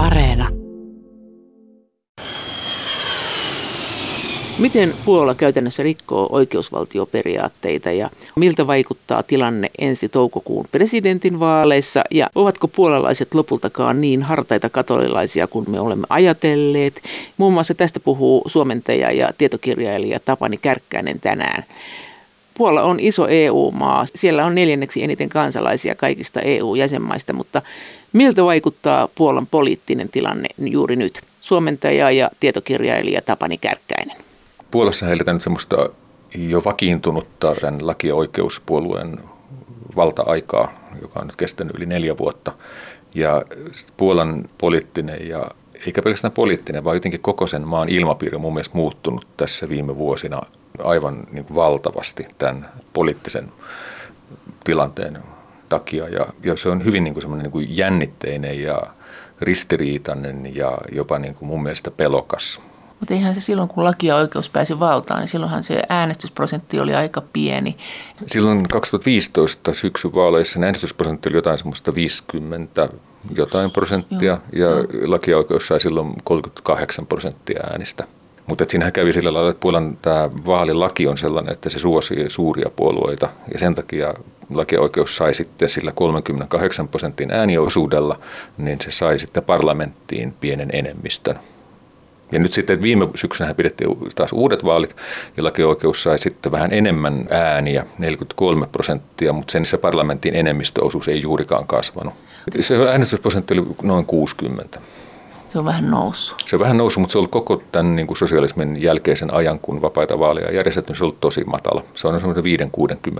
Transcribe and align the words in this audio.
Areena. 0.00 0.48
Miten 4.58 4.94
Puola 5.04 5.34
käytännössä 5.34 5.82
rikkoo 5.82 6.28
oikeusvaltioperiaatteita 6.30 7.90
ja 7.90 8.10
miltä 8.36 8.66
vaikuttaa 8.66 9.22
tilanne 9.22 9.70
ensi 9.78 10.08
toukokuun 10.08 10.66
presidentin 10.72 11.40
vaaleissa 11.40 12.04
ja 12.10 12.30
ovatko 12.34 12.68
puolalaiset 12.68 13.34
lopultakaan 13.34 14.00
niin 14.00 14.22
hartaita 14.22 14.70
katolilaisia 14.70 15.46
kuin 15.46 15.70
me 15.70 15.80
olemme 15.80 16.06
ajatelleet? 16.10 17.02
Muun 17.36 17.52
muassa 17.52 17.74
tästä 17.74 18.00
puhuu 18.00 18.42
suomentaja 18.46 19.12
ja 19.12 19.30
tietokirjailija 19.38 20.20
Tapani 20.20 20.56
Kärkkäinen 20.56 21.20
tänään. 21.20 21.64
Puola 22.54 22.82
on 22.82 23.00
iso 23.00 23.28
EU-maa. 23.28 24.04
Siellä 24.14 24.44
on 24.44 24.54
neljänneksi 24.54 25.04
eniten 25.04 25.28
kansalaisia 25.28 25.94
kaikista 25.94 26.40
EU-jäsenmaista, 26.40 27.32
mutta 27.32 27.62
miltä 28.12 28.44
vaikuttaa 28.44 29.08
Puolan 29.14 29.46
poliittinen 29.46 30.08
tilanne 30.08 30.48
juuri 30.58 30.96
nyt? 30.96 31.20
Suomentaja 31.40 32.10
ja 32.10 32.30
tietokirjailija 32.40 33.22
Tapani 33.22 33.58
Kärkkäinen. 33.58 34.16
Puolassa 34.70 35.06
heiltä 35.06 35.32
nyt 35.32 35.42
semmoista 35.42 35.90
jo 36.34 36.62
vakiintunutta 36.64 37.54
tämän 37.54 37.86
laki- 37.86 38.08
ja 38.08 38.14
oikeuspuolueen 38.14 39.18
valta-aikaa, 39.96 40.72
joka 41.02 41.20
on 41.20 41.26
nyt 41.26 41.36
kestänyt 41.36 41.76
yli 41.76 41.86
neljä 41.86 42.18
vuotta. 42.18 42.52
Ja 43.14 43.42
Puolan 43.96 44.44
poliittinen 44.58 45.28
ja 45.28 45.50
eikä 45.86 46.02
pelkästään 46.02 46.32
poliittinen, 46.32 46.84
vaan 46.84 46.96
jotenkin 46.96 47.20
koko 47.20 47.46
sen 47.46 47.68
maan 47.68 47.88
ilmapiiri 47.88 48.34
on 48.34 48.40
mun 48.40 48.54
mielestä 48.54 48.76
muuttunut 48.76 49.26
tässä 49.36 49.68
viime 49.68 49.96
vuosina 49.96 50.40
aivan 50.78 51.24
niin 51.32 51.44
kuin 51.44 51.54
valtavasti 51.54 52.26
tämän 52.38 52.68
poliittisen 52.92 53.52
tilanteen 54.64 55.18
takia. 55.70 56.08
Ja, 56.08 56.26
ja 56.44 56.56
se 56.56 56.68
on 56.68 56.84
hyvin 56.84 57.04
niin 57.04 57.14
kuin 57.14 57.22
semmoinen 57.22 57.42
niin 57.42 57.52
kuin 57.52 57.76
jännitteinen 57.76 58.62
ja 58.62 58.82
ristiriitainen 59.40 60.56
ja 60.56 60.78
jopa 60.92 61.18
niin 61.18 61.34
kuin 61.34 61.48
mun 61.48 61.62
mielestä 61.62 61.90
pelokas. 61.90 62.60
Mutta 63.00 63.14
eihän 63.14 63.34
se 63.34 63.40
silloin, 63.40 63.68
kun 63.68 63.84
laki 63.84 64.06
ja 64.06 64.16
oikeus 64.16 64.50
pääsi 64.50 64.80
valtaan, 64.80 65.20
niin 65.20 65.28
silloinhan 65.28 65.62
se 65.62 65.82
äänestysprosentti 65.88 66.80
oli 66.80 66.94
aika 66.94 67.22
pieni. 67.32 67.76
Silloin 68.26 68.68
2015 68.68 69.74
syksyvaaleissa 69.74 70.60
äänestysprosentti 70.60 71.28
oli 71.28 71.36
jotain 71.36 71.58
semmoista 71.58 71.94
50 71.94 72.88
jotain 73.36 73.70
prosenttia 73.70 74.38
Joo. 74.52 74.68
ja 74.68 74.84
laki 75.06 75.30
ja 75.30 75.38
oikeus 75.38 75.66
sai 75.66 75.80
silloin 75.80 76.14
38 76.24 77.06
prosenttia 77.06 77.60
äänistä. 77.70 78.04
Mutta 78.46 78.64
siinähän 78.68 78.92
kävi 78.92 79.12
sillä 79.12 79.32
lailla, 79.32 79.50
että 79.50 79.60
Puolan 79.60 79.98
tämä 80.02 80.30
vaalilaki 80.46 81.06
on 81.06 81.18
sellainen, 81.18 81.52
että 81.52 81.70
se 81.70 81.78
suosii 81.78 82.30
suuria 82.30 82.70
puolueita 82.76 83.28
ja 83.52 83.58
sen 83.58 83.74
takia 83.74 84.14
lakioikeus 84.50 85.16
sai 85.16 85.34
sitten 85.34 85.68
sillä 85.68 85.92
38 85.92 86.88
prosentin 86.88 87.30
ääniosuudella, 87.32 88.18
niin 88.58 88.78
se 88.80 88.90
sai 88.90 89.18
sitten 89.18 89.42
parlamenttiin 89.42 90.34
pienen 90.40 90.70
enemmistön. 90.72 91.38
Ja 92.32 92.38
nyt 92.38 92.52
sitten 92.52 92.82
viime 92.82 93.08
syksynä 93.14 93.54
pidettiin 93.54 93.90
taas 94.14 94.32
uudet 94.32 94.64
vaalit 94.64 94.96
ja 95.36 95.44
lakioikeus 95.44 96.02
sai 96.02 96.18
sitten 96.18 96.52
vähän 96.52 96.72
enemmän 96.72 97.26
ääniä, 97.30 97.86
43 97.98 98.66
prosenttia, 98.66 99.32
mutta 99.32 99.52
sen 99.52 99.64
se 99.64 99.78
parlamentin 99.78 100.36
enemmistöosuus 100.36 101.08
ei 101.08 101.22
juurikaan 101.22 101.66
kasvanut. 101.66 102.14
Se 102.60 102.76
äänestysprosentti 102.90 103.54
oli 103.54 103.66
noin 103.82 104.06
60. 104.06 104.80
Se 105.52 105.58
on 105.58 105.64
vähän 105.64 105.90
noussut. 105.90 106.42
Se 106.46 106.56
on 106.56 106.60
vähän 106.60 106.76
noussut, 106.76 107.00
mutta 107.00 107.12
se 107.12 107.18
on 107.18 107.20
ollut 107.20 107.30
koko 107.30 107.62
tämän 107.72 107.96
niin 107.96 108.06
kuin 108.06 108.16
sosialismin 108.16 108.82
jälkeisen 108.82 109.34
ajan, 109.34 109.58
kun 109.58 109.82
vapaita 109.82 110.18
vaaleja 110.18 110.52
järjestetty, 110.52 110.90
niin 110.90 110.98
se 110.98 111.04
on 111.04 111.06
ollut 111.06 111.20
tosi 111.20 111.44
matala. 111.44 111.84
Se 111.94 112.08
on 112.08 112.20
semmoinen 112.20 112.44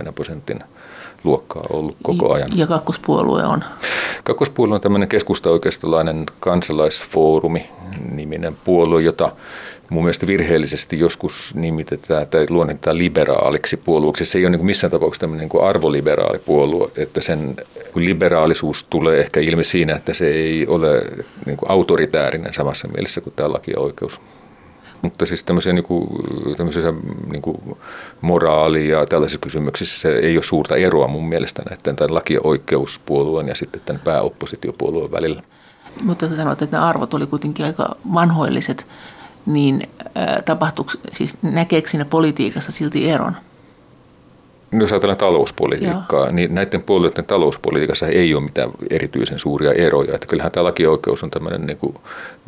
5-60 0.09 0.11
prosentin 0.15 0.59
luokkaa 1.23 1.65
ollut 1.69 1.95
koko 2.03 2.33
ajan. 2.33 2.57
Ja 2.57 2.67
kakkospuolue 2.67 3.43
on? 3.45 3.63
Kakkospuolue 4.23 4.75
on 4.75 4.81
tämmöinen 4.81 5.09
keskusta-oikeistolainen 5.09 6.25
kansalaisfoorumi 6.39 7.65
niminen 8.11 8.57
puolue, 8.63 9.01
jota 9.01 9.31
mun 9.89 10.03
mielestä 10.03 10.27
virheellisesti 10.27 10.99
joskus 10.99 11.55
nimitetään 11.55 12.27
tai 12.27 12.45
luonnetaan 12.49 12.97
liberaaliksi 12.97 13.77
puolueeksi. 13.77 14.25
Se 14.25 14.37
ei 14.37 14.45
ole 14.45 14.57
niin 14.57 14.65
missään 14.65 14.91
tapauksessa 14.91 15.21
tämmöinen 15.21 15.49
niin 15.53 15.63
arvoliberaalipuolue, 15.63 16.91
että 16.97 17.21
sen 17.21 17.55
liberaalisuus 17.95 18.83
tulee 18.89 19.19
ehkä 19.19 19.39
ilmi 19.39 19.63
siinä, 19.63 19.95
että 19.95 20.13
se 20.13 20.27
ei 20.27 20.67
ole 20.67 21.01
niin 21.45 21.57
autoritäärinen 21.67 22.53
samassa 22.53 22.87
mielessä 22.87 23.21
kuin 23.21 23.33
tämä 23.35 23.53
laki 23.53 23.71
ja 23.71 23.79
oikeus. 23.79 24.21
Mutta 25.01 25.25
siis 25.25 25.43
tämmöisiä, 25.43 25.73
niin 25.73 25.83
kuin, 25.83 26.07
tämmöisiä 26.57 26.93
niin 27.31 27.41
kuin 27.41 27.77
moraali- 28.21 28.89
ja 28.89 29.05
tällaisissa 29.05 29.41
kysymyksissä 29.41 30.09
ei 30.09 30.37
ole 30.37 30.43
suurta 30.43 30.75
eroa 30.75 31.07
mun 31.07 31.29
mielestä 31.29 31.63
näiden 31.69 31.95
tämän 31.95 32.13
laki- 32.15 32.33
ja 32.33 32.39
oikeuspuolueen 32.43 33.47
ja 33.47 33.55
sitten 33.55 33.81
tämän 33.85 34.01
pääoppositiopuolueen 34.03 35.11
välillä. 35.11 35.41
Mutta 36.03 36.29
sä 36.29 36.35
sanoit, 36.35 36.61
että 36.61 36.77
ne 36.77 36.83
arvot 36.83 37.13
oli 37.13 37.27
kuitenkin 37.27 37.65
aika 37.65 37.95
vanhoilliset, 38.13 38.87
niin 39.45 39.83
tapahtuuko, 40.45 40.91
siis 41.11 41.37
näkeekö 41.41 41.89
siinä 41.89 42.05
politiikassa 42.05 42.71
silti 42.71 43.09
eron? 43.09 43.35
Jos 44.79 44.91
ajatellaan 44.91 45.17
talouspolitiikkaa, 45.17 46.25
Joo. 46.25 46.31
niin 46.31 46.55
näiden 46.55 46.83
puolueiden 46.83 47.25
talouspolitiikassa 47.25 48.07
ei 48.07 48.33
ole 48.35 48.43
mitään 48.43 48.69
erityisen 48.89 49.39
suuria 49.39 49.71
eroja. 49.71 50.15
Että 50.15 50.27
kyllähän 50.27 50.51
tämä 50.51 50.63
lakioikeus 50.63 51.23
on 51.23 51.31
tämmöinen 51.31 51.65
niin 51.67 51.77
kuin, 51.77 51.95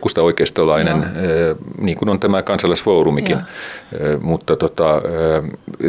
kusta 0.02 0.22
oikeistolainen, 0.22 0.98
Joo. 0.98 1.56
niin 1.82 1.98
kuin 1.98 2.10
on 2.10 2.20
tämä 2.20 2.42
kansalaisfoorumikin. 2.42 3.38
Joo. 4.00 4.20
Mutta 4.22 4.56
tota, 4.56 5.02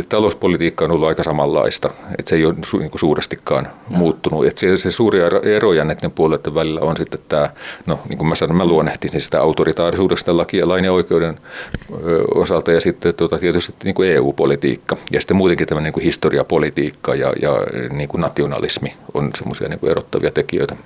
talouspolitiikka 0.08 0.84
on 0.84 0.90
ollut 0.90 1.08
aika 1.08 1.22
samanlaista, 1.22 1.90
että 2.18 2.28
se 2.28 2.36
ei 2.36 2.46
ole 2.46 2.54
niin 2.78 2.90
kuin 2.90 3.00
suurestikaan 3.00 3.64
Joo. 3.64 3.98
muuttunut. 3.98 4.46
Että 4.46 4.60
se, 4.60 4.76
se 4.76 4.90
suuria 4.90 5.24
eroja 5.42 5.84
näiden 5.84 6.10
puolueiden 6.10 6.54
välillä 6.54 6.80
on 6.80 6.96
sitten 6.96 7.20
tämä, 7.28 7.50
no 7.86 7.98
niin 8.08 8.18
kuin 8.18 8.28
mä 8.28 8.34
sanoin, 8.34 8.56
mä 8.56 8.66
luonnehtin 8.66 9.20
sitä 9.20 9.40
autoritaarisuudesta 9.40 10.36
laki- 10.36 10.56
ja 10.56 10.68
lain 10.68 10.84
ja 10.84 10.92
oikeuden 10.92 11.38
osalta 12.34 12.72
ja 12.72 12.80
sitten 12.80 13.14
tota, 13.14 13.38
tietysti 13.38 13.74
niin 13.84 13.94
kuin 13.94 14.10
EU-politiikka 14.10 14.96
ja 15.10 15.20
sitten 15.20 15.36
muutenkin 15.36 15.66
tämmöinen 15.66 15.84
niin 15.84 15.92
kuin 15.92 16.06
historiapolitiikka 16.24 17.14
ja, 17.14 17.32
ja 17.42 17.52
niin 17.92 18.08
kuin 18.08 18.20
nationalismi 18.20 18.94
on 19.14 19.30
semmoisia 19.38 19.68
niin 19.68 19.90
erottavia 19.90 20.30
tekijöitä. 20.30 20.76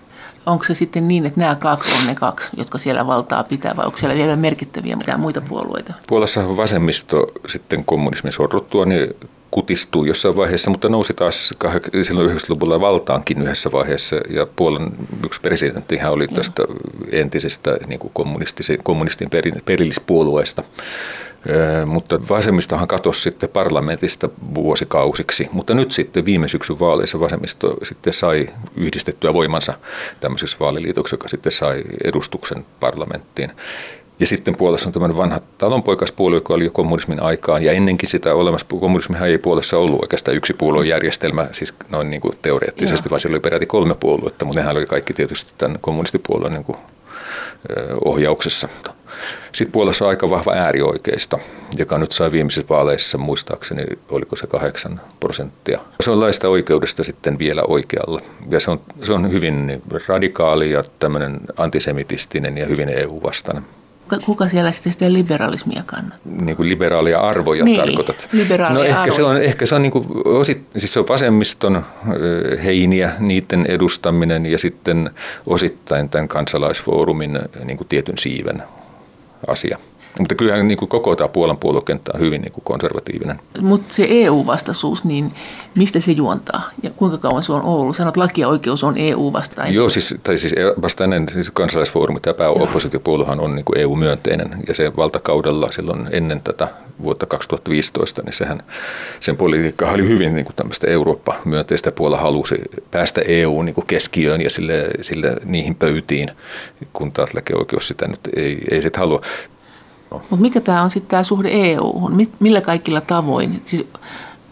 Onko 0.46 0.64
se 0.64 0.74
sitten 0.74 1.08
niin, 1.08 1.26
että 1.26 1.40
nämä 1.40 1.54
kaksi 1.54 1.90
on 2.00 2.06
ne 2.06 2.14
kaksi, 2.14 2.50
jotka 2.56 2.78
siellä 2.78 3.06
valtaa 3.06 3.44
pitää, 3.44 3.76
vai 3.76 3.86
onko 3.86 3.98
siellä 3.98 4.16
vielä 4.16 4.36
merkittäviä 4.36 4.96
mitään 4.96 5.20
muita 5.20 5.40
puolueita? 5.40 5.92
Puolassa 6.06 6.56
vasemmisto 6.56 7.26
sitten 7.46 7.84
kommunismin 7.84 8.32
sorruttua 8.32 8.84
niin 8.84 9.14
kutistui 9.50 10.08
jossain 10.08 10.36
vaiheessa, 10.36 10.70
mutta 10.70 10.88
nousi 10.88 11.14
taas 11.14 11.54
silloin 12.02 12.30
90-luvulla 12.30 12.80
valtaankin 12.80 13.42
yhdessä 13.42 13.72
vaiheessa. 13.72 14.16
Ja 14.30 14.46
Puolan 14.56 14.92
yksi 15.24 15.40
presidentti 15.40 15.98
oli 16.08 16.28
tästä 16.28 16.62
entisestä 17.12 17.78
niin 17.86 17.98
kuin 17.98 18.12
kommunistin 18.82 19.30
perillispuolueesta 19.64 20.62
mutta 21.86 22.28
vasemmistohan 22.28 22.88
katosi 22.88 23.20
sitten 23.20 23.48
parlamentista 23.48 24.28
vuosikausiksi, 24.54 25.48
mutta 25.52 25.74
nyt 25.74 25.92
sitten 25.92 26.24
viime 26.24 26.48
syksyn 26.48 26.80
vaaleissa 26.80 27.20
vasemmisto 27.20 27.76
sitten 27.82 28.12
sai 28.12 28.48
yhdistettyä 28.76 29.34
voimansa 29.34 29.74
tämmöisessä 30.20 30.56
vaaliliitoksessa, 30.60 31.14
joka 31.14 31.28
sitten 31.28 31.52
sai 31.52 31.82
edustuksen 32.04 32.66
parlamenttiin. 32.80 33.52
Ja 34.20 34.26
sitten 34.26 34.56
puolessa 34.56 34.88
on 34.88 34.92
tämmöinen 34.92 35.16
vanha 35.16 35.40
talonpoikaspuolue, 35.58 36.36
joka 36.36 36.54
oli 36.54 36.64
jo 36.64 36.70
kommunismin 36.70 37.22
aikaan, 37.22 37.62
ja 37.62 37.72
ennenkin 37.72 38.08
sitä 38.08 38.34
olemassa, 38.34 38.66
kommunismihan 38.80 39.28
ei 39.28 39.38
puolessa 39.38 39.78
ollut 39.78 40.00
oikeastaan 40.02 40.36
yksi 40.36 40.52
puoluejärjestelmä, 40.52 41.48
siis 41.52 41.74
noin 41.88 42.10
niin 42.10 42.20
kuin 42.20 42.38
teoreettisesti, 42.42 43.06
Joo. 43.06 43.10
vaan 43.10 43.20
siellä 43.20 43.34
oli 43.34 43.40
peräti 43.40 43.66
kolme 43.66 43.94
puoluetta, 43.94 44.44
mutta 44.44 44.60
nehän 44.60 44.76
oli 44.76 44.86
kaikki 44.86 45.14
tietysti 45.14 45.52
tämän 45.58 45.78
kommunistipuolueen 45.80 46.52
niin 46.52 46.64
kuin 46.64 46.78
ohjauksessa. 48.04 48.68
Sitten 49.52 49.72
Puolassa 49.72 50.04
on 50.04 50.08
aika 50.08 50.30
vahva 50.30 50.52
äärioikeisto, 50.52 51.40
joka 51.76 51.98
nyt 51.98 52.12
sai 52.12 52.32
viimeisissä 52.32 52.68
vaaleissa 52.68 53.18
muistaakseni, 53.18 53.84
oliko 54.08 54.36
se 54.36 54.46
kahdeksan 54.46 55.00
prosenttia. 55.20 55.80
Se 56.00 56.10
on 56.10 56.20
laista 56.20 56.48
oikeudesta 56.48 57.04
sitten 57.04 57.38
vielä 57.38 57.62
oikealla. 57.62 58.20
Ja 58.50 58.60
se 58.60 58.70
on, 58.70 58.80
se 59.02 59.12
on 59.12 59.32
hyvin 59.32 59.82
radikaali 60.06 60.72
ja 60.72 60.84
tämmöinen 60.98 61.40
antisemitistinen 61.56 62.58
ja 62.58 62.66
hyvin 62.66 62.88
EU-vastainen. 62.88 63.62
Kuka 64.24 64.48
siellä 64.48 64.72
sitten 64.72 64.92
sitä 64.92 65.12
liberalismia 65.12 65.82
kannattaa? 65.86 66.32
Niin 66.44 66.56
kuin 66.56 66.68
liberaalia 66.68 67.20
arvoja 67.20 67.64
niin, 67.64 67.80
tarkoitat. 67.80 68.28
Liberaalia 68.32 68.78
no 68.78 68.82
ehkä 68.82 69.10
se 69.10 69.22
on, 69.22 69.42
ehkä 69.42 69.66
se 69.66 69.74
on, 69.74 69.82
niin 69.82 69.92
kuin 69.92 70.06
osit, 70.24 70.62
siis 70.76 70.92
se 70.92 71.00
on 71.00 71.08
vasemmiston 71.08 71.84
heiniä, 72.64 73.12
niiden 73.18 73.66
edustaminen 73.66 74.46
ja 74.46 74.58
sitten 74.58 75.10
osittain 75.46 76.08
tämän 76.08 76.28
kansalaisfoorumin 76.28 77.38
niin 77.64 77.76
kuin 77.76 77.88
tietyn 77.88 78.18
siiven 78.18 78.62
asia. 79.46 79.78
Mutta 80.18 80.34
kyllähän 80.34 80.68
niin 80.68 80.78
kuin 80.78 80.88
koko 80.88 81.16
tämä 81.16 81.28
Puolan 81.28 81.56
puoluekenttä 81.56 82.10
on 82.14 82.20
hyvin 82.20 82.42
niin 82.42 82.52
kuin 82.52 82.64
konservatiivinen. 82.64 83.40
Mutta 83.60 83.94
se 83.94 84.06
EU-vastaisuus, 84.10 85.04
niin 85.04 85.32
mistä 85.74 86.00
se 86.00 86.12
juontaa 86.12 86.70
ja 86.82 86.90
kuinka 86.90 87.18
kauan 87.18 87.42
se 87.42 87.52
on 87.52 87.62
ollut? 87.62 87.96
Sanot, 87.96 88.16
laki 88.16 88.40
ja 88.40 88.48
oikeus 88.48 88.84
on 88.84 88.94
EU-vastainen. 88.96 89.74
Joo, 89.74 89.88
siis, 89.88 90.14
tai 90.22 90.38
siis 90.38 90.54
vasta 90.82 91.04
ennen 91.04 91.28
siis 91.28 91.50
kansalaisfoorumi, 91.50 92.20
tämä 92.20 92.34
pääoppositiopuoluehan 92.34 93.40
on 93.40 93.54
niin 93.54 93.64
kuin 93.64 93.78
EU-myönteinen 93.78 94.50
ja 94.68 94.74
se 94.74 94.96
valtakaudella 94.96 95.70
silloin 95.70 96.08
ennen 96.10 96.40
tätä 96.40 96.68
vuotta 97.02 97.26
2015, 97.26 98.22
niin 98.22 98.32
sehän, 98.32 98.62
sen 99.20 99.36
politiikka 99.36 99.90
oli 99.90 100.08
hyvin 100.08 100.34
niin 100.34 100.44
kuin 100.44 100.56
tämmöistä 100.56 100.86
Eurooppa-myönteistä. 100.86 101.92
Puola 101.92 102.18
halusi 102.18 102.54
päästä 102.90 103.20
EU 103.20 103.62
niin 103.62 103.74
kuin 103.74 103.86
keskiöön 103.86 104.40
ja 104.40 104.50
sille, 104.50 104.86
sille 105.00 105.36
niihin 105.44 105.74
pöytiin, 105.74 106.30
kun 106.92 107.12
taas 107.12 107.34
lääkeoikeus 107.34 107.88
sitä 107.88 108.08
nyt 108.08 108.20
ei, 108.36 108.58
ei 108.70 108.82
sit 108.82 108.96
halua. 108.96 109.20
Mutta 110.10 110.36
mikä 110.36 110.60
tämä 110.60 110.82
on 110.82 110.90
sitten 110.90 111.10
tämä 111.10 111.22
suhde 111.22 111.48
EU-hun? 111.52 112.26
Millä 112.40 112.60
kaikilla 112.60 113.00
tavoin? 113.00 113.62
Siis, 113.64 113.86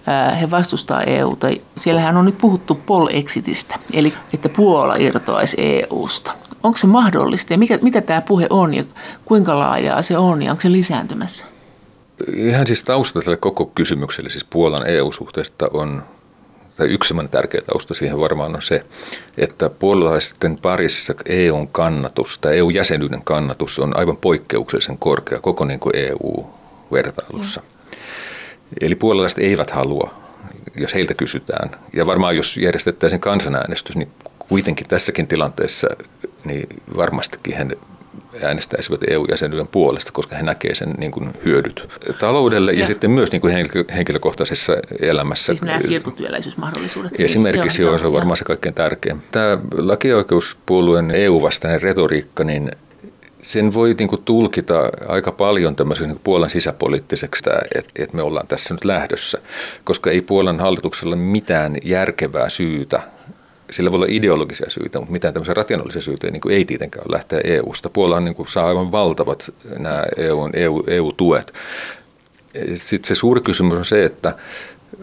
ää, 0.06 0.34
he 0.34 0.50
vastustaa 0.50 1.02
EUta. 1.02 1.46
Siellähän 1.76 2.16
on 2.16 2.24
nyt 2.24 2.38
puhuttu 2.38 2.74
pol-exitistä, 2.86 3.78
eli 3.92 4.12
että 4.34 4.48
Puola 4.48 4.96
irtoaisi 4.96 5.56
EUsta. 5.58 6.32
Onko 6.62 6.78
se 6.78 6.86
mahdollista 6.86 7.52
ja 7.52 7.58
mikä, 7.58 7.78
mitä 7.82 8.00
tämä 8.00 8.20
puhe 8.20 8.46
on 8.50 8.74
ja 8.74 8.84
kuinka 9.24 9.58
laajaa 9.58 10.02
se 10.02 10.18
on 10.18 10.42
ja 10.42 10.50
onko 10.50 10.60
se 10.60 10.72
lisääntymässä? 10.72 11.46
Ihan 12.34 12.66
siis 12.66 12.84
tausta 12.84 13.20
tälle 13.20 13.36
koko 13.36 13.66
kysymykselle, 13.66 14.30
siis 14.30 14.44
Puolan 14.44 14.86
EU-suhteesta 14.86 15.68
on, 15.72 16.02
tai 16.76 16.86
yksi 16.86 17.14
tärkeä 17.30 17.60
tausta 17.60 17.94
siihen 17.94 18.20
varmaan 18.20 18.54
on 18.54 18.62
se, 18.62 18.84
että 19.38 19.70
puolalaisten 19.70 20.58
parissa 20.62 21.14
EUn 21.26 21.68
kannatus 21.68 22.38
tai 22.38 22.58
EU-jäsenyyden 22.58 23.22
kannatus 23.24 23.78
on 23.78 23.96
aivan 23.96 24.16
poikkeuksellisen 24.16 24.98
korkea 24.98 25.40
koko 25.40 25.64
niin 25.64 25.80
kuin 25.80 25.96
EU-vertailussa. 25.96 27.60
Mm. 27.60 27.66
Eli 28.80 28.94
puolalaiset 28.94 29.38
eivät 29.38 29.70
halua, 29.70 30.14
jos 30.76 30.94
heiltä 30.94 31.14
kysytään, 31.14 31.70
ja 31.92 32.06
varmaan 32.06 32.36
jos 32.36 32.56
järjestettäisiin 32.56 33.20
kansanäänestys, 33.20 33.96
niin 33.96 34.10
kuitenkin 34.38 34.88
tässäkin 34.88 35.26
tilanteessa 35.26 35.88
niin 36.44 36.66
varmastikin 36.96 37.56
he 37.56 37.66
äänestäisivät 38.42 39.00
EU-jäsenyyden 39.10 39.66
puolesta, 39.66 40.12
koska 40.12 40.36
he 40.36 40.42
näkevät 40.42 40.76
sen 40.76 40.94
niin 40.98 41.12
kuin 41.12 41.30
hyödyt 41.44 41.88
taloudelle 42.18 42.72
ja, 42.72 42.80
ja 42.80 42.86
sitten 42.86 43.10
myös 43.10 43.32
niin 43.32 43.40
kuin 43.40 43.54
henkilökohtaisessa 43.94 44.72
elämässä. 45.02 45.46
Siis 45.46 45.62
nämä 45.62 45.80
siirtotyöläisyysmahdollisuudet. 45.80 47.12
Esimerkiksi 47.18 47.82
joo, 47.82 47.98
se 47.98 48.06
on 48.06 48.12
varmaan 48.12 48.36
se 48.36 48.44
kaikkein 48.44 48.74
tärkein. 48.74 49.22
Tämä 49.32 49.58
lakioikeuspuolueen 49.76 51.10
EU-vastainen 51.10 51.82
retoriikka, 51.82 52.44
niin 52.44 52.70
sen 53.42 53.74
voi 53.74 53.94
niin 53.98 54.08
kuin 54.08 54.22
tulkita 54.24 54.90
aika 55.08 55.32
paljon 55.32 55.76
tämmöisen 55.76 56.08
niin 56.08 56.20
Puolan 56.24 56.50
sisäpoliittiseksi, 56.50 57.42
että, 57.46 57.86
että 57.98 58.16
me 58.16 58.22
ollaan 58.22 58.46
tässä 58.46 58.74
nyt 58.74 58.84
lähdössä, 58.84 59.38
koska 59.84 60.10
ei 60.10 60.20
Puolan 60.20 60.60
hallituksella 60.60 61.16
mitään 61.16 61.76
järkevää 61.84 62.48
syytä 62.48 63.02
sillä 63.70 63.90
voi 63.90 63.96
olla 63.96 64.06
ideologisia 64.08 64.70
syitä, 64.70 64.98
mutta 64.98 65.12
mitään 65.12 65.34
tämmöisiä 65.34 65.54
rationaalisia 65.54 66.02
syitä 66.02 66.30
niin 66.30 66.42
ei 66.50 66.64
tietenkään 66.64 67.04
lähteä 67.08 67.40
EU-sta. 67.44 67.88
Puola 67.88 68.20
niin 68.20 68.34
kuin 68.34 68.48
saa 68.48 68.66
aivan 68.66 68.92
valtavat 68.92 69.52
nämä 69.78 70.04
EU, 70.16 70.48
EU, 70.52 70.84
EU-tuet. 70.86 71.52
Sitten 72.74 73.08
se 73.08 73.14
suuri 73.14 73.40
kysymys 73.40 73.78
on 73.78 73.84
se, 73.84 74.04
että 74.04 74.34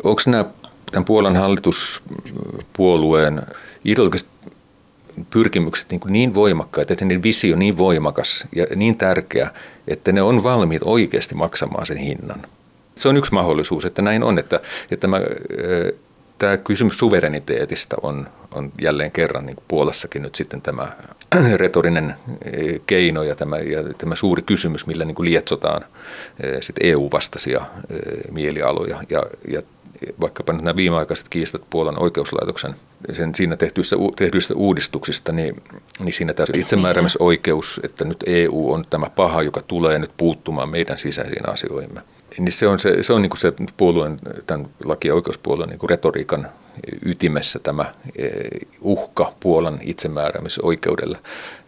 onko 0.04 0.21
nämä 0.25 0.45
tämän 0.92 1.06
Puolan 1.06 1.36
hallituspuolueen 1.36 3.42
ideologiset 3.86 4.27
pyrkimykset 5.30 5.92
niin, 5.92 6.01
niin 6.07 6.33
voimakkaita, 6.33 6.94
että 6.94 7.06
niiden 7.06 7.24
visio 7.24 7.56
niin 7.56 7.77
voimakas 7.77 8.45
ja 8.56 8.65
niin 8.75 8.98
tärkeä, 8.98 9.51
että 9.88 10.12
ne 10.12 10.21
on 10.21 10.44
valmiit 10.44 10.81
oikeasti 10.86 11.36
maksamaan 11.36 11.86
sen 11.86 11.98
hinnan. 11.98 12.42
Se 12.95 13.10
on 13.10 13.18
yksi 13.18 13.33
mahdollisuus, 13.33 13.86
että 13.86 14.01
näin 14.01 14.24
on, 14.24 14.39
että, 14.39 14.60
että 14.92 15.01
tämä, 15.01 15.18
tämä 16.39 16.57
kysymys 16.57 16.97
suvereniteetista 16.97 17.95
on, 18.01 18.27
on 18.51 18.71
jälleen 18.81 19.12
kerran 19.12 19.45
niin 19.45 19.57
Puolassakin 19.68 20.21
nyt 20.21 20.35
sitten 20.35 20.62
tämä 20.62 20.91
retorinen 21.56 22.15
keino 22.88 23.24
ja 23.24 23.35
tämä, 23.35 23.57
ja 23.57 23.83
tämä 23.97 24.15
suuri 24.15 24.41
kysymys, 24.41 24.88
millä 24.88 25.06
niin 25.06 25.15
kuin 25.15 25.30
lietsotaan 25.30 25.85
sitten 26.59 26.89
EU-vastaisia 26.89 27.62
mielialoja. 28.31 29.03
Ja, 29.09 29.24
ja 29.51 29.62
vaikkapa 30.21 30.53
nyt 30.53 30.62
nämä 30.62 30.75
viimeaikaiset 30.75 31.30
kiistat 31.30 31.62
Puolan 31.69 32.00
oikeuslaitoksen 32.00 32.75
sen 33.12 33.36
siinä 33.36 33.57
tehtyistä, 33.57 33.95
tehdyistä 34.15 34.53
uudistuksista, 34.53 35.31
niin, 35.31 35.63
niin 36.00 36.13
siinä 36.13 36.33
tämä 36.33 36.47
itsemääräämisoikeus, 36.53 37.81
että 37.83 38.06
nyt 38.06 38.24
EU 38.27 38.74
on 38.74 38.86
tämä 38.89 39.09
paha, 39.09 39.41
joka 39.41 39.62
tulee 39.62 40.00
nyt 40.00 40.12
puuttumaan 40.18 40.69
meidän 40.69 40.97
sisäisiin 40.97 41.50
asioihimme. 41.50 42.01
Niin 42.39 42.51
se 42.51 42.68
on, 42.68 42.80
se, 42.80 43.03
se, 43.03 43.13
on 43.13 43.21
niin 43.21 43.30
kuin 43.30 43.39
se 43.39 43.53
puolueen, 43.77 44.19
tämän 44.47 44.68
laki- 44.83 45.07
ja 45.07 45.15
oikeuspuolueen 45.15 45.69
niin 45.69 45.80
kuin 45.80 45.89
retoriikan 45.89 46.47
ytimessä 47.06 47.59
tämä 47.59 47.94
e, 48.18 48.30
uhka 48.81 49.33
Puolan 49.39 49.80
itsemääräämisoikeudelle. 49.81 51.18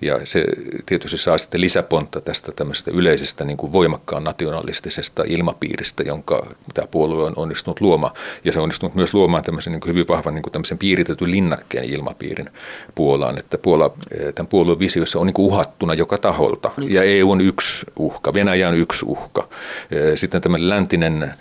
Ja 0.02 0.20
se 0.24 0.46
tietysti 0.86 1.18
saa 1.18 1.38
sitten 1.38 1.62
lisäpontta 1.62 2.22
tästä 2.22 2.52
tämmöisestä 2.52 2.92
yleisestä 2.92 3.46
niin 3.46 3.58
kuin 3.58 3.74
voimakkaan 3.74 4.24
nationalistisesta 4.24 5.24
ilmapiiristä, 5.28 6.04
jonka 6.04 6.48
tämä 6.74 6.88
puolue 6.88 7.24
on 7.24 7.34
onnistunut 7.36 7.82
luomaan. 7.82 8.14
Ja 8.44 8.52
se 8.52 8.60
on 8.60 8.64
onnistunut 8.64 8.96
myös 8.96 9.14
luomaan 9.14 9.44
tämmöisen 9.44 9.74
niin 9.74 9.82
kuin 9.82 9.90
hyvin 9.90 10.06
vahvan 10.08 10.36
niin 10.36 10.44
kuin 10.44 10.52
tämmöisen 10.52 10.78
piiritetyn 10.78 11.32
linnakkeen 11.32 11.86
ilmapiirin 11.86 12.50
Puolaan. 12.96 13.40
Että 13.40 13.58
Puola, 13.58 13.92
e, 14.12 14.32
tämän 14.32 14.48
puolueen 14.48 14.80
visiossa 14.80 15.20
on 15.20 15.28
niin 15.28 15.34
kuin 15.34 15.46
uhattuna 15.46 15.94
joka 15.94 16.18
taholta. 16.18 16.72
Ja 16.88 17.04
EU 17.04 17.32
on 17.32 17.42
yksi 17.42 17.86
uhka, 18.00 18.34
Venäjä 18.34 18.70
on 18.70 18.76
yksi 18.76 19.06
uhka. 19.06 19.48
E, 19.92 20.18
sitten 20.18 20.42
tämmöinen 20.42 20.70
läntinen 20.70 21.34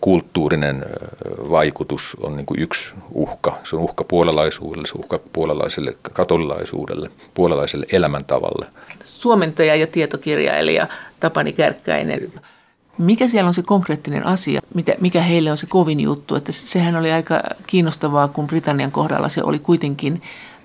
kulttuurinen 0.00 0.84
vaikutus 1.50 2.16
on 2.20 2.36
niin 2.36 2.46
kuin 2.46 2.60
yksi 2.60 2.94
uhka. 3.10 3.58
Se 3.64 3.76
on 3.76 3.82
uhka 3.82 4.04
puolalaisuudelle, 4.04 4.86
se 4.86 4.92
on 4.94 5.00
uhka 5.00 5.20
puolalaiselle 5.32 5.96
katolilaisuudelle, 6.12 7.10
puolalaiselle 7.34 7.86
elämäntavalle. 7.92 8.66
Suomentaja 9.04 9.76
ja 9.76 9.86
tietokirjailija 9.86 10.88
Tapani 11.20 11.52
Kärkkäinen. 11.52 12.32
Mikä 12.98 13.28
siellä 13.28 13.48
on 13.48 13.54
se 13.54 13.62
konkreettinen 13.62 14.26
asia, 14.26 14.60
mikä 15.00 15.22
heille 15.22 15.50
on 15.50 15.56
se 15.56 15.66
kovin 15.66 16.00
juttu? 16.00 16.34
Että 16.34 16.52
sehän 16.52 16.96
oli 16.96 17.12
aika 17.12 17.42
kiinnostavaa, 17.66 18.28
kun 18.28 18.46
Britannian 18.46 18.92
kohdalla 18.92 19.28
se 19.28 19.42
oli 19.42 19.58
kuitenkin 19.58 20.22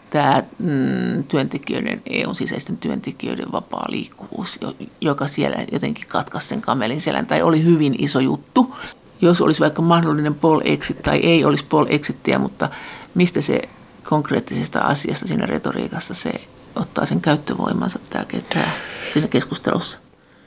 tämä 0.09 0.43
mm, 0.59 1.23
työntekijöiden, 1.23 2.01
EUn 2.09 2.35
sisäisten 2.35 2.77
työntekijöiden 2.77 3.51
vapaa 3.51 3.85
liikkuvuus, 3.89 4.59
joka 5.01 5.27
siellä 5.27 5.57
jotenkin 5.71 6.07
katkaisi 6.07 6.47
sen 6.47 6.61
kamelin 6.61 7.01
selän, 7.01 7.25
tai 7.25 7.41
oli 7.41 7.63
hyvin 7.63 7.95
iso 7.99 8.19
juttu. 8.19 8.75
Jos 9.21 9.41
olisi 9.41 9.59
vaikka 9.59 9.81
mahdollinen 9.81 10.35
Paul 10.35 10.61
exit 10.63 11.01
tai 11.01 11.17
ei 11.17 11.45
olisi 11.45 11.65
Paul 11.65 11.85
exittiä, 11.89 12.39
mutta 12.39 12.69
mistä 13.15 13.41
se 13.41 13.61
konkreettisesta 14.03 14.79
asiasta 14.79 15.27
siinä 15.27 15.45
retoriikassa 15.45 16.13
se 16.13 16.31
ottaa 16.77 17.05
sen 17.05 17.21
käyttövoimansa 17.21 17.99
tämä, 18.09 18.25
tämä 18.53 18.71
siinä 19.13 19.27
keskustelussa? 19.27 19.99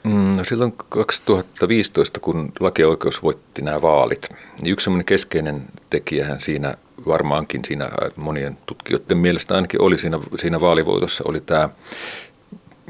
Mm, 0.03 0.37
no 0.37 0.43
silloin 0.43 0.73
2015, 0.89 2.19
kun 2.19 2.51
lakioikeus 2.59 3.23
voitti 3.23 3.61
nämä 3.61 3.81
vaalit, 3.81 4.29
niin 4.61 4.71
yksi 4.71 4.83
semmoinen 4.83 5.05
keskeinen 5.05 5.63
tekijähän 5.89 6.39
siinä 6.39 6.75
varmaankin 7.07 7.61
siinä 7.67 7.89
monien 8.15 8.57
tutkijoiden 8.65 9.17
mielestä 9.17 9.55
ainakin 9.55 9.81
oli 9.81 9.99
siinä, 9.99 10.19
siinä 10.35 10.61
vaalivoitossa, 10.61 11.23
oli 11.27 11.41
tämä 11.41 11.69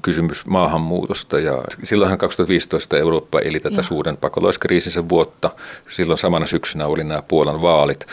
kysymys 0.01 0.45
maahanmuutosta 0.45 1.39
ja 1.39 1.63
silloinhan 1.83 2.17
2015 2.17 2.97
Eurooppa 2.97 3.39
eli 3.39 3.59
tätä 3.59 3.75
ja. 3.75 3.83
suuren 3.83 4.17
pakolaiskriisinsä 4.17 5.09
vuotta. 5.09 5.51
Silloin 5.89 6.17
samana 6.17 6.45
syksynä 6.45 6.87
oli 6.87 7.03
nämä 7.03 7.21
Puolan 7.21 7.61
vaalit. 7.61 8.07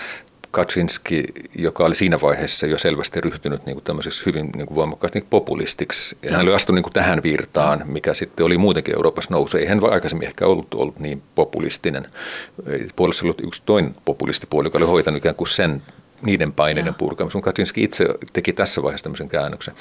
Kaczynski, 0.51 1.25
joka 1.59 1.85
oli 1.85 1.95
siinä 1.95 2.21
vaiheessa 2.21 2.67
jo 2.67 2.79
selvästi 2.79 3.21
ryhtynyt 3.21 3.67
niin 3.67 3.75
kuin 3.75 3.85
tämmöiseksi 3.85 4.27
hyvin 4.27 4.51
niin 4.57 4.67
kuin 4.67 4.77
voimakkaasti 4.77 5.19
niin 5.19 5.29
populistiksi. 5.31 6.17
Ja 6.23 6.33
hän 6.33 6.41
oli 6.41 6.55
astunut 6.55 6.75
niin 6.75 6.83
kuin 6.83 6.93
tähän 6.93 7.23
virtaan, 7.23 7.83
mikä 7.85 8.15
sitten 8.15 8.47
oli 8.47 8.59
muutenkin 8.59 8.95
Euroopassa 8.95 9.35
nousu. 9.35 9.57
Ei 9.57 9.67
hän 9.67 9.81
aikaisemmin 9.91 10.29
ehkä 10.29 10.47
ollut, 10.47 10.75
ollut 10.75 10.99
niin 10.99 11.23
populistinen. 11.35 12.07
Puolessa 12.97 13.27
oli 13.27 13.35
yksi 13.43 13.63
toinen 13.67 13.95
populistipuoli, 14.05 14.67
joka 14.67 14.79
oli 14.79 14.87
hoitanut 14.87 15.19
ikään 15.19 15.35
kuin 15.35 15.49
sen 15.49 15.83
niiden 16.23 16.53
paineiden 16.53 16.95
purkamisen. 16.95 17.43
Kaczynski 17.43 17.85
itse 17.85 18.07
teki 18.33 18.53
tässä 18.53 18.83
vaiheessa 18.83 19.05
tämmöisen 19.05 19.29
käännöksen. 19.29 19.75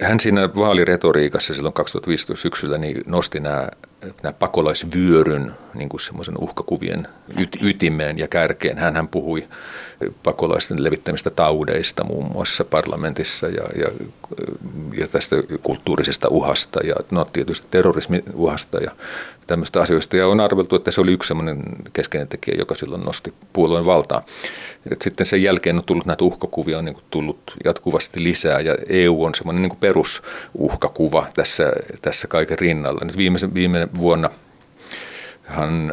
Hän 0.00 0.20
siinä 0.20 0.48
vaaliretoriikassa 0.54 1.54
silloin 1.54 1.72
2015 1.72 2.42
syksyllä 2.42 2.78
niin 2.78 3.02
nosti 3.06 3.40
nämä, 3.40 3.68
nämä 4.22 4.32
pakolaisvyöryn 4.32 5.52
niin 5.74 5.88
kuin 5.88 6.00
semmoisen 6.00 6.34
uhkakuvien 6.38 7.08
yt, 7.38 7.58
ytimeen 7.62 8.18
ja 8.18 8.28
kärkeen. 8.28 8.78
Hän, 8.78 8.96
hän 8.96 9.08
puhui 9.08 9.48
pakolaisten 10.22 10.84
levittämistä 10.84 11.30
taudeista 11.30 12.04
muun 12.04 12.32
muassa 12.32 12.64
parlamentissa 12.64 13.48
ja, 13.48 13.64
ja 13.76 13.90
ja 14.98 15.08
tästä 15.08 15.36
kulttuurisesta 15.62 16.28
uhasta 16.28 16.86
ja 16.86 16.94
no, 17.10 17.24
tietysti 17.24 17.66
terrorismin 17.70 18.22
uhasta 18.34 18.78
ja 18.78 18.90
tämmöistä 19.46 19.80
asioista. 19.80 20.16
Ja 20.16 20.28
on 20.28 20.40
arveltu, 20.40 20.76
että 20.76 20.90
se 20.90 21.00
oli 21.00 21.12
yksi 21.12 21.28
semmoinen 21.28 21.62
keskeinen 21.92 22.28
tekijä, 22.28 22.56
joka 22.58 22.74
silloin 22.74 23.04
nosti 23.04 23.34
puolueen 23.52 23.86
valtaa. 23.86 24.22
Et 24.90 25.02
sitten 25.02 25.26
sen 25.26 25.42
jälkeen 25.42 25.78
on 25.78 25.84
tullut 25.84 26.06
näitä 26.06 26.24
uhkakuvia, 26.24 26.78
on 26.78 26.84
niin 26.84 26.94
kuin 26.94 27.04
tullut 27.10 27.38
jatkuvasti 27.64 28.24
lisää 28.24 28.60
ja 28.60 28.76
EU 28.88 29.24
on 29.24 29.34
semmoinen 29.34 29.62
niin 29.62 29.76
perusuhkakuva 29.76 31.26
tässä, 31.34 31.72
tässä 32.02 32.28
kaiken 32.28 32.58
rinnalla. 32.58 33.00
Nyt 33.04 33.16
viime, 33.16 33.38
viime 33.54 33.88
vuonna 33.98 34.30
hän 35.44 35.92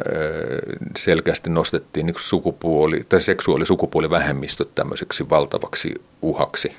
selkeästi 0.98 1.50
nostettiin 1.50 2.06
niin 2.06 2.16
sukupuoli, 2.20 3.02
tai 3.10 3.22
seksuaalisukupuolivähemmistöt 3.22 4.76
tämmöiseksi 4.76 5.30
valtavaksi 5.30 5.94
uhaksi. 6.22 6.72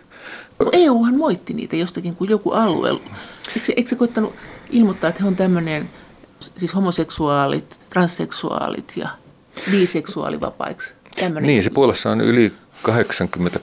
EUhan 0.72 1.16
moitti 1.16 1.54
niitä 1.54 1.76
jostakin 1.76 2.16
kuin 2.16 2.30
joku 2.30 2.50
alue. 2.50 2.90
Eikö, 3.56 3.72
eikö 3.76 3.90
se 3.90 3.96
koittanut 3.96 4.34
ilmoittaa, 4.70 5.10
että 5.10 5.22
he 5.22 5.28
on 5.28 5.36
tämmöinen, 5.36 5.90
siis 6.56 6.74
homoseksuaalit, 6.74 7.80
transseksuaalit 7.88 8.92
ja 8.96 9.08
biseksuaalivapaiksi? 9.70 10.94
Tämmöinen. 11.20 11.46
Niin, 11.46 11.62
se 11.62 11.70
Puolassa 11.70 12.10
on 12.10 12.20
yli 12.20 12.52
80 12.82 13.60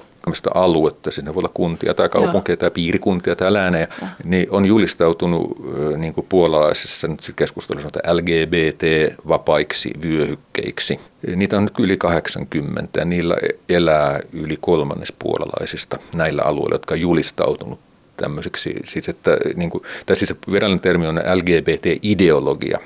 aluetta, 0.54 1.12
sinne 1.12 1.34
voi 1.34 1.40
olla 1.42 1.52
kuntia 1.54 1.94
tai 1.94 2.10
kaupunkeja 2.10 2.54
Joo. 2.54 2.60
tai 2.60 2.72
piirikuntia 2.72 3.36
tai 3.36 3.54
läänejä, 3.54 3.88
niin 4.24 4.48
on 4.50 4.66
julistautunut 4.66 5.58
niin 5.98 6.14
kuin 6.14 6.26
puolalaisessa 6.30 7.08
nyt 7.08 7.24
sit 7.24 7.36
keskustelussa 7.36 7.90
LGBT-vapaiksi 8.12 9.92
vyöhykkeiksi. 10.04 11.00
Niitä 11.36 11.58
on 11.58 11.64
nyt 11.64 11.80
yli 11.80 11.98
80 11.98 13.00
ja 13.00 13.06
niillä 13.06 13.36
elää 13.70 14.20
yli 14.34 14.58
kolmannes 14.62 15.14
puolalaisista 15.20 15.98
näillä 16.16 16.42
alueilla, 16.42 16.76
jotka 16.76 16.94
on 16.94 17.02
julistautunut 17.02 17.80
tämmöiseksi, 18.18 18.76
siis 18.84 19.10
että, 19.10 19.38
niin 19.56 19.70
kuin, 19.70 19.84
tai 20.06 20.16
siis 20.16 20.34
virallinen 20.52 20.82
termi 20.82 21.08
on 21.08 21.22
LGBT-ideologia, 21.36 22.80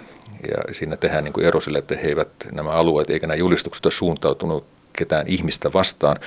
ja 0.52 0.74
siinä 0.74 0.98
tehdään 0.98 1.24
niin 1.24 1.34
kuin 1.34 1.46
ero 1.46 1.62
sille, 1.62 1.78
että 1.78 1.96
he 1.96 2.08
eivät 2.08 2.30
nämä 2.52 2.70
alueet 2.70 3.10
eikä 3.10 3.28
nämä 3.28 3.38
julistukset 3.38 3.86
ole 3.86 3.92
suuntautunut 3.92 4.66
ketään 4.98 5.28
ihmistä 5.28 5.74
vastaan, 5.74 6.18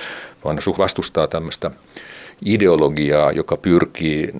vaan 0.45 0.57
vastustaa 0.77 1.27
tämmöistä 1.27 1.71
ideologiaa, 2.45 3.31
joka 3.31 3.57
pyrkii 3.57 4.33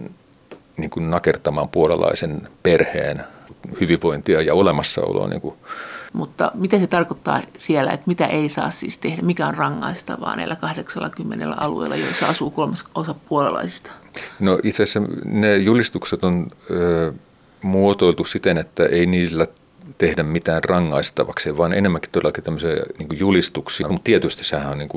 niin 0.77 0.89
kuin 0.89 1.09
nakertamaan 1.09 1.69
puolalaisen 1.69 2.49
perheen 2.63 3.23
hyvinvointia 3.81 4.41
ja 4.41 4.53
olemassaoloa. 4.53 5.27
Niin 5.27 5.41
kuin. 5.41 5.55
Mutta 6.13 6.51
mitä 6.55 6.79
se 6.79 6.87
tarkoittaa 6.87 7.41
siellä, 7.57 7.91
että 7.91 8.03
mitä 8.07 8.25
ei 8.25 8.49
saa 8.49 8.71
siis 8.71 8.97
tehdä, 8.97 9.21
mikä 9.21 9.47
on 9.47 9.53
rangaistavaa 9.53 10.35
näillä 10.35 10.55
80 10.55 11.55
alueella, 11.57 11.95
joissa 11.95 12.27
asuu 12.27 12.51
kolmas 12.51 12.85
osa 12.95 13.15
puolalaisista? 13.29 13.91
No 14.39 14.59
itse 14.63 14.83
asiassa 14.83 15.01
ne 15.25 15.57
julistukset 15.57 16.23
on 16.23 16.47
ö, 16.71 17.13
muotoiltu 17.61 18.25
siten, 18.25 18.57
että 18.57 18.85
ei 18.85 19.05
niillä 19.05 19.47
tehdä 19.97 20.23
mitään 20.23 20.63
rangaistavaksi, 20.63 21.57
vaan 21.57 21.73
enemmänkin 21.73 22.11
todellakin 22.11 22.43
tämmöisiä 22.43 22.75
niin 22.99 23.19
julistuksia. 23.19 23.87
Mutta 23.87 24.03
tietysti 24.03 24.43
sehän 24.43 24.71
on 24.71 24.77
niin 24.77 24.89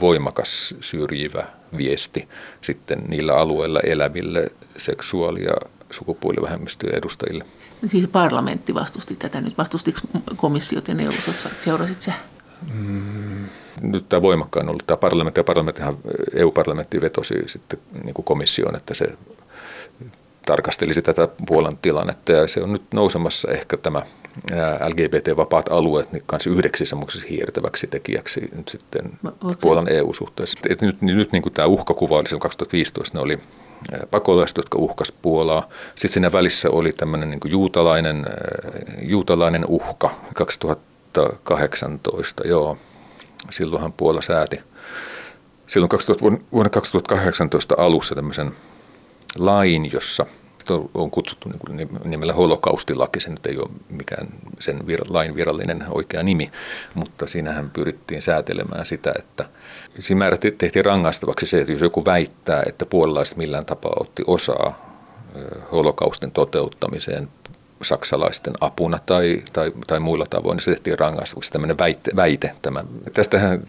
voimakas 0.00 0.74
syrjivä 0.80 1.46
viesti 1.76 2.28
sitten 2.60 3.04
niillä 3.08 3.36
alueilla 3.36 3.80
eläville 3.80 4.50
seksuaali- 4.76 5.44
ja 5.44 5.54
sukupuolivähemmistöjen 5.90 6.98
edustajille. 6.98 7.44
Siis 7.86 8.06
parlamentti 8.06 8.74
vastusti 8.74 9.16
tätä 9.16 9.40
nyt. 9.40 9.58
Vastustiko 9.58 10.00
komissiot 10.36 10.88
ja 10.88 10.94
neuvostot? 10.94 11.52
Seurasit 11.64 12.02
se? 12.02 12.12
Mm, 12.74 13.46
nyt 13.80 14.08
tämä 14.08 14.22
voimakkaan 14.22 14.66
on 14.66 14.70
ollut 14.70 14.86
tämä 14.86 14.96
parlamentti 14.96 15.40
ja 15.40 15.44
parlamenttihan, 15.44 15.96
EU-parlamentti 16.34 17.00
vetosi 17.00 17.34
sitten 17.46 17.78
niin 18.04 18.14
kuin 18.14 18.24
komissioon, 18.24 18.76
että 18.76 18.94
se 18.94 19.06
tarkastelisi 20.46 21.02
tätä 21.02 21.28
Puolan 21.46 21.78
tilannetta 21.82 22.32
ja 22.32 22.48
se 22.48 22.62
on 22.62 22.72
nyt 22.72 22.82
nousemassa 22.94 23.50
ehkä 23.50 23.76
tämä 23.76 24.02
LGBT-vapaat 24.88 25.68
alueet 25.68 26.12
niin 26.12 26.22
kanssa 26.26 26.50
yhdeksi 26.50 26.86
semmoiseksi 26.86 27.30
hiirtäväksi 27.30 27.86
tekijäksi 27.86 28.48
nyt 28.56 28.68
sitten 28.68 29.10
Puolan 29.60 29.92
EU-suhteessa. 29.92 30.58
Et 30.68 30.82
nyt, 30.82 31.02
nyt 31.02 31.32
niin 31.32 31.42
kuin 31.42 31.52
tämä 31.52 31.66
uhkakuva 31.66 32.16
oli 32.16 32.28
silloin 32.28 32.40
2015, 32.40 33.18
ne 33.18 33.22
oli 33.22 33.38
pakolaiset, 34.10 34.56
jotka 34.56 34.78
uhkas 34.78 35.12
Puolaa. 35.12 35.68
Sitten 35.94 36.10
siinä 36.10 36.32
välissä 36.32 36.70
oli 36.70 36.92
tämmöinen 36.92 37.30
niin 37.30 37.40
juutalainen, 37.44 38.26
juutalainen 39.02 39.64
uhka 39.68 40.10
2018, 40.34 42.48
joo. 42.48 42.78
Silloinhan 43.50 43.92
Puola 43.92 44.22
sääti 44.22 44.60
silloin 45.66 45.88
2000, 45.88 46.24
vuonna 46.52 46.70
2018 46.70 47.74
alussa 47.78 48.14
tämmöisen 48.14 48.52
lain, 49.38 49.92
jossa 49.92 50.26
on 50.94 51.10
kutsuttu 51.10 51.48
niin 51.70 51.88
nimellä 52.04 52.32
holokaustilaki, 52.32 53.20
se 53.20 53.30
nyt 53.30 53.46
ei 53.46 53.58
ole 53.58 53.70
mikään 53.88 54.28
sen 54.60 54.80
lain 55.08 55.36
virallinen 55.36 55.84
oikea 55.88 56.22
nimi, 56.22 56.50
mutta 56.94 57.26
siinähän 57.26 57.70
pyrittiin 57.70 58.22
säätelemään 58.22 58.86
sitä, 58.86 59.12
että 59.18 59.44
siinä 59.98 60.18
määrä 60.18 60.36
tehtiin 60.58 60.84
rangaistavaksi 60.84 61.46
se, 61.46 61.60
että 61.60 61.72
jos 61.72 61.82
joku 61.82 62.04
väittää, 62.04 62.62
että 62.66 62.86
puolalaiset 62.86 63.36
millään 63.36 63.66
tapaa 63.66 63.96
otti 64.00 64.22
osaa 64.26 64.96
holokaustin 65.72 66.30
toteuttamiseen 66.30 67.28
saksalaisten 67.82 68.54
apuna 68.60 68.98
tai, 69.06 69.42
tai, 69.52 69.72
tai 69.86 70.00
muilla 70.00 70.26
tavoin, 70.30 70.56
niin 70.56 70.64
se 70.64 70.70
tehtiin 70.70 70.98
rangaistavaksi 70.98 71.52
tämmöinen 71.52 71.78
väite. 71.78 72.10
väite 72.16 72.52
tämä. 72.62 72.84
Tästähän 73.14 73.62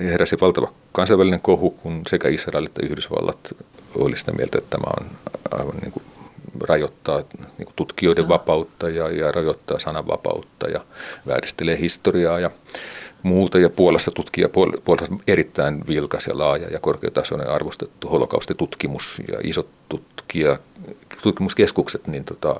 heräsi 0.00 0.36
valtava 0.40 0.72
kansainvälinen 0.92 1.40
kohu, 1.40 1.70
kun 1.70 2.02
sekä 2.08 2.28
Israel 2.28 2.66
että 2.66 2.86
Yhdysvallat 2.86 3.54
oli 3.94 4.16
sitä 4.16 4.32
mieltä, 4.32 4.58
että 4.58 4.70
tämä 4.70 4.92
on 5.00 5.06
aivan 5.50 5.76
niin 5.76 5.92
kuin 5.92 6.02
rajoittaa 6.60 7.18
niin 7.18 7.66
kuin 7.66 7.76
tutkijoiden 7.76 8.28
vapautta 8.28 8.88
ja, 8.88 9.08
ja 9.08 9.32
rajoittaa 9.32 9.78
sananvapautta 9.78 10.68
ja 10.68 10.80
vääristelee 11.26 11.78
historiaa 11.78 12.40
ja 12.40 12.50
muuta. 13.22 13.58
Ja 13.58 13.70
Puolassa 13.70 14.10
tutkija, 14.10 14.48
Puolassa 14.84 15.16
erittäin 15.26 15.86
vilkas 15.86 16.26
ja 16.26 16.38
laaja 16.38 16.68
ja 16.68 16.78
korkeatasoinen 16.78 17.50
arvostettu 17.50 18.08
holokaustitutkimus 18.08 19.22
ja 19.32 19.38
isot 19.44 19.68
tutkija, 19.88 20.58
tutkimuskeskukset, 21.22 22.06
niin 22.06 22.24
tota, 22.24 22.56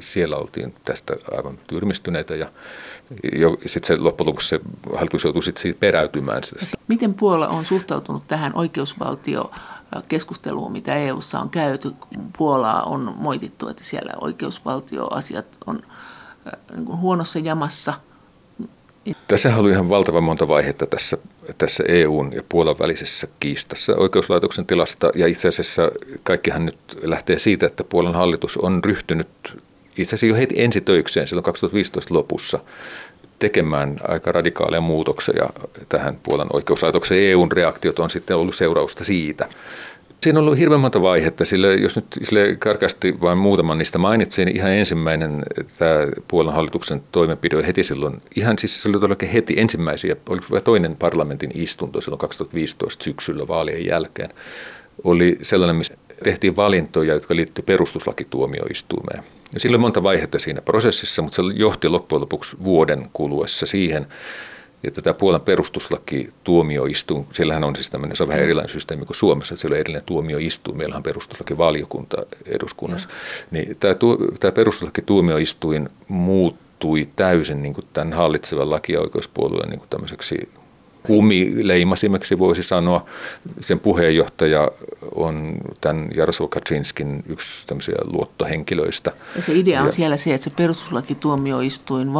siellä 0.00 0.36
oltiin 0.36 0.74
tästä 0.84 1.14
aivan 1.36 1.58
tyrmistyneitä 1.66 2.34
ja 2.34 2.50
sitten 3.66 3.86
se 3.86 3.96
loppujen 3.96 4.28
lopuksi 4.28 4.48
se 4.48 4.60
hallitus 4.96 5.24
joutui 5.24 5.42
sitten 5.42 5.62
siitä 5.62 5.80
peräytymään. 5.80 6.42
Miten 6.88 7.14
Puola 7.14 7.48
on 7.48 7.64
suhtautunut 7.64 8.22
tähän 8.28 8.52
oikeusvaltio 8.54 9.50
keskusteluun, 10.08 10.72
mitä 10.72 10.94
EU:ssa 10.94 11.40
on 11.40 11.50
käyty. 11.50 11.92
Puolaa 12.38 12.82
on 12.82 13.14
moitittu, 13.16 13.68
että 13.68 13.84
siellä 13.84 14.12
oikeusvaltioasiat 14.20 15.46
on 15.66 15.82
niin 16.76 16.84
kuin 16.84 16.98
huonossa 16.98 17.38
jamassa. 17.38 17.94
Tässä 19.28 19.56
oli 19.56 19.70
ihan 19.70 19.88
valtavan 19.88 20.24
monta 20.24 20.48
vaihetta 20.48 20.86
tässä, 20.86 21.18
tässä 21.58 21.84
EUn 21.88 22.32
ja 22.34 22.42
Puolan 22.48 22.78
välisessä 22.78 23.28
kiistassa 23.40 23.96
oikeuslaitoksen 23.96 24.66
tilasta. 24.66 25.10
Ja 25.14 25.26
itse 25.26 25.48
asiassa 25.48 25.90
kaikkihan 26.22 26.66
nyt 26.66 26.78
lähtee 27.02 27.38
siitä, 27.38 27.66
että 27.66 27.84
Puolan 27.84 28.14
hallitus 28.14 28.56
on 28.56 28.84
ryhtynyt 28.84 29.28
itse 29.96 30.14
asiassa 30.14 30.26
jo 30.26 30.34
heti 30.34 30.62
ensitöikseen 30.62 31.28
silloin 31.28 31.44
2015 31.44 32.14
lopussa 32.14 32.58
tekemään 33.40 33.96
aika 34.08 34.32
radikaaleja 34.32 34.80
muutoksia 34.80 35.50
tähän 35.88 36.18
Puolan 36.22 36.48
oikeuslaitoksen. 36.52 37.18
EUn 37.18 37.52
reaktiot 37.52 37.98
on 37.98 38.10
sitten 38.10 38.36
ollut 38.36 38.54
seurausta 38.54 39.04
siitä. 39.04 39.48
Siinä 40.22 40.38
on 40.38 40.44
ollut 40.44 40.58
hirveän 40.58 40.80
monta 40.80 41.02
vaihetta, 41.02 41.44
sillä 41.44 41.68
jos 41.68 41.96
nyt 41.96 42.06
sille 42.22 42.56
karkeasti 42.58 43.20
vain 43.20 43.38
muutaman 43.38 43.78
niistä 43.78 43.98
mainitsin, 43.98 44.46
niin 44.46 44.56
ihan 44.56 44.72
ensimmäinen 44.72 45.42
tämä 45.78 45.94
Puolan 46.28 46.54
hallituksen 46.54 47.02
toimenpide 47.12 47.66
heti 47.66 47.82
silloin, 47.82 48.22
ihan 48.36 48.58
siis 48.58 48.82
se 48.82 48.88
oli 48.88 48.96
todellakin 48.96 49.28
heti 49.28 49.54
ensimmäisiä, 49.56 50.16
oli 50.28 50.60
toinen 50.64 50.96
parlamentin 50.96 51.50
istunto 51.54 52.00
silloin 52.00 52.18
2015 52.18 53.04
syksyllä 53.04 53.48
vaalien 53.48 53.86
jälkeen, 53.86 54.30
oli 55.04 55.38
sellainen, 55.42 55.76
missä 55.76 55.94
tehtiin 56.24 56.56
valintoja, 56.56 57.14
jotka 57.14 57.36
liittyivät 57.36 57.66
perustuslakituomioistuimeen. 57.66 59.24
Ja 59.54 59.60
sillä 59.60 59.74
oli 59.74 59.80
monta 59.80 60.02
vaihetta 60.02 60.38
siinä 60.38 60.60
prosessissa, 60.60 61.22
mutta 61.22 61.36
se 61.36 61.42
johti 61.54 61.88
loppujen 61.88 62.20
lopuksi 62.20 62.56
vuoden 62.64 63.10
kuluessa 63.12 63.66
siihen, 63.66 64.06
että 64.84 65.02
tämä 65.02 65.14
Puolan 65.14 65.40
perustuslaki 65.40 66.28
tuomioistuin, 66.44 67.26
siellähän 67.32 67.64
on 67.64 67.76
siis 67.76 67.90
tämmöinen, 67.90 68.16
se 68.16 68.22
on 68.22 68.28
vähän 68.28 68.42
erilainen 68.42 68.72
systeemi 68.72 69.06
kuin 69.06 69.16
Suomessa, 69.16 69.54
että 69.54 69.60
siellä 69.60 69.74
on 69.74 69.80
erillinen 69.80 70.06
tuomioistuin, 70.06 70.76
meillä 70.76 70.96
on 70.96 71.02
perustuslakivaliokunta 71.02 72.16
eduskunnassa. 72.46 73.08
Ja. 73.08 73.46
Niin 73.50 73.76
tämä, 73.80 73.94
tämä 74.40 74.52
perustuslaki 74.52 75.02
tuomioistuin 75.02 75.88
muuttui 76.08 77.08
täysin 77.16 77.62
niin 77.62 77.74
kuin 77.74 77.86
tämän 77.92 78.12
hallitsevan 78.12 78.70
laki- 78.70 78.92
ja 78.92 79.00
oikeuspuolueen 79.00 79.70
niin 79.70 79.78
kuin 79.78 79.90
tämmöiseksi 79.90 80.48
kumileimasimeksi 81.02 82.38
voisi 82.38 82.62
sanoa. 82.62 83.06
Sen 83.60 83.80
puheenjohtaja 83.80 84.70
on 85.14 85.54
tämän 85.80 86.08
Jaroslav 86.14 86.48
Kaczynskin 86.48 87.24
yksi 87.28 87.66
tämmöisiä 87.66 87.94
luottohenkilöistä. 88.04 89.12
Ja 89.36 89.42
se 89.42 89.52
idea 89.52 89.80
on 89.80 89.86
ja, 89.86 89.92
siellä 89.92 90.16
se, 90.16 90.34
että 90.34 90.44
se 90.44 90.50
perustuslakituomioistuin 90.50 92.12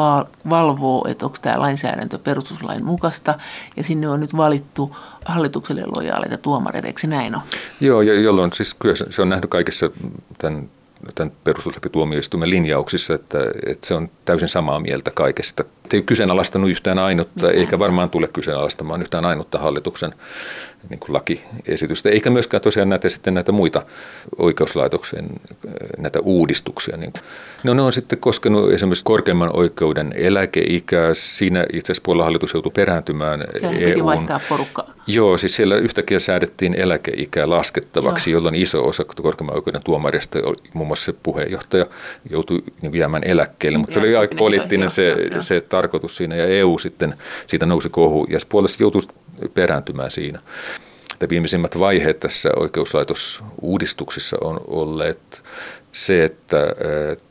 valvoo, 0.51 1.05
että 1.09 1.27
onko 1.27 1.39
tämä 1.43 1.61
lainsäädäntö 1.61 2.19
perustuslain 2.19 2.85
mukaista, 2.85 3.35
ja 3.77 3.85
sinne 3.85 4.09
on 4.09 4.21
nyt 4.21 4.37
valittu 4.37 4.97
hallitukselle 5.25 5.83
lojaaleita 5.87 6.37
tuomareita, 6.37 6.87
eikö 6.87 7.01
se 7.01 7.07
näin 7.07 7.35
ole? 7.35 7.43
Joo, 7.81 8.03
ja 8.03 8.21
jolloin 8.21 8.53
siis 8.53 8.75
kyllä 8.75 8.95
se 9.11 9.23
on 9.23 9.29
nähty 9.29 9.49
kaikissa 9.49 9.91
tämän 10.39 10.69
tämän 11.15 11.33
perustuslakituomioistuimen 11.45 12.51
linjauksissa, 12.51 13.15
että, 13.15 13.39
että 13.67 13.87
se 13.87 13.95
on 13.95 14.11
täysin 14.25 14.49
samaa 14.49 14.81
mieltä 14.81 15.11
kaikesta. 15.11 15.65
Se 15.91 15.97
ei 15.97 16.03
kyseenalaistanut 16.03 16.71
yhtään 16.71 16.99
ainutta, 16.99 17.35
Mitään. 17.35 17.55
eikä 17.55 17.79
varmaan 17.79 18.11
tule 18.11 18.29
kyseenalaistamaan 18.29 19.03
yhtään 19.03 19.25
ainutta 19.25 19.59
hallituksen 19.59 20.15
niin 20.89 21.01
kuin 21.01 21.13
lakiesitystä, 21.13 22.11
eikä 22.11 22.31
myöskään 22.31 22.61
tosiaan 22.61 22.89
näitä, 22.89 23.09
sitten 23.09 23.35
näitä 23.35 23.53
muita 23.53 23.83
oikeuslaitoksen 24.39 25.27
näitä 25.99 26.21
uudistuksia. 26.21 26.97
Niin. 26.97 27.13
No, 27.65 27.75
ne 27.75 27.83
on 27.83 27.93
sitten 27.93 28.19
koskenut 28.19 28.73
esimerkiksi 28.73 29.05
korkeimman 29.05 29.57
oikeuden 29.57 30.13
eläkeikää. 30.17 31.15
Siinä 31.15 31.67
itse 31.73 31.93
asiassa 31.93 32.03
puolella 32.05 32.25
hallitus 32.25 32.55
joutui 32.55 32.73
perääntymään 32.75 33.41
Sehän 33.61 33.77
piti 33.77 34.05
vaihtaa 34.05 34.41
porukkaa. 34.49 34.95
Joo, 35.07 35.39
siis 35.39 35.57
siellä 35.57 35.77
yhtäkkiä 35.77 36.19
säädettiin 36.19 36.75
eläkeikää 36.75 37.51
laskettavaksi, 37.51 38.31
Joo. 38.31 38.37
jolloin 38.37 38.55
iso 38.55 38.87
osa 38.87 39.05
korkeimman 39.05 39.55
oikeuden 39.55 39.83
tuomarista, 39.85 40.39
muun 40.75 40.87
muassa 40.87 41.05
se 41.05 41.15
puheenjohtaja, 41.23 41.87
joutui 42.31 42.63
niin 42.83 42.95
jäämään 42.95 43.25
eläkkeelle. 43.25 43.79
Mutta 43.79 43.95
se 43.95 44.01
oli 44.01 44.17
aika 44.17 44.35
poliittinen 44.35 44.91
se, 44.91 45.17
se 45.41 45.61
tarkoitus 45.61 46.17
siinä, 46.17 46.37
ja 46.37 46.47
EU 46.47 46.79
sitten 46.79 47.15
siitä 47.47 47.67
nousi 47.67 47.89
kohu, 47.89 48.27
ja 48.31 48.39
puolesta 48.49 48.83
joutui 48.83 49.03
perääntymään 49.55 50.11
siinä. 50.11 50.41
Ja 51.21 51.29
viimeisimmät 51.29 51.79
vaiheet 51.79 52.21
tässä 52.21 52.51
oikeuslaitosuudistuksissa 52.57 54.37
on 54.41 54.61
olleet 54.67 55.43
se, 55.93 56.25
että 56.25 56.75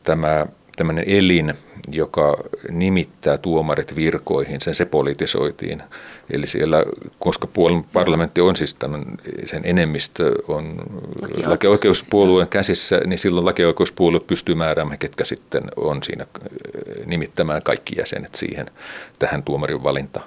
tämä 0.02 0.46
tämmöinen 0.76 1.04
elin, 1.06 1.54
joka 1.92 2.36
nimittää 2.70 3.38
tuomarit 3.38 3.96
virkoihin, 3.96 4.60
sen 4.60 4.74
se 4.74 4.84
politisoitiin. 4.84 5.82
Eli 6.30 6.46
siellä, 6.46 6.84
koska 7.18 7.46
Puolen 7.46 7.84
parlamentti 7.92 8.40
on 8.40 8.56
siis 8.56 8.74
tämän, 8.74 9.04
sen 9.44 9.62
enemmistö 9.64 10.32
on 10.48 10.76
lakioikeuspuolueen 11.46 12.48
käsissä, 12.48 13.00
niin 13.06 13.18
silloin 13.18 13.46
lakioikeuspuolue 13.46 14.20
pystyy 14.20 14.54
määräämään, 14.54 14.98
ketkä 14.98 15.24
sitten 15.24 15.62
on 15.76 16.02
siinä 16.02 16.26
nimittämään 17.06 17.62
kaikki 17.62 17.94
jäsenet 17.98 18.34
siihen 18.34 18.66
tähän 19.18 19.42
tuomarin 19.42 19.82
valinta 19.82 20.20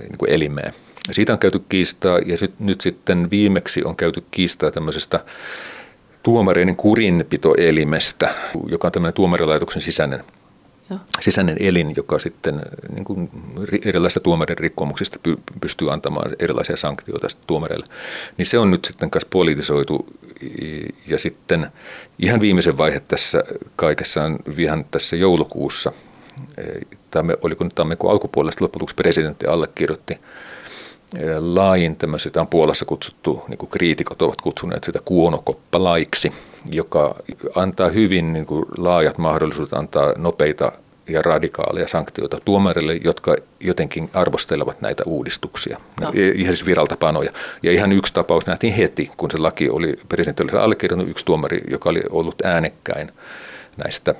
niin 0.00 0.18
kuin 0.18 0.30
elimeen. 0.30 0.72
Siitä 1.10 1.32
on 1.32 1.38
käyty 1.38 1.62
kiistaa 1.68 2.18
ja 2.18 2.36
nyt, 2.40 2.60
nyt 2.60 2.80
sitten 2.80 3.30
viimeksi 3.30 3.84
on 3.84 3.96
käyty 3.96 4.24
kiistaa 4.30 4.70
tämmöisestä 4.70 5.24
tuomareiden 6.22 6.76
kurinpitoelimestä, 6.76 8.34
joka 8.68 8.88
on 8.88 8.92
tämmöinen 8.92 9.14
tuomarilaitoksen 9.14 9.82
sisäinen, 9.82 10.24
sisäinen 11.20 11.56
elin, 11.60 11.92
joka 11.96 12.18
sitten 12.18 12.60
niin 12.94 13.04
kuin 13.04 13.30
erilaisista 13.84 14.20
tuomarin 14.20 14.58
rikkomuksista 14.58 15.18
pystyy 15.60 15.92
antamaan 15.92 16.32
erilaisia 16.38 16.76
sanktioita 16.76 17.26
tuomareille. 17.46 17.86
Niin 18.38 18.46
se 18.46 18.58
on 18.58 18.70
nyt 18.70 18.84
sitten 18.84 19.10
kanssa 19.10 19.28
politisoitu 19.30 20.06
ja 21.06 21.18
sitten 21.18 21.66
ihan 22.18 22.40
viimeisen 22.40 22.78
vaihe 22.78 23.00
tässä 23.00 23.44
kaikessa 23.76 24.22
on 24.22 24.38
ihan 24.58 24.84
tässä 24.90 25.16
joulukuussa, 25.16 25.92
tämä, 27.12 27.32
oliko 27.42 27.64
nyt 27.64 27.74
tammikuun 27.74 28.12
alkupuolesta 28.12 28.64
loppujen 28.64 28.96
presidentti 28.96 29.46
allekirjoitti 29.46 30.18
lain 31.38 31.96
tämmöisen, 31.96 32.30
sitä 32.30 32.40
on 32.40 32.46
Puolassa 32.46 32.84
kutsuttu, 32.84 33.44
niin 33.48 33.58
kuin 33.58 33.70
kriitikot 33.70 34.22
ovat 34.22 34.40
kutsuneet 34.40 34.84
sitä 34.84 34.98
kuonokoppalaiksi, 35.04 36.32
joka 36.70 37.14
antaa 37.54 37.88
hyvin 37.88 38.32
niin 38.32 38.46
kuin 38.46 38.64
laajat 38.78 39.18
mahdollisuudet 39.18 39.72
antaa 39.72 40.12
nopeita 40.16 40.72
ja 41.08 41.22
radikaaleja 41.22 41.88
sanktioita 41.88 42.40
tuomarille, 42.44 42.94
jotka 43.04 43.36
jotenkin 43.60 44.10
arvostelevat 44.14 44.80
näitä 44.80 45.02
uudistuksia, 45.06 45.78
no. 46.00 46.12
ihan 46.14 46.54
siis 46.54 46.66
viraltapanoja. 46.66 47.32
Ja 47.62 47.72
ihan 47.72 47.92
yksi 47.92 48.14
tapaus 48.14 48.46
nähtiin 48.46 48.74
heti, 48.74 49.10
kun 49.16 49.30
se 49.30 49.38
laki 49.38 49.70
oli, 49.70 49.98
presidentti 50.08 50.42
oli 50.42 50.62
allekirjoittanut 50.62 51.10
yksi 51.10 51.24
tuomari, 51.24 51.60
joka 51.70 51.90
oli 51.90 52.00
ollut 52.10 52.42
äänekkäin 52.44 53.12
näistä 53.76 54.14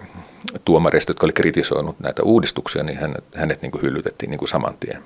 tuomareista, 0.65 1.11
jotka 1.11 1.27
oli 1.27 1.33
kritisoinut 1.33 2.01
näitä 2.01 2.23
uudistuksia, 2.23 2.83
niin 2.83 2.99
hänet, 2.99 3.25
hänet 3.35 3.63
niin 3.63 3.73
kuin 3.73 3.83
hyllytettiin 3.83 4.31
niin 4.31 4.39
kuin 4.39 4.49
saman 4.49 4.75
tien. 4.81 5.03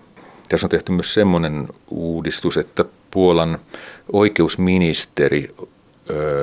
Tässä 0.48 0.66
on 0.66 0.70
tehty 0.70 0.92
myös 0.92 1.14
semmoinen 1.14 1.68
uudistus, 1.90 2.56
että 2.56 2.84
Puolan 3.10 3.58
oikeusministeri, 4.12 5.54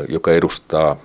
joka 0.09 0.31
edustaa 0.31 0.97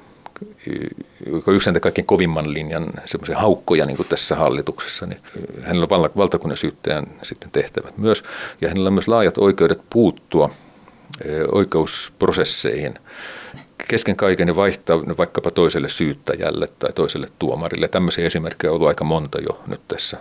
joka 1.27 1.53
yksi 1.53 1.71
kaikkein 1.81 2.07
kovimman 2.07 2.53
linjan 2.53 2.87
semmoisia 3.07 3.39
haukkoja 3.39 3.87
niin 3.87 3.97
kuin 3.97 4.09
tässä 4.09 4.35
hallituksessa, 4.37 5.07
niin 5.07 5.21
hänellä 5.63 5.87
on 5.91 6.11
valtakunnan 6.17 6.57
syyttäjän 6.57 7.07
sitten 7.23 7.51
tehtävät 7.51 7.99
myös, 7.99 8.25
ja 8.61 8.69
hänellä 8.69 8.87
on 8.87 8.93
myös 8.93 9.09
laajat 9.09 9.39
oikeudet 9.39 9.81
puuttua 9.91 10.51
oikeusprosesseihin 11.53 12.95
kesken 13.89 14.17
kaiken 14.17 14.49
ja 14.49 14.57
vaihtaa 14.57 15.03
ne 15.07 15.17
vaikkapa 15.17 15.51
toiselle 15.51 15.89
syyttäjälle 15.89 16.69
tai 16.79 16.93
toiselle 16.93 17.29
tuomarille. 17.39 17.89
Tämmöisiä 17.89 18.27
esimerkkejä 18.27 18.71
on 18.71 18.75
ollut 18.75 18.89
aika 18.89 19.05
monta 19.05 19.39
jo 19.39 19.61
nyt 19.67 19.81
tässä 19.89 20.17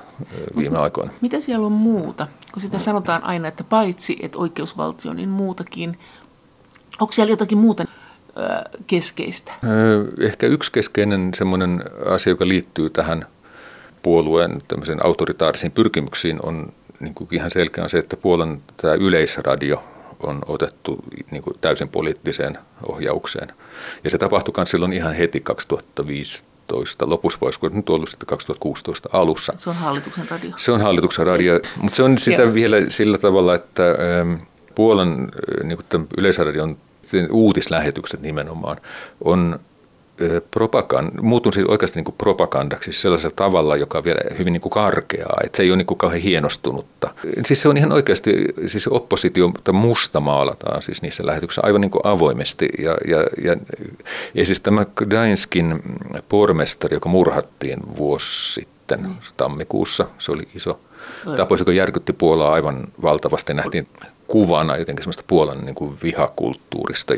viime 0.58 0.78
aikoina. 0.78 1.12
Mitä 1.22 1.42
siellä 1.42 1.66
on 1.66 1.72
muuta? 1.72 2.28
Kun 2.54 2.62
sitä 2.62 2.78
sanotaan 2.78 3.24
aina, 3.24 3.48
että 3.48 3.64
paitsi 3.64 4.18
että 4.22 4.38
oikeusvaltio, 4.40 5.14
niin 5.14 5.30
muutakin. 5.30 6.00
Onko 7.00 7.12
siellä 7.12 7.32
jotakin 7.32 7.58
muuta 7.58 7.86
keskeistä? 8.88 9.52
Ehkä 10.22 10.48
yksi 10.48 10.72
keskeinen 10.72 11.32
semmoinen 11.34 11.84
asia, 12.06 12.32
joka 12.32 12.48
liittyy 12.48 12.90
tähän 12.90 13.26
puolueen 14.04 14.62
autoritaarisiin 15.04 15.72
pyrkimyksiin, 15.72 16.39
on 16.44 16.74
niin 17.00 17.13
kuin 17.13 17.28
ihan 17.32 17.52
selkeä 17.52 17.84
on 17.84 17.89
se, 17.89 17.98
että 17.98 18.18
Puolan 18.18 18.62
tämä 18.78 18.94
yleisradio 18.94 19.84
on 20.23 20.41
otettu 20.47 20.99
niin 21.32 21.43
kuin 21.43 21.56
täysin 21.62 21.89
poliittiseen 21.89 22.58
ohjaukseen. 22.89 23.47
Ja 24.03 24.10
se 24.10 24.17
tapahtui 24.17 24.53
myös 24.58 24.71
silloin 24.71 24.93
ihan 24.93 25.13
heti 25.13 25.39
2015 25.39 27.10
lopussa, 27.10 27.39
voisiko 27.41 27.69
nyt 27.69 27.89
ollut 27.89 28.10
sitten 28.10 28.27
2016 28.27 29.10
alussa. 29.13 29.53
Se 29.56 29.69
on 29.69 29.75
hallituksen 29.75 30.30
radio. 30.30 30.51
Se 30.58 30.71
on 30.71 30.82
hallituksen 30.82 31.27
radio, 31.27 31.60
mutta 31.82 31.95
se 31.95 32.03
on 32.03 32.17
sitä 32.17 32.53
vielä 32.53 32.77
sillä 32.89 33.17
tavalla, 33.17 33.56
että 33.56 33.84
ähm, 33.89 34.34
Puolan 34.75 35.12
äh, 35.12 35.67
niin 35.67 36.08
yleisradion 36.17 36.77
uutislähetykset 37.32 38.21
nimenomaan 38.21 38.77
on 39.23 39.60
propaganda, 40.51 41.21
muutun 41.21 41.53
siis 41.53 41.65
oikeasti 41.65 41.99
niin 41.99 42.06
kuin 42.06 42.15
propagandaksi 42.17 42.91
sellaisella 42.91 43.34
tavalla, 43.36 43.75
joka 43.75 43.97
on 43.97 44.03
vielä 44.03 44.21
hyvin 44.38 44.53
niin 44.53 44.62
kuin 44.62 44.71
karkeaa, 44.71 45.39
että 45.43 45.58
se 45.58 45.63
ei 45.63 45.69
ole 45.69 45.77
niin 45.77 45.86
kuin 45.86 45.97
kauhean 45.97 46.21
hienostunutta. 46.21 47.13
Siis 47.45 47.62
se 47.62 47.69
on 47.69 47.77
ihan 47.77 47.91
oikeasti, 47.91 48.45
siis 48.67 48.88
oppositiota 48.88 49.73
musta 49.73 50.19
maalataan 50.19 50.82
siis 50.82 51.01
niissä 51.01 51.25
lähetyksissä 51.25 51.62
aivan 51.65 51.82
niin 51.82 51.91
kuin 51.91 52.01
avoimesti. 52.03 52.69
Ja, 52.80 52.97
ja, 53.08 53.17
ja, 53.43 53.58
ja 54.34 54.45
siis 54.45 54.60
tämä 54.60 54.86
Gdańskin 54.95 55.82
pormestari, 56.30 56.95
joka 56.95 57.10
murhattiin 57.10 57.80
vuosi 57.97 58.53
sitten 58.53 59.01
mm. 59.01 59.15
tammikuussa, 59.38 60.08
se 60.19 60.32
oli 60.32 60.47
iso 60.56 60.80
tapaus, 61.38 61.60
joka 61.60 61.71
järkytti 61.71 62.13
Puolaa 62.13 62.53
aivan 62.53 62.88
valtavasti. 63.01 63.53
Nähtiin 63.53 63.88
kuvana 64.28 64.78
jotenkin 64.78 65.04
semmoista 65.04 65.24
Puolan 65.28 65.66
niin 65.66 65.76
kuin 65.76 65.98
vihakulttuurista. 66.04 67.13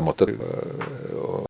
Mutta 0.00 0.26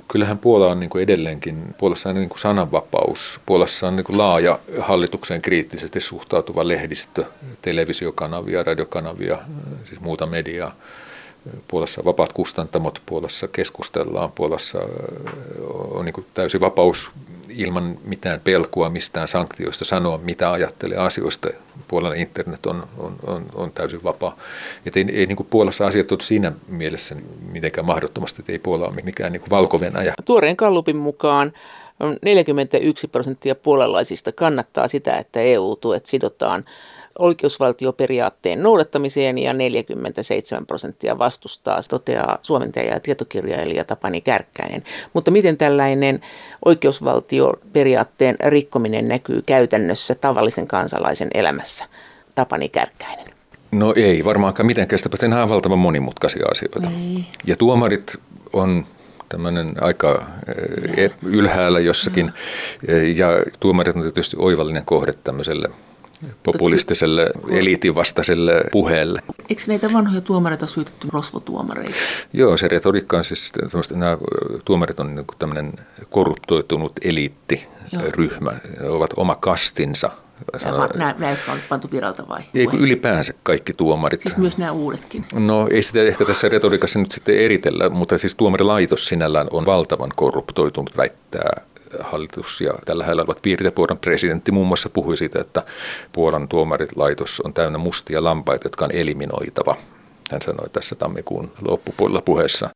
kyllähän 0.09 0.39
Puola 0.39 0.67
on 0.67 0.81
niin 0.81 0.91
kuin 0.91 1.03
edelleenkin, 1.03 1.75
Puolassa 1.79 2.09
on 2.09 2.15
niin 2.15 2.29
kuin 2.29 2.39
sananvapaus, 2.39 3.41
Puolassa 3.47 3.89
on 3.89 3.97
niin 3.97 4.05
kuin 4.05 4.19
laaja 4.19 4.59
hallitukseen 4.81 5.43
kriittisesti 5.43 6.01
suhtautuva 6.01 6.69
lehdistö, 6.69 7.25
televisiokanavia, 7.63 8.63
radiokanavia, 8.63 9.39
siis 9.85 10.01
muuta 10.01 10.27
mediaa. 10.27 10.75
Puolassa 11.69 12.05
vapaat 12.05 12.33
kustantamot, 12.33 13.03
Puolassa 13.07 13.49
keskustellaan, 13.49 14.33
Puolassa 14.33 14.79
on 15.91 16.05
niin 16.05 16.27
täysi 16.35 16.61
vapaus 16.61 17.11
ilman 17.57 17.99
mitään 18.05 18.41
pelkoa 18.41 18.91
mistään 18.91 19.29
sanktioista 19.29 19.85
sanoa, 19.85 20.19
mitä 20.19 20.53
ajattelee 20.53 20.99
asioista. 20.99 21.49
Puolella 21.89 22.15
internet 22.15 22.67
on, 22.67 22.87
on, 22.99 23.17
on, 23.27 23.47
on 23.55 23.71
täysin 23.71 24.05
vapaa. 24.05 24.37
Et 24.87 24.97
ei, 24.97 25.07
ei 25.13 25.27
niin 25.27 25.37
kuin 25.37 25.47
Puolassa 25.51 25.87
asiat 25.87 26.13
ole 26.13 26.21
siinä 26.21 26.53
mielessä 26.69 27.17
mitenkään 27.53 27.87
mahdottomasti, 27.87 28.43
että 28.43 28.53
ei 28.53 28.59
Puola 28.59 28.87
ole 28.87 29.03
mikään 29.03 29.33
niin 29.33 29.43
valko. 29.51 29.81
Tuoreen 30.25 30.57
kallupin 30.57 30.97
mukaan 30.97 31.53
41 32.23 33.09
prosenttia 33.09 33.55
puolalaisista 33.55 34.33
kannattaa 34.33 34.89
sitä, 34.89 35.17
että 35.17 35.41
EU-tuet 35.41 36.07
sidotaan 36.07 36.65
oikeusvaltioperiaatteen 37.19 38.63
noudattamiseen 38.63 39.39
ja 39.39 39.53
47 39.53 40.67
prosenttia 40.67 41.19
vastustaa, 41.19 41.81
toteaa 41.91 42.39
suomentaja 42.43 42.93
ja 42.93 43.01
tietokirjailija 43.01 43.85
Tapani 43.85 44.21
Kärkkäinen. 44.21 44.85
Mutta 45.13 45.31
miten 45.31 45.57
tällainen 45.57 46.21
oikeusvaltioperiaatteen 46.65 48.37
rikkominen 48.47 49.09
näkyy 49.09 49.43
käytännössä 49.43 50.15
tavallisen 50.15 50.67
kansalaisen 50.67 51.29
elämässä? 51.35 51.85
Tapani 52.35 52.69
Kärkkäinen. 52.69 53.27
No 53.73 53.93
ei 53.97 54.25
varmaankaan 54.25 54.67
mitenkään, 54.67 54.99
sitä 54.99 55.27
on 55.27 55.33
ihan 55.33 55.49
valtavan 55.49 55.79
monimutkaisia 55.79 56.47
asioita. 56.51 56.91
Ei. 56.91 57.25
Ja 57.47 57.57
tuomarit 57.57 58.17
on 58.53 58.87
tämmöinen 59.29 59.73
aika 59.81 60.27
eh, 60.97 61.11
ylhäällä 61.23 61.81
jossakin, 61.81 62.33
eh, 62.89 63.17
ja 63.17 63.29
tuomarit 63.61 63.97
on 63.97 64.03
tietysti 64.03 64.37
oivallinen 64.39 64.85
kohde 64.85 65.13
tämmöiselle 65.13 65.69
populistiselle 66.43 67.31
eliitin 67.51 67.95
vastaiselle 67.95 68.65
puheelle. 68.73 69.23
Eikö 69.49 69.63
näitä 69.67 69.93
vanhoja 69.93 70.21
tuomareita 70.21 70.67
syytetty 70.67 71.09
rosvotuomareiksi? 71.13 72.01
Joo, 72.33 72.57
se 72.57 72.69
retoriikka 72.69 73.17
on 73.17 73.25
siis, 73.25 73.53
nämä 73.95 74.19
tuomarit 74.65 75.01
on 75.01 75.15
niin 75.15 75.27
tämmöinen 75.39 75.73
korruptoitunut 76.11 76.93
eliittiryhmä, 77.03 78.53
ne 78.81 78.89
ovat 78.89 79.11
oma 79.17 79.35
kastinsa. 79.35 80.11
Nämä, 80.65 80.89
nämä, 80.95 81.15
nämä, 81.19 81.31
jotka 81.31 81.53
on 81.53 81.59
pantu 81.69 81.89
viralta 81.93 82.29
vai? 82.29 82.41
Ei, 82.55 82.67
kun 82.67 82.81
ylipäänsä 82.81 83.33
kaikki 83.43 83.73
tuomarit. 83.73 84.21
Siis 84.21 84.37
myös 84.37 84.59
nämä 84.59 84.73
uudetkin? 84.73 85.25
No 85.35 85.69
ei 85.71 85.83
sitä 85.83 86.03
ehkä 86.03 86.25
tässä 86.25 86.49
retoriikassa 86.49 86.99
nyt 86.99 87.11
sitten 87.11 87.39
eritellä, 87.39 87.89
mutta 87.89 88.19
siis 88.19 88.35
tuomarilaitos 88.35 89.07
sinällään 89.07 89.47
on 89.51 89.67
valtavan 89.67 90.11
korruptoitunut, 90.17 90.97
väittää 90.97 91.61
hallitus 92.01 92.61
ja 92.61 92.73
tällä 92.85 93.05
hetkellä 93.05 93.23
olevat 93.23 93.43
piirit 93.43 93.65
ja 93.65 93.73
Puolan 93.73 93.99
presidentti 93.99 94.53
muun 94.53 94.67
muassa 94.67 94.89
puhui 94.89 95.17
siitä, 95.17 95.41
että 95.41 95.63
Puolan 96.13 96.49
tuomarilaitos 96.49 97.41
on 97.45 97.55
täynnä 97.55 97.79
mustia 97.79 98.25
lampaita, 98.25 98.67
jotka 98.67 98.85
on 98.85 98.93
eliminoitava. 98.93 99.77
Hän 100.31 100.43
sanoi 100.43 100.69
tässä 100.71 100.95
tammikuun 100.95 101.53
loppupuolella 101.69 102.21
puheessa. 102.21 102.71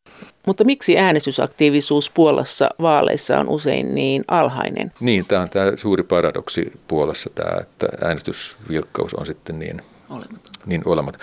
Mutta 0.47 0.65
miksi 0.65 0.99
äänestysaktiivisuus 0.99 2.11
Puolassa 2.11 2.71
vaaleissa 2.83 3.39
on 3.39 3.49
usein 3.49 3.95
niin 3.95 4.25
alhainen? 4.29 4.93
Niin, 5.01 5.27
tämä 5.27 5.43
on 5.43 5.51
tämä 5.51 5.73
suuri 5.77 6.03
paradoksi 6.03 6.73
Puolassa, 6.89 7.31
tämä, 7.35 7.61
että 7.61 7.89
äänestysvilkkaus 8.05 9.15
on 9.15 9.27
sitten 9.27 9.59
niin 9.59 9.83
olematon. 10.11 10.39
Niin 10.67 10.83
olematon. 10.85 11.21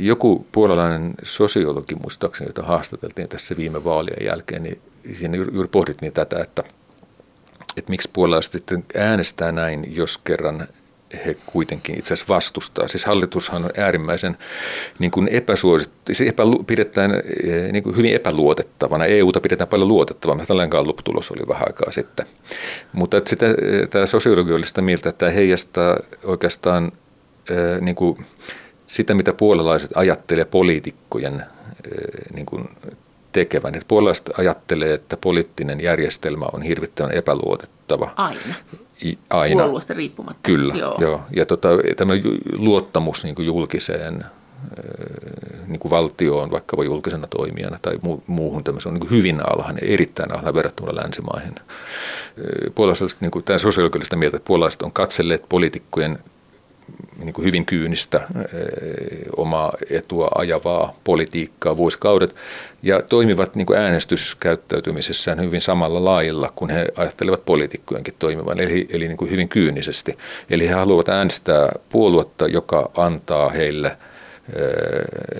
Joku 0.00 0.46
puolalainen 0.52 1.14
sosiologi 1.22 1.94
muistaakseni, 1.94 2.48
jota 2.48 2.62
haastateltiin 2.62 3.28
tässä 3.28 3.56
viime 3.56 3.84
vaalien 3.84 4.26
jälkeen, 4.26 4.62
niin 4.62 4.80
siinä 5.12 5.36
juuri 5.36 5.68
pohdittiin 5.68 6.12
tätä, 6.12 6.40
että– 6.40 6.64
että 7.76 7.90
miksi 7.90 8.10
puolalaiset 8.12 8.52
sitten 8.52 8.84
äänestää 8.94 9.52
näin, 9.52 9.96
jos 9.96 10.18
kerran 10.18 10.68
he 11.26 11.36
kuitenkin 11.46 11.98
itse 11.98 12.14
asiassa 12.14 12.34
vastustaa. 12.34 12.88
Siis 12.88 13.04
hallitushan 13.04 13.64
on 13.64 13.70
äärimmäisen 13.76 14.36
niin 14.98 15.10
kuin 15.10 15.28
epäsuosittu, 15.28 15.96
siis 16.06 16.28
epä, 16.28 16.42
pidetään 16.66 17.10
eh, 17.14 17.72
niin 17.72 17.82
kuin 17.82 17.96
hyvin 17.96 18.14
epäluotettavana. 18.14 19.04
EUta 19.04 19.40
pidetään 19.40 19.68
paljon 19.68 19.88
luotettavana. 19.88 20.46
Tällainen 20.46 20.70
gallup-tulos 20.70 21.30
oli 21.30 21.48
vähän 21.48 21.66
aikaa 21.66 21.92
sitten. 21.92 22.26
Mutta 22.92 23.16
että 23.16 23.30
sitä, 23.30 23.46
eh, 23.46 23.88
tämä 23.90 24.06
sosiologi 24.06 24.52
oli 24.52 24.66
sitä 24.66 24.82
mieltä, 24.82 25.08
että 25.08 25.18
tämä 25.18 25.30
heijastaa 25.30 25.96
oikeastaan 26.24 26.92
eh, 27.50 27.80
niin 27.80 27.96
kuin 27.96 28.26
sitä, 28.86 29.14
mitä 29.14 29.32
puolalaiset 29.32 29.90
ajattelee 29.94 30.44
poliitikkojen 30.44 31.42
niin 32.34 32.46
kuin 32.46 32.68
tekevän. 33.32 33.74
Että 33.74 33.88
puolalaiset 33.88 34.30
ajattelee, 34.38 34.94
että 34.94 35.16
poliittinen 35.16 35.80
järjestelmä 35.80 36.46
on 36.52 36.62
hirvittävän 36.62 37.12
epäluotettava. 37.12 38.12
Aina. 38.16 38.54
I, 39.04 39.18
aina. 39.30 39.62
Puolueesta 39.62 39.94
riippumatta. 39.94 40.40
Kyllä, 40.42 40.74
joo. 40.74 40.96
joo. 41.00 41.20
Ja 41.36 41.46
tota, 41.46 41.68
tämä 41.96 42.12
luottamus 42.52 43.24
niin 43.24 43.34
kuin 43.34 43.46
julkiseen 43.46 44.24
niin 45.66 45.78
kuin 45.78 45.90
valtioon 45.90 46.50
vaikka 46.50 46.84
julkisena 46.84 47.26
toimijana 47.26 47.78
tai 47.82 47.98
muuhun 48.26 48.64
tämmöisen 48.64 48.92
on 48.92 49.00
niin 49.00 49.10
hyvin 49.10 49.40
alhainen, 49.50 49.84
erittäin 49.84 50.30
alhainen 50.30 50.54
verrattuna 50.54 50.94
länsimaihin. 50.94 51.54
Puolalaiset, 52.74 53.20
niin 53.20 53.30
kuin, 53.30 53.44
tämä 53.44 53.58
sosiologista 53.58 54.16
mieltä, 54.16 54.36
että 54.36 54.46
puolalaiset 54.46 54.82
on 54.82 54.92
katselleet 54.92 55.44
poliitikkojen 55.48 56.18
niin 57.24 57.32
kuin 57.32 57.44
hyvin 57.44 57.66
kyynistä 57.66 58.16
eh, 58.18 58.52
omaa 59.36 59.72
etua 59.90 60.28
ajavaa 60.34 60.94
politiikkaa 61.04 61.76
vuosikaudet 61.76 62.36
ja 62.82 63.02
toimivat 63.02 63.54
niin 63.54 63.66
kuin 63.66 63.78
äänestyskäyttäytymisessään 63.78 65.40
hyvin 65.40 65.60
samalla 65.60 66.04
lailla 66.04 66.52
kuin 66.54 66.70
he 66.70 66.86
ajattelevat 66.96 67.44
poliitikkojenkin 67.44 68.14
toimivan, 68.18 68.60
eli, 68.60 68.86
eli 68.90 69.08
niin 69.08 69.16
kuin 69.16 69.30
hyvin 69.30 69.48
kyynisesti. 69.48 70.18
Eli 70.50 70.68
he 70.68 70.72
haluavat 70.72 71.08
äänestää 71.08 71.72
puoluetta, 71.88 72.46
joka 72.46 72.90
antaa 72.94 73.48
heille– 73.48 73.96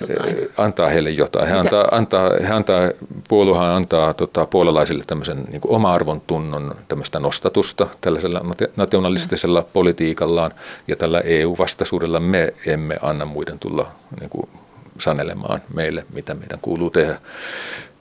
jotain. 0.09 0.35
antaa 0.57 0.89
heille 0.89 1.09
jotain. 1.09 1.47
He 1.47 1.53
antaa, 1.53 1.87
antaa, 1.91 2.29
he 2.41 2.53
antaa, 2.53 2.89
puoluehan 3.29 3.69
antaa 3.69 4.13
tota, 4.13 4.45
puolalaisille 4.45 5.03
tämmöisen 5.07 5.43
niin 5.51 5.61
kuin 5.61 5.75
oma-arvon 5.75 6.21
tunnon 6.21 6.75
tämmöistä 6.87 7.19
nostatusta 7.19 7.87
tällaisella 8.01 8.41
nationalistisella 8.75 9.61
mm. 9.61 9.67
politiikallaan 9.73 10.51
ja 10.87 10.95
tällä 10.95 11.19
EU-vastaisuudella 11.19 12.19
me 12.19 12.53
emme 12.65 12.97
anna 13.01 13.25
muiden 13.25 13.59
tulla 13.59 13.91
niin 14.19 14.29
kuin, 14.29 14.49
sanelemaan 14.99 15.61
meille, 15.73 16.05
mitä 16.13 16.33
meidän 16.33 16.59
kuuluu 16.61 16.89
tehdä. 16.89 17.19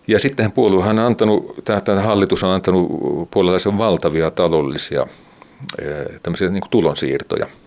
Ja 0.06 0.18
sitten 0.18 0.52
puoluehan 0.52 0.98
on 0.98 1.06
antanut, 1.06 1.54
tämä 1.64 2.00
hallitus 2.02 2.42
on 2.42 2.50
antanut 2.50 2.90
puolalaisen 3.30 3.78
valtavia 3.78 4.30
taloudellisia 4.30 5.06
tämmöisiä 6.22 6.48
niin 6.48 6.60
kuin 6.60 6.70
tulonsiirtoja– 6.70 7.46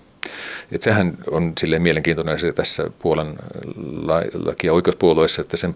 et 0.71 0.81
sehän 0.81 1.17
on 1.31 1.53
silleen 1.59 1.81
mielenkiintoinen 1.81 2.35
asia 2.35 2.53
tässä 2.53 2.89
Puolan 2.99 3.35
laki- 4.45 4.67
ja 4.67 4.73
oikeuspuolueessa, 4.73 5.41
että 5.41 5.57
sen, 5.57 5.75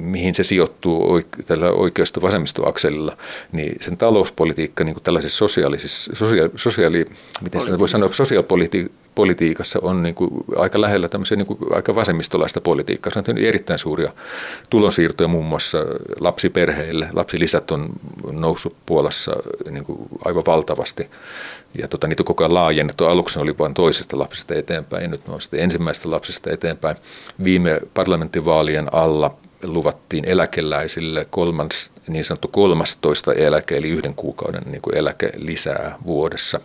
mihin 0.00 0.34
se 0.34 0.42
sijoittuu 0.42 1.20
tällä 1.46 1.70
oikeusto 1.70 2.22
vasemmistoakselilla, 2.22 3.16
niin 3.52 3.76
sen 3.80 3.96
talouspolitiikka 3.96 4.84
niin 4.84 4.94
kuin 4.94 5.04
tällaisessa 5.04 5.38
sosiaalisessa, 5.38 6.16
sosiaali, 6.16 6.50
sosiaali 6.56 7.06
miten 7.42 7.60
sitä 7.60 7.78
voi 7.78 7.88
sanoa, 7.88 8.12
sosiaalipolitiikassa 8.12 9.78
on 9.82 10.02
niin 10.02 10.14
kuin 10.14 10.30
aika 10.56 10.80
lähellä 10.80 11.08
tämmöisiä 11.08 11.36
niin 11.36 11.46
kuin 11.46 11.58
aika 11.70 11.94
vasemmistolaista 11.94 12.60
politiikkaa. 12.60 13.12
Se 13.12 13.18
on 13.18 13.38
erittäin 13.38 13.78
suuria 13.78 14.12
tulonsiirtoja 14.70 15.28
muun 15.28 15.46
muassa 15.46 15.78
lapsiperheille. 16.20 17.08
Lapsilisät 17.12 17.70
on 17.70 17.90
noussut 18.32 18.76
Puolassa 18.86 19.32
niin 19.70 19.84
kuin 19.84 20.08
aivan 20.24 20.42
valtavasti 20.46 21.10
ja 21.78 21.88
tota, 21.88 22.06
niitä 22.06 22.22
on 22.22 22.24
koko 22.24 22.44
ajan 22.44 22.54
laajennettu. 22.54 23.04
Aluksi 23.04 23.38
oli 23.38 23.58
vain 23.58 23.74
toisesta 23.74 24.18
lapsesta 24.18 24.54
eteenpäin, 24.54 25.10
nyt 25.10 25.20
on 25.28 25.40
sitten 25.40 25.60
ensimmäisestä 25.60 26.10
lapsesta 26.10 26.50
eteenpäin. 26.50 26.96
Viime 27.44 27.80
parlamenttivaalien 27.94 28.94
alla 28.94 29.36
luvattiin 29.62 30.24
eläkeläisille 30.24 31.26
kolmans, 31.30 31.92
niin 32.08 32.24
sanottu 32.24 32.48
13 32.48 33.32
eläke, 33.32 33.76
eli 33.76 33.88
yhden 33.88 34.14
kuukauden 34.14 34.62
niin 34.66 34.82
kuin 34.82 34.96
eläke 34.96 35.32
lisää 35.36 35.96
vuodessa. 36.06 36.60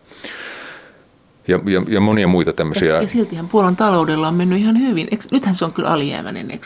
Ja, 1.47 1.59
ja, 1.65 1.83
ja 1.87 1.99
monia 1.99 2.27
muita 2.27 2.53
tämmöisiä. 2.53 3.01
Ja 3.01 3.07
siltihän 3.07 3.47
Puolan 3.47 3.75
taloudella 3.75 4.27
on 4.27 4.35
mennyt 4.35 4.59
ihan 4.59 4.79
hyvin. 4.79 5.07
Eikö, 5.11 5.23
nythän 5.31 5.55
se 5.55 5.65
on 5.65 5.73
kyllä 5.73 5.89
alijäämäinen, 5.89 6.51
eikö 6.51 6.65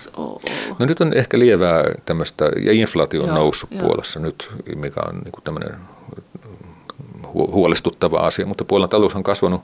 No 0.80 0.86
nyt 0.86 1.02
on 1.02 1.14
ehkä 1.14 1.40
lievää 1.40 1.84
tämmöistä, 2.06 2.52
ja 2.62 2.72
inflaatio 2.72 3.22
on 3.22 3.28
joo, 3.28 3.38
noussut 3.38 3.72
joo. 3.72 3.82
Puolassa 3.82 4.20
nyt, 4.20 4.50
mikä 4.76 5.02
on 5.08 5.16
niin 5.24 5.32
kuin 5.32 5.44
tämmöinen 5.44 5.76
huolestuttava 7.34 8.18
asia, 8.18 8.46
mutta 8.46 8.66
Puolan 8.66 8.90
talous 8.90 9.16
on 9.16 9.24
kasvanut, 9.24 9.62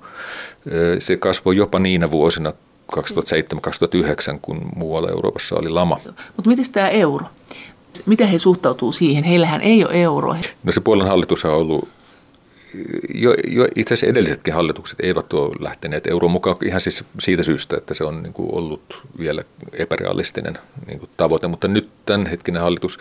se 0.99 1.17
kasvoi 1.17 1.58
jopa 1.58 1.80
niinä 1.80 2.12
vuosina 2.12 2.54
2007-2009, 2.95 2.97
kun 4.41 4.62
muualla 4.75 5.10
Euroopassa 5.10 5.56
oli 5.56 5.69
lama. 5.69 5.99
Mutta 6.36 6.49
miten 6.49 6.65
tämä 6.71 6.89
euro? 6.89 7.25
Miten 8.06 8.28
he 8.28 8.39
suhtautuu 8.39 8.91
siihen? 8.91 9.23
Heillähän 9.23 9.62
ei 9.62 9.86
ole 9.86 9.93
euroa. 9.93 10.38
No 10.63 10.71
se 10.71 10.82
Puolan 10.82 11.08
hallitus 11.08 11.45
on 11.45 11.51
ollut 11.51 11.88
jo, 13.13 13.34
jo 13.47 13.67
itse 13.75 13.93
asiassa 13.93 14.12
edellisetkin 14.12 14.54
hallitukset 14.54 14.99
eivät 14.99 15.34
ole 15.34 15.56
lähteneet 15.60 16.08
euroon 16.08 16.32
mukaan 16.32 16.58
ihan 16.65 16.82
siis 16.82 17.04
siitä 17.19 17.43
syystä, 17.43 17.78
että 17.78 17.93
se 17.93 18.04
on 18.04 18.23
niin 18.23 18.34
kuin 18.34 18.56
ollut 18.56 19.01
vielä 19.19 19.43
epärealistinen 19.73 20.58
niin 20.88 20.99
kuin 20.99 21.10
tavoite, 21.17 21.47
mutta 21.47 21.67
nyt 21.67 21.89
tämänhetkinen 22.06 22.62
hallitus 22.62 22.99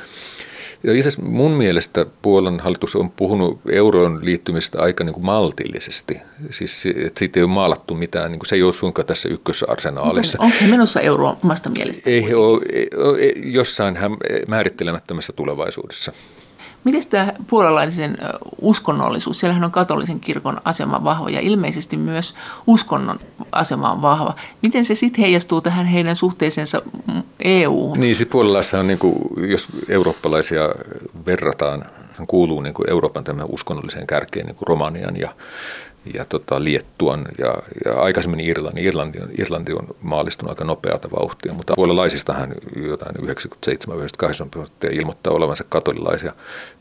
ja 0.85 0.93
itse 0.93 1.09
asiassa 1.09 1.23
mun 1.31 1.51
mielestä 1.51 2.07
Puolan 2.23 2.61
hallitus 2.61 2.97
on 2.97 3.11
puhunut 3.11 3.61
euroon 3.71 4.25
liittymistä 4.25 4.83
aika 4.83 5.05
niin 5.05 5.15
kuin 5.15 5.25
maltillisesti. 5.25 6.19
Siis 6.51 6.87
että 6.87 7.19
siitä 7.19 7.41
ei 7.41 7.45
ole 7.45 7.53
maalattu 7.53 7.95
mitään, 7.95 8.31
niin 8.31 8.39
kuin 8.39 8.49
se 8.49 8.57
ei 8.57 8.63
ole 8.63 8.73
suinkaan 8.73 9.07
tässä 9.07 9.29
ykkösarsenaalissa. 9.29 10.39
Onko 10.41 10.57
se 10.59 10.67
menossa 10.67 11.01
euroon 11.01 11.37
omasta 11.45 11.71
mielestä? 11.71 12.11
Ei 12.11 12.35
ole, 12.35 12.61
jossain 13.37 13.99
määrittelemättömässä 14.49 15.33
tulevaisuudessa. 15.33 16.13
Miten 16.85 17.03
tämä 17.11 17.33
puolalaisen 17.47 18.19
uskonnollisuus, 18.61 19.41
siellähän 19.41 19.65
on 19.65 19.71
katolisen 19.71 20.21
kirkon 20.21 20.61
asema 20.65 21.05
vahva 21.05 21.31
ja 21.31 21.41
ilmeisesti 21.41 21.97
myös 21.97 22.35
uskonnon 22.67 23.21
asema 23.53 23.93
on 23.93 24.03
vahva. 24.03 24.35
Miten 24.63 24.85
se 24.85 24.95
sitten 24.95 25.23
heijastuu 25.23 25.61
tähän 25.61 25.87
heidän 25.87 26.17
suhteeseensa 26.17 26.83
EU? 27.45 27.95
Niin, 27.95 28.17
siis 28.17 28.29
on, 28.79 28.87
niin 28.87 28.99
kuin, 28.99 29.17
jos 29.51 29.67
eurooppalaisia 29.89 30.63
verrataan, 31.27 31.85
kuuluu 32.27 32.61
niin 32.61 32.75
kuin 32.75 32.91
Euroopan 32.91 33.25
tämän 33.25 33.47
uskonnolliseen 33.49 34.07
kärkeen, 34.07 34.47
niin 34.47 34.57
kuin 34.57 34.67
Romanian 34.67 35.17
ja 35.17 35.35
ja 36.15 36.25
tota, 36.25 36.65
Liettuan 36.65 37.27
ja, 37.39 37.55
ja 37.85 38.01
aikaisemmin 38.01 38.41
Irlanti. 38.41 38.85
Irlanti 38.85 39.21
on, 39.21 39.29
Irlanti 39.39 39.73
on 39.73 39.87
maalistunut 40.03 40.51
aika 40.51 40.65
nopeata 40.65 41.11
vauhtia, 41.11 41.53
mutta 41.53 41.75
puolalaisistahan 41.77 42.55
jotain 42.77 43.17
97-98 43.17 44.49
prosenttia 44.51 44.91
ilmoittaa 44.93 45.33
olevansa 45.33 45.65
katolilaisia. 45.69 46.33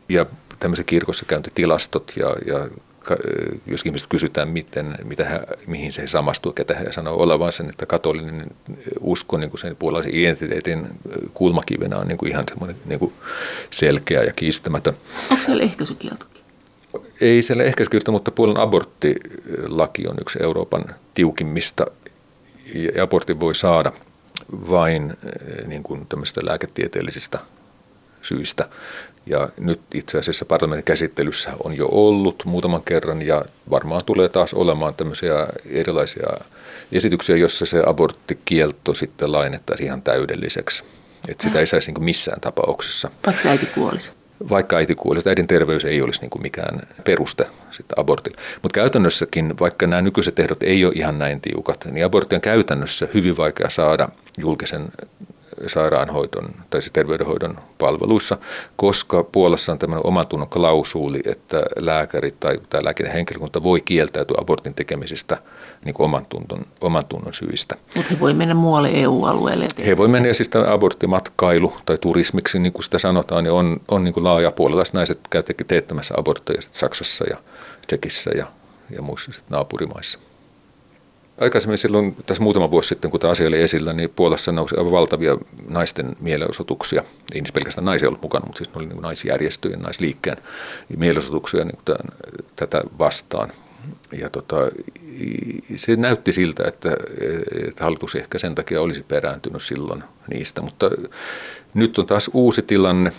Ja 0.09 0.25
tämmöiset 0.59 0.85
kirkossa 0.85 1.25
käyntitilastot 1.25 2.13
ja, 2.15 2.35
ja 2.45 2.67
jos 3.65 3.85
ihmiset 3.85 4.07
kysytään, 4.07 4.49
miten, 4.49 4.97
mitä 5.03 5.29
he, 5.29 5.39
mihin 5.67 5.93
se 5.93 6.07
samastuu, 6.07 6.53
ketä 6.53 6.75
he 6.75 6.91
sanoo 6.91 7.23
olevansa, 7.23 7.63
niin 7.63 7.69
että 7.69 7.85
katolinen 7.85 8.47
usko 8.99 9.37
niin 9.37 9.49
kuin 9.49 9.59
sen 9.59 9.75
puolalaisen 9.75 10.15
identiteetin 10.15 10.87
kulmakivenä 11.33 11.97
on 11.97 12.07
niin 12.07 12.17
kuin 12.17 12.31
ihan 12.31 12.43
semmoinen 12.49 12.75
niin 12.85 12.99
kuin 12.99 13.13
selkeä 13.71 14.23
ja 14.23 14.33
kiistämätön. 14.33 14.93
Onko 15.31 15.43
siellä 15.43 15.63
ehkäisykieltokin? 15.63 16.43
Ei 17.21 17.41
siellä 17.41 17.63
ehkäisykielto, 17.63 18.11
mutta 18.11 18.31
Puolan 18.31 18.57
aborttilaki 18.57 20.07
on 20.07 20.17
yksi 20.21 20.39
Euroopan 20.43 20.85
tiukimmista. 21.13 21.85
Ja 22.95 23.03
abortin 23.03 23.39
voi 23.39 23.55
saada 23.55 23.91
vain 24.51 25.17
niin 25.67 25.83
kuin 25.83 26.07
lääketieteellisistä 26.41 27.39
syistä. 28.21 28.69
Ja 29.25 29.49
nyt 29.57 29.81
itse 29.93 30.17
asiassa 30.17 30.45
parlamentin 30.45 30.83
käsittelyssä 30.83 31.51
on 31.63 31.77
jo 31.77 31.87
ollut 31.91 32.43
muutaman 32.45 32.83
kerran 32.83 33.21
ja 33.21 33.45
varmaan 33.69 34.01
tulee 34.05 34.29
taas 34.29 34.53
olemaan 34.53 34.93
tämmöisiä 34.93 35.47
erilaisia 35.65 36.27
esityksiä, 36.91 37.37
jossa 37.37 37.65
se 37.65 37.83
aborttikielto 37.85 38.93
sitten 38.93 39.31
lainettaisiin 39.31 39.87
ihan 39.87 40.01
täydelliseksi. 40.01 40.83
Että 41.27 41.43
sitä 41.43 41.59
ei 41.59 41.67
saisi 41.67 41.91
niin 41.91 42.03
missään 42.03 42.41
tapauksessa. 42.41 43.09
Vaikka 43.25 43.49
äiti 43.49 43.65
kuolisi. 43.65 44.11
Vaikka 44.49 44.75
äiti 44.75 44.95
kuolisi, 44.95 45.29
äidin 45.29 45.47
terveys 45.47 45.85
ei 45.85 46.01
olisi 46.01 46.21
niin 46.21 46.29
kuin 46.29 46.41
mikään 46.41 46.81
peruste 47.03 47.47
sitten 47.71 47.99
abortille. 47.99 48.37
Mutta 48.61 48.75
käytännössäkin, 48.75 49.59
vaikka 49.59 49.87
nämä 49.87 50.01
nykyiset 50.01 50.39
ehdot 50.39 50.63
ei 50.63 50.85
ole 50.85 50.93
ihan 50.95 51.19
näin 51.19 51.41
tiukat, 51.41 51.85
niin 51.91 52.05
abortti 52.05 52.35
on 52.35 52.41
käytännössä 52.41 53.07
hyvin 53.13 53.37
vaikea 53.37 53.69
saada 53.69 54.09
julkisen 54.37 54.89
sairaanhoidon 55.67 56.49
tai 56.69 56.81
siis 56.81 56.91
terveydenhoidon 56.91 57.57
palveluissa, 57.77 58.37
koska 58.75 59.23
Puolassa 59.23 59.71
on 59.71 59.79
tämmöinen 59.79 60.05
omatunnon 60.05 60.49
klausuuli, 60.49 61.21
että 61.25 61.63
lääkärit 61.77 62.39
tai, 62.39 62.59
tai 62.69 62.83
henkilökunta 63.13 63.63
voi 63.63 63.81
kieltäytyä 63.81 64.37
abortin 64.41 64.73
tekemisistä 64.73 65.37
niin 65.85 65.93
kuin 65.93 66.05
oman, 66.05 66.25
tunton, 66.25 66.65
oman 66.81 67.05
tunnon 67.05 67.33
syistä. 67.33 67.75
Mutta 67.95 68.13
he 68.13 68.19
voi 68.19 68.33
mennä 68.33 68.53
muualle 68.53 68.89
EU-alueelle. 68.93 69.67
He 69.85 69.97
voi 69.97 70.07
mennä 70.07 70.27
ja 70.27 70.33
siis 70.33 70.49
tämä 70.49 70.73
aborttimatkailu 70.73 71.73
tai 71.85 71.97
turismiksi, 71.97 72.59
niin 72.59 72.73
kuin 72.73 72.83
sitä 72.83 72.99
sanotaan, 72.99 73.43
niin 73.43 73.51
on, 73.51 73.75
on 73.87 74.03
niin 74.03 74.13
kuin 74.13 74.23
laaja 74.23 74.51
puolalaiset 74.51 74.93
naiset 74.93 75.19
käyvät 75.29 75.67
teettämässä 75.67 76.13
abortteja 76.17 76.61
Saksassa 76.61 77.25
ja 77.29 77.37
Tsekissä 77.87 78.31
ja, 78.37 78.47
ja 78.89 79.01
muissa 79.01 79.31
naapurimaissa. 79.49 80.19
Aikaisemmin 81.37 81.77
silloin, 81.77 82.15
tässä 82.25 82.43
muutama 82.43 82.71
vuosi 82.71 82.89
sitten, 82.89 83.11
kun 83.11 83.19
tämä 83.19 83.31
asia 83.31 83.47
oli 83.47 83.61
esillä, 83.61 83.93
niin 83.93 84.09
Puolassa 84.09 84.51
nousi 84.51 84.75
aivan 84.77 84.91
valtavia 84.91 85.37
naisten 85.69 86.15
mielenosoituksia. 86.19 87.03
Ei 87.33 87.41
niissä 87.41 87.53
pelkästään 87.53 87.85
naisia 87.85 88.07
ollut 88.07 88.21
mukana, 88.21 88.45
mutta 88.45 88.57
siis 88.57 88.69
ne 88.69 88.75
oli 88.75 88.85
niin 88.85 89.01
naisjärjestöjen, 89.01 89.79
naisliikkeen 89.79 90.37
mielenosoituksia 90.97 91.65
niin 91.65 91.79
tämän, 91.85 92.07
tätä 92.55 92.81
vastaan. 92.99 93.51
Ja 94.11 94.29
tota, 94.29 94.55
se 95.75 95.95
näytti 95.95 96.31
siltä, 96.31 96.63
että, 96.67 96.97
että 97.67 97.83
hallitus 97.83 98.15
ehkä 98.15 98.39
sen 98.39 98.55
takia 98.55 98.81
olisi 98.81 99.03
perääntynyt 99.03 99.63
silloin 99.63 100.03
niistä, 100.33 100.61
mutta 100.61 100.89
nyt 101.73 101.97
on 101.97 102.05
taas 102.05 102.29
uusi 102.33 102.61
tilanne. 102.61 103.11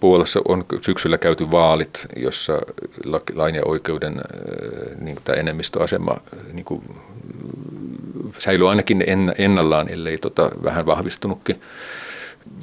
Puolassa 0.00 0.40
on 0.48 0.64
syksyllä 0.82 1.18
käyty 1.18 1.50
vaalit, 1.50 2.06
jossa 2.16 2.52
lain 3.34 3.54
ja 3.54 3.62
oikeuden 3.64 4.12
äh, 4.18 5.00
niin 5.00 5.18
tämä 5.24 5.36
enemmistöasema 5.36 6.16
niin 6.52 6.64
kuin, 6.64 6.82
säilyy 8.38 8.70
ainakin 8.70 9.04
ennallaan, 9.38 9.88
ellei 9.88 10.18
tota, 10.18 10.50
vähän 10.64 10.86
vahvistunutkin. 10.86 11.60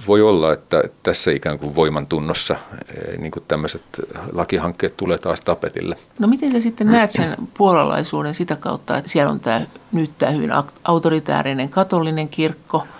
Voi 0.07 0.21
olla, 0.21 0.53
että 0.53 0.83
tässä 1.03 1.31
ikään 1.31 1.59
kuin 1.59 1.75
voimantunnossa 1.75 2.53
äh, 2.53 3.17
niin 3.17 3.31
kuin 3.31 3.43
tämmöiset 3.47 3.83
lakihankkeet 4.31 4.97
tulee 4.97 5.17
taas 5.17 5.41
tapetille. 5.41 5.95
No 6.19 6.27
miten 6.27 6.51
sä 6.51 6.59
sitten 6.59 6.87
näet 6.87 7.11
sen 7.11 7.35
puolalaisuuden 7.57 8.33
sitä 8.33 8.55
kautta, 8.55 8.97
että 8.97 9.11
siellä 9.11 9.31
on 9.31 9.39
tämä, 9.39 9.61
nyt 9.91 10.11
tämä 10.17 10.31
hyvin 10.31 10.51
autoritäärinen 10.83 11.69
katolinen 11.69 12.29
kirkko– 12.29 12.83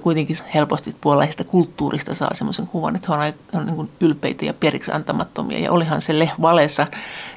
kuitenkin 0.00 0.36
helposti 0.54 0.96
puolalaisesta 1.00 1.44
kulttuurista 1.44 2.14
saa 2.14 2.34
semmoisen 2.34 2.66
kuvan, 2.66 2.96
että 2.96 3.16
he 3.16 3.34
on, 3.52 3.60
on 3.60 3.66
niin 3.66 3.90
ylpeitä 4.00 4.44
ja 4.44 4.54
periksi 4.54 4.92
antamattomia. 4.92 5.58
Ja 5.58 5.72
olihan 5.72 6.00
se 6.00 6.12
Valesa 6.42 6.86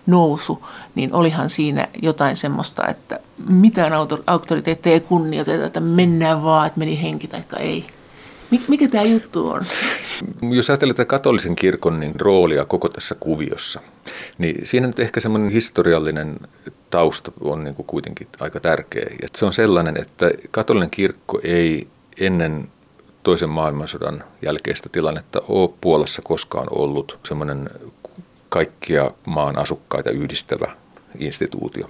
nousu, 0.05 0.65
niin 0.95 1.13
olihan 1.13 1.49
siinä 1.49 1.87
jotain 2.01 2.35
semmoista, 2.35 2.87
että 2.87 3.19
mitään 3.49 3.93
auktoriteetteja 4.27 4.93
ei 4.93 4.99
kunnioiteta, 4.99 5.65
että 5.65 5.79
mennään 5.79 6.43
vaan, 6.43 6.67
että 6.67 6.79
meni 6.79 7.01
henki 7.01 7.27
tai 7.27 7.43
ei. 7.59 7.85
Mikä 8.67 8.87
tämä 8.87 9.03
juttu 9.03 9.49
on? 9.49 9.65
Jos 10.41 10.69
ajatellaan 10.69 10.95
tätä 10.95 11.05
katolisen 11.05 11.55
kirkon 11.55 11.99
niin 11.99 12.19
roolia 12.19 12.65
koko 12.65 12.89
tässä 12.89 13.15
kuviossa, 13.19 13.81
niin 14.37 14.61
siinä 14.63 14.87
nyt 14.87 14.99
ehkä 14.99 15.19
semmoinen 15.19 15.49
historiallinen 15.49 16.39
tausta 16.89 17.31
on 17.41 17.63
niin 17.63 17.75
kuin 17.75 17.85
kuitenkin 17.85 18.27
aika 18.39 18.59
tärkeä. 18.59 19.07
Että 19.23 19.39
se 19.39 19.45
on 19.45 19.53
sellainen, 19.53 19.97
että 19.97 20.31
katolinen 20.51 20.89
kirkko 20.89 21.39
ei 21.43 21.87
ennen 22.25 22.69
toisen 23.23 23.49
maailmansodan 23.49 24.23
jälkeistä 24.41 24.89
tilannetta 24.89 25.41
ole 25.47 25.69
Puolassa 25.81 26.21
koskaan 26.21 26.67
ollut 26.71 27.19
semmoinen 27.23 27.69
kaikkia 28.49 29.11
maan 29.25 29.57
asukkaita 29.57 30.09
yhdistävä 30.09 30.71
instituutio. 31.19 31.89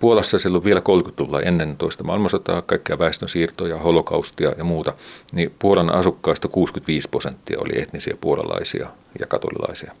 Puolassa 0.00 0.38
silloin 0.38 0.64
vielä 0.64 0.80
30-luvulla 0.80 1.40
ennen 1.40 1.76
toista 1.76 2.04
maailmansotaa, 2.04 2.62
kaikkia 2.62 2.98
väestön 2.98 3.28
siirtoja, 3.28 3.78
holokaustia 3.78 4.52
ja 4.58 4.64
muuta, 4.64 4.92
niin 5.32 5.54
Puolan 5.58 5.90
asukkaista 5.90 6.48
65 6.48 7.08
prosenttia 7.08 7.58
oli 7.60 7.82
etnisiä 7.82 8.16
puolalaisia 8.20 8.88
ja 9.20 9.26
katolilaisia. 9.26 9.92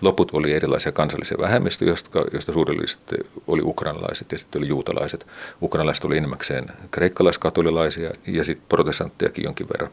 Loput 0.00 0.30
oli 0.32 0.52
erilaisia 0.52 0.92
kansallisia 0.92 1.38
vähemmistöjä, 1.40 1.88
joista, 1.88 2.18
joista 2.32 2.52
suurelliset 2.52 3.00
oli 3.46 3.62
ukrainalaiset 3.64 4.32
ja 4.32 4.38
sitten 4.38 4.60
oli 4.60 4.68
juutalaiset. 4.68 5.26
Ukrainalaiset 5.62 6.04
oli 6.04 6.16
enimmäkseen 6.16 6.66
kreikkalaiskatolilaisia 6.90 8.10
ja 8.26 8.44
sitten 8.44 8.66
protestanttejakin 8.68 9.44
jonkin 9.44 9.68
verran. 9.68 9.90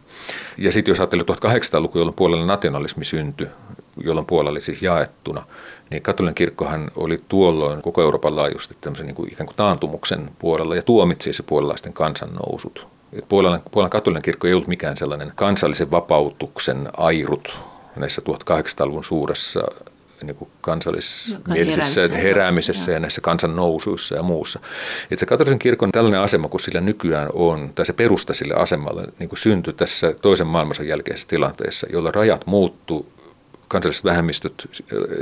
Ja 0.57 0.71
sitten 0.71 0.91
jos 0.91 0.99
ajattelee 0.99 1.25
1800-lukua, 1.31 1.99
jolloin 1.99 2.15
puolella 2.15 2.45
nationalismi 2.45 3.05
syntyi, 3.05 3.47
jolloin 4.03 4.27
Puola 4.27 4.49
oli 4.49 4.61
siis 4.61 4.81
jaettuna, 4.81 5.45
niin 5.89 6.01
katolinen 6.01 6.35
kirkkohan 6.35 6.91
oli 6.95 7.17
tuolloin 7.27 7.81
koko 7.81 8.01
Euroopan 8.01 8.35
laajuisesti 8.35 8.77
tämmöisen 8.81 9.05
niin 9.05 9.15
kuin 9.15 9.33
ikään 9.33 9.47
kuin 9.47 9.57
taantumuksen 9.57 10.29
puolella 10.39 10.75
ja 10.75 10.81
tuomitsi 10.81 11.33
se 11.33 11.43
puolalaisten 11.43 11.93
kansannousut. 11.93 12.87
Puolan, 13.29 13.61
Puolan 13.71 13.89
katolinen 13.89 14.21
kirkko 14.21 14.47
ei 14.47 14.53
ollut 14.53 14.67
mikään 14.67 14.97
sellainen 14.97 15.31
kansallisen 15.35 15.91
vapautuksen 15.91 16.89
airut 16.97 17.57
näissä 17.95 18.21
1800-luvun 18.21 19.03
suuressa 19.03 19.61
niin 20.25 20.35
kuin 20.35 20.49
kansallismielisessä 20.61 22.07
heräämisessä 22.07 22.91
ja 22.91 22.99
näissä 22.99 23.21
kansannousuissa 23.21 24.15
ja 24.15 24.23
muussa. 24.23 24.59
Että 25.03 25.19
se 25.19 25.25
katolisen 25.25 25.59
kirkon 25.59 25.91
tällainen 25.91 26.21
asema, 26.21 26.47
kun 26.47 26.59
sillä 26.59 26.81
nykyään 26.81 27.29
on, 27.33 27.71
tai 27.75 27.85
se 27.85 27.93
perusta 27.93 28.33
sille 28.33 28.53
asemalle, 28.53 29.07
niin 29.19 29.29
kuin 29.29 29.39
syntyi 29.39 29.73
tässä 29.73 30.13
toisen 30.21 30.47
maailmansodan 30.47 30.89
jälkeisessä 30.89 31.27
tilanteessa, 31.27 31.87
jolla 31.91 32.11
rajat 32.11 32.45
muuttu 32.45 33.13
kansalliset 33.67 34.05
vähemmistöt, 34.05 34.53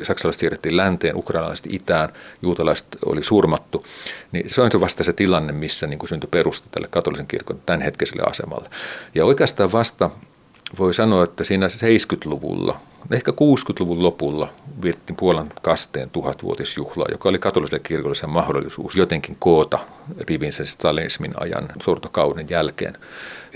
saksalaiset 0.04 0.40
siirrettiin 0.40 0.78
länteen, 0.78 1.16
ukrainalaiset 1.16 1.68
itään, 1.70 2.10
juutalaiset 2.42 2.88
oli 3.06 3.24
surmattu, 3.24 3.86
niin 4.32 4.50
se 4.50 4.62
on 4.62 4.72
se 4.72 4.80
vasta 4.80 5.04
se 5.04 5.14
tilanne, 5.14 5.54
missä 5.54 5.88
niin 5.88 6.00
kuin 6.00 6.10
syntyi 6.10 6.28
perusta 6.32 6.68
tälle 6.72 6.88
katolisen 6.88 7.28
kirkon 7.28 7.62
tämänhetkiselle 7.66 8.24
asemalle. 8.30 8.70
Ja 9.16 9.26
oikeastaan 9.26 9.72
vasta 9.72 10.10
voi 10.80 10.94
sanoa, 10.94 11.24
että 11.24 11.44
siinä 11.44 11.68
70-luvulla, 11.68 12.80
ehkä 13.12 13.32
60-luvun 13.32 14.04
lopulla 14.04 14.54
viettiin 14.82 15.18
Puolan 15.18 15.54
kasteen 15.62 16.10
tuhatvuotisjuhlaa, 16.10 17.08
joka 17.12 17.30
oli 17.30 17.40
katoliselle 17.40 17.80
kirkolle 17.84 18.16
se 18.16 18.28
mahdollisuus 18.28 18.96
jotenkin 18.96 19.38
koota 19.40 19.80
rivinsä 20.28 20.66
stalinismin 20.66 21.34
ajan 21.40 21.70
sortokauden 21.82 22.50
jälkeen. 22.50 22.98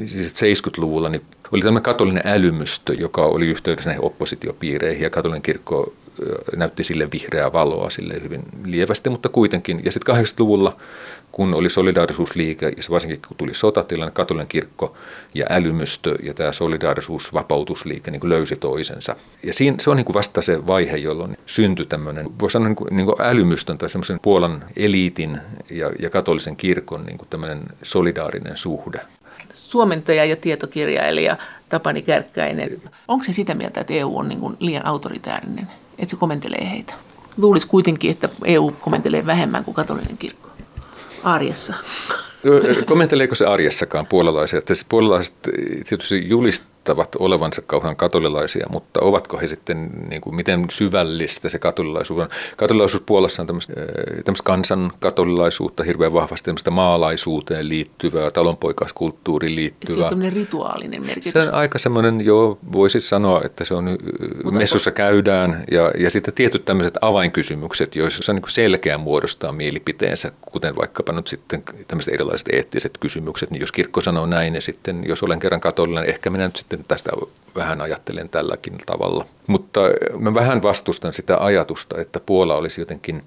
Siis 0.05 0.33
70-luvulla 0.33 1.09
niin 1.09 1.25
oli 1.51 1.61
tämmöinen 1.61 1.83
katolinen 1.83 2.23
älymystö, 2.25 2.93
joka 2.93 3.25
oli 3.25 3.45
yhteydessä 3.47 3.89
näihin 3.89 4.05
oppositiopiireihin 4.05 5.03
ja 5.03 5.09
katolinen 5.09 5.41
kirkko 5.41 5.93
näytti 6.55 6.83
sille 6.83 7.07
vihreää 7.11 7.53
valoa 7.53 7.89
sille 7.89 8.21
hyvin 8.23 8.43
lievästi, 8.65 9.09
mutta 9.09 9.29
kuitenkin. 9.29 9.81
Ja 9.85 9.91
sitten 9.91 10.15
80-luvulla 10.15 10.77
kun 11.35 11.53
oli 11.53 11.69
solidaarisuusliike, 11.69 12.65
ja 12.65 12.83
varsinkin 12.89 13.21
kun 13.27 13.37
tuli 13.37 13.53
sotatilanne, 13.53 14.11
katolinen 14.11 14.47
kirkko 14.47 14.97
ja 15.33 15.45
älymystö 15.49 16.15
ja 16.23 16.33
tämä 16.33 16.51
solidaarisuus, 16.51 17.33
vapautusliike 17.33 18.11
niin 18.11 18.29
löysi 18.29 18.55
toisensa. 18.55 19.15
Ja 19.43 19.53
siinä, 19.53 19.77
se 19.79 19.89
on 19.89 19.97
niin 19.97 20.05
kuin 20.05 20.13
vasta 20.13 20.41
se 20.41 20.67
vaihe, 20.67 20.97
jolloin 20.97 21.37
syntyi 21.45 21.85
tämmöinen, 21.85 22.39
voi 22.39 22.51
sanoa 22.51 22.67
niin 22.67 22.75
kuin, 22.75 22.95
niin 22.95 23.05
kuin 23.05 23.21
älymystön 23.21 23.77
tai 23.77 23.89
semmoisen 23.89 24.19
Puolan 24.21 24.65
eliitin 24.75 25.37
ja, 25.71 25.91
ja 25.99 26.09
katolisen 26.09 26.55
kirkon 26.55 27.05
niin 27.05 27.17
kuin 27.17 27.29
tämmöinen 27.29 27.63
solidaarinen 27.83 28.57
suhde. 28.57 28.99
Suomentaja 29.53 30.25
ja 30.25 30.35
tietokirjailija 30.35 31.37
Tapani 31.69 32.01
Kärkkäinen. 32.01 32.81
Onko 33.07 33.25
se 33.25 33.33
sitä 33.33 33.53
mieltä, 33.53 33.81
että 33.81 33.93
EU 33.93 34.17
on 34.17 34.27
niin 34.27 34.57
liian 34.59 34.85
autoritäärinen, 34.85 35.67
että 35.97 36.09
se 36.09 36.15
komentelee 36.15 36.69
heitä? 36.71 36.93
Luulisi 37.37 37.67
kuitenkin, 37.67 38.11
että 38.11 38.29
EU 38.45 38.73
komentelee 38.81 39.25
vähemmän 39.25 39.63
kuin 39.63 39.75
katolinen 39.75 40.17
kirkko 40.17 40.49
arjessa? 41.23 41.73
Kommenteleeko 42.85 43.35
se 43.35 43.45
arjessakaan 43.45 44.05
puolalaisia? 44.05 44.61
Puolalaiset 44.89 45.35
tietysti 45.89 46.29
julist, 46.29 46.63
ilmoittavat 46.85 47.15
olevansa 47.19 47.61
kauhean 47.61 47.95
katolilaisia, 47.95 48.65
mutta 48.69 48.99
ovatko 49.01 49.37
he 49.37 49.47
sitten, 49.47 49.89
niin 50.09 50.21
kuin, 50.21 50.35
miten 50.35 50.65
syvällistä 50.69 51.49
se 51.49 51.59
katolilaisuus 51.59 52.19
on. 52.19 52.29
Katolilaisuus 52.57 53.03
Puolassa 53.05 53.41
on 53.41 53.47
tämmöistä, 53.47 53.73
tämmöistä 54.25 54.43
kansan 54.43 54.91
katolilaisuutta 54.99 55.83
hirveän 55.83 56.13
vahvasti, 56.13 56.45
tämmöistä 56.45 56.71
maalaisuuteen 56.71 57.69
liittyvää, 57.69 58.31
talonpoikaiskulttuuriin 58.31 59.55
liittyvää. 59.55 59.95
Se 59.95 60.03
on 60.03 60.09
tämmöinen 60.09 60.33
rituaalinen 60.33 61.01
merkitys. 61.01 61.33
Se 61.33 61.39
on 61.39 61.53
aika 61.53 61.79
semmoinen, 61.79 62.25
joo, 62.25 62.57
voisi 62.71 63.01
sanoa, 63.01 63.41
että 63.45 63.65
se 63.65 63.73
on, 63.73 63.97
mutta 64.43 64.59
messussa 64.59 64.91
käydään 64.91 65.63
ja, 65.71 65.91
ja 65.97 66.09
sitten 66.09 66.33
tietyt 66.33 66.65
tämmöiset 66.65 66.97
avainkysymykset, 67.01 67.95
joissa 67.95 68.31
on 68.31 68.35
niin 68.35 68.49
selkeä 68.49 68.97
muodostaa 68.97 69.51
mielipiteensä, 69.51 70.31
kuten 70.41 70.75
vaikkapa 70.75 71.13
nyt 71.13 71.27
sitten 71.27 71.63
tämmöiset 71.87 72.13
erilaiset 72.13 72.47
eettiset 72.47 72.97
kysymykset, 72.97 73.51
niin 73.51 73.61
jos 73.61 73.71
kirkko 73.71 74.01
sanoo 74.01 74.25
näin 74.25 74.55
ja 74.55 74.61
sitten 74.61 75.03
jos 75.07 75.23
olen 75.23 75.39
kerran 75.39 75.61
katolinen, 75.61 76.09
ehkä 76.09 76.29
minä 76.29 76.45
nyt 76.45 76.55
sitten 76.55 76.74
tästä 76.87 77.11
vähän 77.55 77.81
ajattelen 77.81 78.29
tälläkin 78.29 78.77
tavalla. 78.85 79.25
Mutta 79.47 79.79
mä 80.17 80.33
vähän 80.33 80.61
vastustan 80.61 81.13
sitä 81.13 81.37
ajatusta, 81.37 82.01
että 82.01 82.19
Puola 82.19 82.55
olisi 82.55 82.81
jotenkin 82.81 83.23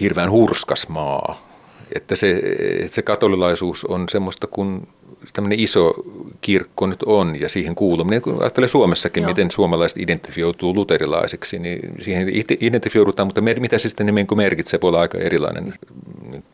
hirveän 0.00 0.30
hurskas 0.30 0.88
maa. 0.88 1.46
Että 1.94 2.16
se, 2.16 2.42
että 2.80 2.94
se 2.94 3.02
katolilaisuus 3.02 3.84
on 3.84 4.08
semmoista 4.08 4.46
kuin 4.46 4.88
tämmöinen 5.32 5.60
iso 5.60 5.94
kirkko 6.40 6.86
nyt 6.86 7.02
on 7.02 7.40
ja 7.40 7.48
siihen 7.48 7.74
kuuluminen, 7.74 8.22
kun 8.22 8.40
ajattelee 8.40 8.68
Suomessakin, 8.68 9.22
Joo. 9.22 9.30
miten 9.30 9.50
suomalaiset 9.50 9.98
identifioituu 9.98 10.74
luterilaisiksi, 10.74 11.58
niin 11.58 11.80
siihen 11.98 12.28
identifioidutaan, 12.60 13.26
mutta 13.26 13.40
mitä 13.40 13.78
se 13.78 13.88
sitten 13.88 14.06
niin 14.06 14.26
merkitsee, 14.34 14.80
voi 14.82 14.88
olla 14.88 15.00
aika 15.00 15.18
erilainen. 15.18 15.72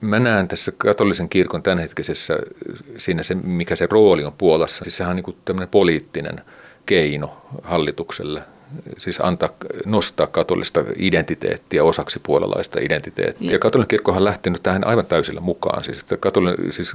Mä 0.01 0.19
näen 0.19 0.49
tässä 0.49 0.73
katolisen 0.79 1.29
kirkon 1.29 1.63
tämänhetkisessä, 1.63 2.39
siinä 2.97 3.23
se, 3.23 3.35
mikä 3.35 3.77
se 3.77 3.89
rooli 3.91 4.25
on 4.25 4.33
Puolassa, 4.33 4.85
siis 4.85 4.97
sehän 4.97 5.11
on 5.11 5.23
niin 5.27 5.37
tämmöinen 5.45 5.69
poliittinen 5.69 6.41
keino 6.87 7.37
hallitukselle 7.63 8.43
siis 8.99 9.21
antaa, 9.21 9.49
nostaa 9.87 10.27
katolista 10.27 10.85
identiteettiä 10.97 11.85
osaksi 11.85 12.21
puolalaista 12.23 12.81
identiteettiä. 12.81 13.53
Ja, 13.53 13.59
katolinen 13.59 13.89
kirkkohan 13.89 14.19
on 14.19 14.25
lähtenyt 14.25 14.63
tähän 14.63 14.87
aivan 14.87 15.07
täysillä 15.07 15.41
mukaan. 15.41 15.85
Siis, 15.85 16.01
että 16.01 16.17
katolinen, 16.17 16.73
siis 16.73 16.93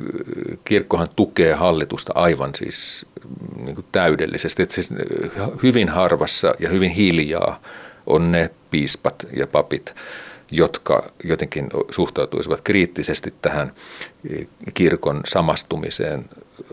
kirkkohan 0.66 1.08
tukee 1.16 1.54
hallitusta 1.54 2.13
aivan 2.16 2.52
siis 2.56 3.06
niin 3.63 3.76
kuin 3.76 3.86
täydellisesti. 3.92 4.63
Että 4.63 4.76
siis 4.76 4.90
hyvin 5.63 5.90
harvassa 5.90 6.56
ja 6.60 6.70
hyvin 6.70 6.92
hiljaa 6.92 7.62
on 8.08 8.32
ne 8.32 8.50
piispat 8.72 9.28
ja 9.36 9.48
papit, 9.48 9.96
jotka 10.52 11.12
jotenkin 11.24 11.70
suhtautuisivat 11.90 12.62
kriittisesti 12.62 13.34
tähän 13.42 13.72
kirkon 14.74 15.22
samastumiseen 15.28 16.26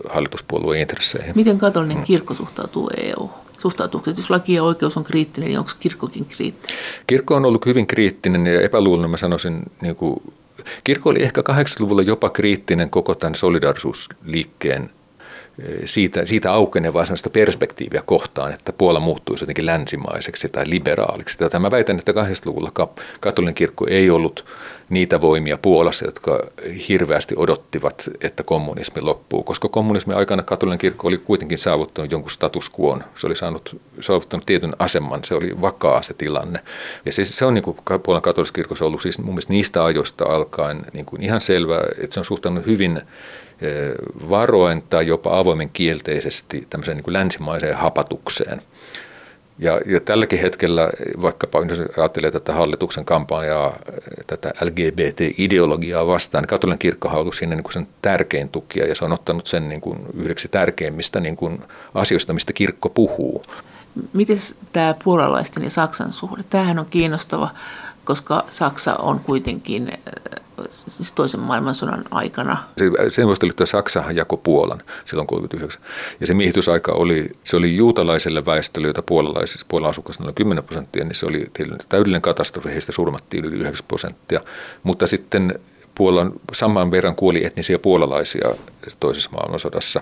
hallituspuolueen 0.09 0.81
intresseihin. 0.81 1.33
Miten 1.35 1.59
katolinen 1.59 2.03
kirkko 2.03 2.35
suhtautuu 2.35 2.91
EU? 2.97 3.31
Suhtautuuko 3.65 4.11
jos 4.11 4.31
laki 4.31 4.55
ja 4.55 4.63
oikeus 4.63 4.97
on 4.97 5.05
kriittinen, 5.05 5.49
niin 5.49 5.59
onko 5.59 5.71
kirkkokin 5.81 6.25
kriittinen? 6.25 6.77
Kirkko 7.07 7.35
on 7.35 7.45
ollut 7.45 7.67
hyvin 7.67 7.87
kriittinen 7.87 8.47
ja 8.47 8.61
epäluuloinen, 8.61 9.11
mä 9.11 9.17
sanoisin, 9.17 9.63
niin 9.81 9.97
kuin, 9.97 10.23
kirkko 10.85 11.11
oli 11.11 11.23
ehkä 11.23 11.41
80-luvulla 11.41 12.03
jopa 12.03 12.31
kriittinen 12.31 12.91
koko 12.91 13.15
tämän 13.15 13.35
solidarisuusliikkeen 13.35 14.91
siitä, 15.85 16.27
siitä 16.27 16.53
aukenevaa 16.53 17.05
sellaista 17.05 17.31
perspektiiviä 17.31 18.03
kohtaan, 18.07 18.53
että 18.53 18.73
Puola 18.73 19.01
muuttuisi 19.01 19.43
jotenkin 19.43 19.67
länsimaiseksi 19.67 20.49
tai 20.49 20.65
liberaaliksi. 20.67 21.39
Tätä 21.39 21.59
mä 21.59 21.71
väitän, 21.71 21.99
että 21.99 22.13
80-luvulla 22.13 22.89
katolinen 23.21 23.55
kirkko 23.55 23.87
ei 23.91 24.11
ollut 24.11 24.45
niitä 24.89 25.21
voimia 25.21 25.59
Puolassa, 25.59 26.05
jotka 26.05 26.41
hirveästi 26.89 27.35
odottivat, 27.39 28.11
että 28.21 28.43
kommunismi 28.43 29.03
loppuu, 29.03 29.43
koska 29.43 29.69
kommunismin 29.69 30.17
aikana 30.17 30.43
katolinen 30.43 30.79
kirkko 30.79 31.09
oli 31.09 31.19
kuitenkin 31.19 31.59
saavuttanut 31.59 32.13
jonkun 32.13 32.31
status 32.31 32.71
quo. 32.81 32.99
Se 33.15 33.27
oli 33.27 33.37
saanut, 33.37 33.81
saavuttanut 34.01 34.47
tietyn 34.47 34.73
aseman, 34.79 35.25
se 35.25 35.35
oli 35.35 35.61
vakaa 35.61 36.03
se 36.03 36.15
tilanne. 36.15 36.61
Ja 37.07 37.13
siis 37.13 37.39
se 37.39 37.45
on 37.45 37.55
niin 37.55 37.65
kuin 37.65 37.77
Puolan 38.03 38.23
katolisessa 38.23 38.55
kirkossa 38.55 38.85
ollut 38.85 39.03
siis 39.03 39.19
mun 39.19 39.35
mielestä 39.35 39.53
niistä 39.53 39.85
ajoista 39.85 40.25
alkaen 40.25 40.87
niin 40.93 41.07
kuin 41.07 41.23
ihan 41.23 41.41
selvä, 41.41 41.81
että 42.03 42.15
se 42.15 42.21
on 42.21 42.25
suhtautunut 42.25 42.67
hyvin 42.67 43.01
varoen 44.31 44.83
tai 44.91 45.07
jopa 45.07 45.39
avoimen 45.39 45.71
kielteisesti 45.73 46.67
tämmöiseen 46.71 46.97
niin 46.97 47.05
kuin 47.05 47.15
länsimaiseen 47.15 47.77
hapatukseen. 47.77 48.63
Ja, 49.59 49.81
ja 49.87 50.01
tälläkin 50.01 50.39
hetkellä, 50.39 50.91
vaikkapa 51.23 51.65
jos 51.69 51.83
ajattelee 51.97 52.31
tätä 52.31 52.53
hallituksen 52.53 53.05
kampanjaa, 53.05 53.77
tätä 54.27 54.53
LGBT-ideologiaa 54.61 56.07
vastaan, 56.07 56.43
niin 56.43 56.49
katolinen 56.49 56.79
kirkko 56.79 57.09
on 57.09 57.15
ollut 57.15 57.35
siinä 57.35 57.55
niin 57.55 57.63
kuin 57.63 57.73
sen 57.73 57.89
tärkein 58.03 58.49
tukija 58.49 58.87
ja 58.87 58.95
se 58.95 59.05
on 59.05 59.13
ottanut 59.13 59.47
sen 59.47 59.69
niin 59.69 59.81
kuin 59.81 59.99
yhdeksi 60.15 60.49
tärkeimmistä 60.49 61.21
niin 61.21 61.37
kuin 61.37 61.63
asioista, 61.95 62.33
mistä 62.33 62.53
kirkko 62.53 62.89
puhuu. 62.89 63.43
Miten 64.13 64.37
tämä 64.73 64.95
puolalaisten 65.05 65.63
ja 65.63 65.71
Saksan 65.71 66.13
suhde? 66.13 66.43
Tämähän 66.51 66.79
on 66.79 66.87
kiinnostava, 66.87 67.51
koska 68.05 68.45
Saksa 68.51 68.95
on 68.97 69.21
kuitenkin 69.21 69.93
siis 70.71 71.13
toisen 71.13 71.41
maailmansodan 71.41 72.05
aikana. 72.11 72.57
Se, 72.79 72.85
sen 73.11 73.27
voisi 73.27 73.49
että 73.49 73.67
Saksa 73.67 74.05
jako 74.13 74.37
Puolan 74.37 74.83
silloin 75.05 75.27
39. 75.27 75.83
Ja 76.21 76.27
se 76.27 76.35
miehitysaika 76.35 76.93
oli, 76.93 77.31
se 77.45 77.57
oli 77.57 77.77
juutalaiselle 77.77 78.47
väestölle, 78.47 78.87
jota 78.87 79.03
puolalaisissa, 79.03 79.67
Puolan 79.69 79.91
asukasta 79.91 80.25
oli 80.25 80.33
10 80.33 80.65
prosenttia, 80.65 81.05
niin 81.05 81.15
se 81.15 81.27
oli 81.27 81.47
täydellinen 81.89 82.23
katastrofi, 82.23 82.69
heistä 82.69 82.93
surmattiin 82.93 83.45
yli 83.45 83.57
9 83.57 83.87
prosenttia. 83.89 84.41
Mutta 84.83 85.07
sitten 85.07 85.61
Puolan 85.95 86.33
saman 86.53 86.91
verran 86.91 87.17
kuoli 87.17 87.47
etnisiä 87.47 87.79
puolalaisia 87.79 88.55
toisessa 89.01 89.31
maailmansodassa. 89.31 90.01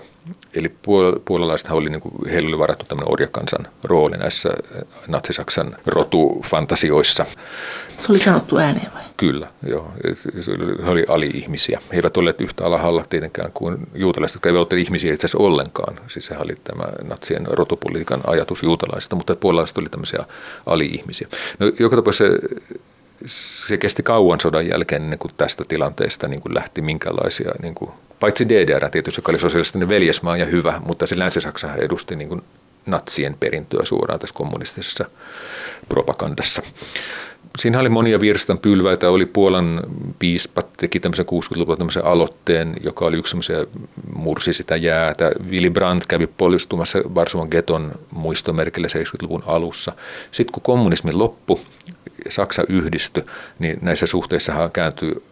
Eli 0.53 0.67
puol- 0.67 1.19
puolalaisethan 1.25 1.77
oli, 1.77 1.89
niin 1.89 2.01
kuin, 2.01 2.29
heillä 2.29 2.47
oli 2.47 2.59
varattu 2.59 2.85
tämmöinen 2.85 3.13
orjakansan 3.13 3.67
rooli 3.83 4.17
näissä 4.17 4.49
natsisaksan 5.07 5.75
rotufantasioissa. 5.85 7.25
Se 7.97 8.11
oli 8.11 8.19
sanottu 8.19 8.57
ääneen 8.57 8.93
vai? 8.93 9.03
Kyllä, 9.17 9.47
joo. 9.67 9.91
He 10.85 10.89
oli 10.89 11.05
ali-ihmisiä. 11.07 11.81
He 11.91 11.95
eivät 11.95 12.17
olleet 12.17 12.41
yhtä 12.41 12.65
alhaalla 12.65 13.05
tietenkään 13.09 13.51
kuin 13.53 13.77
juutalaiset, 13.95 14.35
jotka 14.35 14.49
eivät 14.49 14.59
olleet 14.59 14.85
ihmisiä 14.87 15.13
itse 15.13 15.27
asiassa 15.27 15.43
ollenkaan. 15.43 15.99
Siis 16.07 16.25
sehän 16.25 16.43
oli 16.43 16.55
tämä 16.63 16.83
natsien 17.03 17.47
rotupolitiikan 17.47 18.21
ajatus 18.27 18.63
juutalaisista, 18.63 19.15
mutta 19.15 19.35
puolalaiset 19.35 19.77
oli 19.77 19.89
tämmöisiä 19.89 20.25
ali-ihmisiä. 20.65 21.27
No, 21.59 21.71
joka 21.79 21.95
tapauksessa 21.95 22.33
se 23.25 23.77
kesti 23.77 24.03
kauan 24.03 24.39
sodan 24.39 24.67
jälkeen 24.67 25.03
ennen 25.03 25.19
kuin 25.19 25.33
tästä 25.37 25.63
tilanteesta 25.67 26.27
niin 26.27 26.41
kuin 26.41 26.53
lähti 26.53 26.81
minkälaisia, 26.81 27.51
niin 27.61 27.75
kuin, 27.75 27.91
paitsi 28.19 28.49
DDR 28.49 28.89
tietysti, 28.89 29.19
joka 29.19 29.31
oli 29.31 29.39
sosiaalistinen 29.39 29.89
veljesmaa 29.89 30.37
ja 30.37 30.45
hyvä, 30.45 30.81
mutta 30.85 31.07
se 31.07 31.19
Länsi-Saksa 31.19 31.75
edusti 31.75 32.15
niin 32.15 32.29
kuin 32.29 32.41
natsien 32.85 33.35
perintöä 33.39 33.85
suoraan 33.85 34.19
tässä 34.19 34.35
kommunistisessa 34.35 35.05
propagandassa. 35.89 36.61
Siinä 37.59 37.79
oli 37.79 37.89
monia 37.89 38.19
virstan 38.19 38.59
pylväitä, 38.59 39.09
oli 39.09 39.25
Puolan 39.25 39.81
piispat, 40.19 40.67
teki 40.77 40.99
tämmöisen 40.99 41.25
60-luvulla 41.25 41.77
tämmöisen 41.77 42.05
aloitteen, 42.05 42.75
joka 42.83 43.05
oli 43.05 43.17
yksi 43.17 43.29
semmoisia, 43.29 43.65
mursi 44.15 44.53
sitä 44.53 44.75
jäätä. 44.75 45.31
Willy 45.49 45.69
Brandt 45.69 46.05
kävi 46.05 46.27
polistumassa 46.27 46.99
Varsovan 47.15 47.47
geton 47.51 47.91
muistomerkillä 48.11 48.87
70-luvun 48.87 49.43
alussa. 49.45 49.91
Sitten 50.31 50.53
kun 50.53 50.63
kommunismi 50.63 51.13
loppui, 51.13 51.61
Saksa 52.29 52.63
yhdistyi, 52.69 53.23
niin 53.59 53.77
näissä 53.81 54.05
suhteissahan 54.05 54.71
kääntyi 54.71 55.23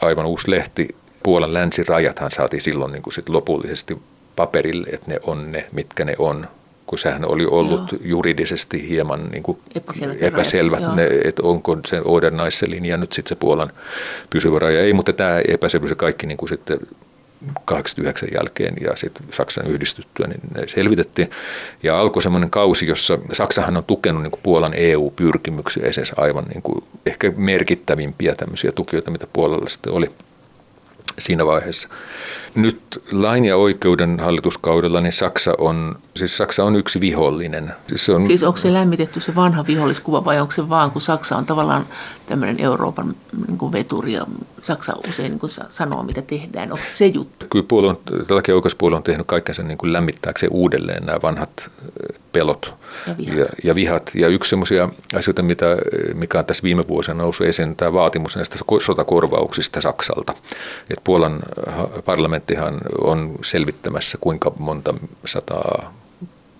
aivan 0.00 0.26
uusi 0.26 0.50
lehti. 0.50 0.96
Puolan 1.22 1.54
länsirajathan 1.54 2.30
saatiin 2.30 2.62
silloin 2.62 2.92
niin 2.92 3.02
kuin 3.02 3.14
sit 3.14 3.28
lopullisesti 3.28 3.98
paperille, 4.36 4.86
että 4.92 5.10
ne 5.10 5.20
on 5.22 5.52
ne, 5.52 5.66
mitkä 5.72 6.04
ne 6.04 6.14
on 6.18 6.46
kun 6.90 6.98
sehän 6.98 7.24
oli 7.24 7.46
ollut 7.46 7.92
joo. 7.92 8.00
juridisesti 8.04 8.88
hieman 8.88 9.28
niin 9.30 9.42
kuin 9.42 9.58
epäselvät, 9.74 10.22
epäselvät 10.22 10.94
ne, 10.94 11.08
että 11.24 11.42
onko 11.42 11.76
se 11.86 12.00
Odernaisse 12.04 12.70
linja 12.70 12.96
nyt 12.96 13.12
sitten 13.12 13.28
se 13.28 13.34
Puolan 13.34 13.72
pysyvä 14.30 14.58
raja. 14.58 14.80
Ei, 14.80 14.92
mutta 14.92 15.12
tämä 15.12 15.40
epäselvyys 15.48 15.92
kaikki 15.96 16.26
niin 16.26 16.36
kuin 16.36 16.48
sitten 16.48 16.78
89 17.64 18.28
jälkeen 18.32 18.74
ja 18.80 18.96
sitten 18.96 19.26
Saksan 19.30 19.66
yhdistyttyä, 19.66 20.26
niin 20.26 20.40
ne 20.54 20.66
selvitettiin. 20.66 21.30
Ja 21.82 22.00
alkoi 22.00 22.22
semmoinen 22.22 22.50
kausi, 22.50 22.86
jossa 22.86 23.18
Saksahan 23.32 23.76
on 23.76 23.84
tukenut 23.84 24.22
niin 24.22 24.30
kuin 24.30 24.42
Puolan 24.42 24.74
EU-pyrkimyksiä, 24.74 25.86
esimerkiksi 25.86 26.14
aivan 26.16 26.44
niin 26.44 26.62
kuin 26.62 26.84
ehkä 27.06 27.32
merkittävimpiä 27.36 28.34
tämmöisiä 28.34 28.72
tukijoita, 28.72 29.10
mitä 29.10 29.26
Puolalla 29.32 29.68
sitten 29.68 29.92
oli 29.92 30.10
siinä 31.18 31.46
vaiheessa. 31.46 31.88
Nyt 32.54 33.02
lain 33.12 33.44
ja 33.44 33.56
oikeuden 33.56 34.20
hallituskaudella 34.20 35.00
niin 35.00 35.12
Saksa 35.12 35.54
on, 35.58 35.98
siis 36.16 36.36
Saksa 36.36 36.64
on 36.64 36.76
yksi 36.76 37.00
vihollinen. 37.00 37.72
Siis, 37.88 38.06
se 38.06 38.12
on, 38.12 38.24
siis 38.24 38.42
onko 38.42 38.56
se 38.56 38.72
lämmitetty 38.72 39.20
se 39.20 39.34
vanha 39.34 39.66
viholliskuva 39.66 40.24
vai 40.24 40.40
onko 40.40 40.52
se 40.52 40.68
vaan, 40.68 40.90
kun 40.90 41.00
Saksa 41.00 41.36
on 41.36 41.46
tavallaan 41.46 41.86
tämmöinen 42.26 42.60
Euroopan 42.60 43.14
niin 43.46 43.58
kuin 43.58 43.72
veturi 43.72 44.12
ja 44.12 44.26
Saksa 44.62 44.92
usein 45.08 45.30
niin 45.30 45.38
kuin 45.38 45.50
sanoo, 45.70 46.02
mitä 46.02 46.22
tehdään. 46.22 46.72
Onko 46.72 46.84
se 46.92 47.06
juttu? 47.06 47.46
Kyllä 47.50 47.64
puolue, 47.68 47.96
tälläkin 48.26 48.54
oikeuspuolue 48.54 48.96
on 48.96 49.02
tehnyt 49.02 49.26
kaikkensa 49.26 49.62
niin 49.62 49.78
kuin 49.78 49.92
lämmittääkseen 49.92 50.52
uudelleen 50.52 51.06
nämä 51.06 51.18
vanhat 51.22 51.70
pelot 52.32 52.74
ja 53.06 53.16
vihat. 53.16 53.38
Ja, 53.38 53.46
ja, 53.64 53.74
vihat. 53.74 54.10
ja 54.14 54.28
yksi 54.28 54.50
semmoisia 54.50 54.88
asioita, 55.14 55.42
mitä, 55.42 55.66
mikä 56.14 56.38
on 56.38 56.44
tässä 56.44 56.62
viime 56.62 56.88
vuosina 56.88 57.14
noussut 57.14 57.46
esiin, 57.46 57.76
tämä 57.76 57.92
vaatimus 57.92 58.36
näistä 58.36 58.58
sotakorvauksista 58.82 59.80
Saksalta. 59.80 60.34
Et 60.90 61.00
Puolan 61.04 61.40
parlamenttihan 62.40 62.80
on 63.00 63.36
selvittämässä, 63.42 64.18
kuinka 64.20 64.52
monta 64.58 64.94
sataa 65.26 65.92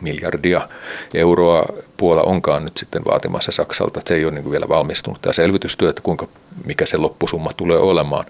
miljardia 0.02 0.68
euroa 1.14 1.64
Puola 1.96 2.22
onkaan 2.22 2.64
nyt 2.64 2.76
sitten 2.76 3.02
vaatimassa 3.04 3.52
Saksalta. 3.52 4.00
Se 4.04 4.14
ei 4.14 4.24
ole 4.24 4.32
niin 4.32 4.50
vielä 4.50 4.68
valmistunut 4.68 5.22
tämä 5.22 5.32
selvitystyö, 5.32 5.90
että 5.90 6.02
kuinka, 6.02 6.28
mikä 6.64 6.86
se 6.86 6.96
loppusumma 6.96 7.52
tulee 7.56 7.78
olemaan. 7.78 8.24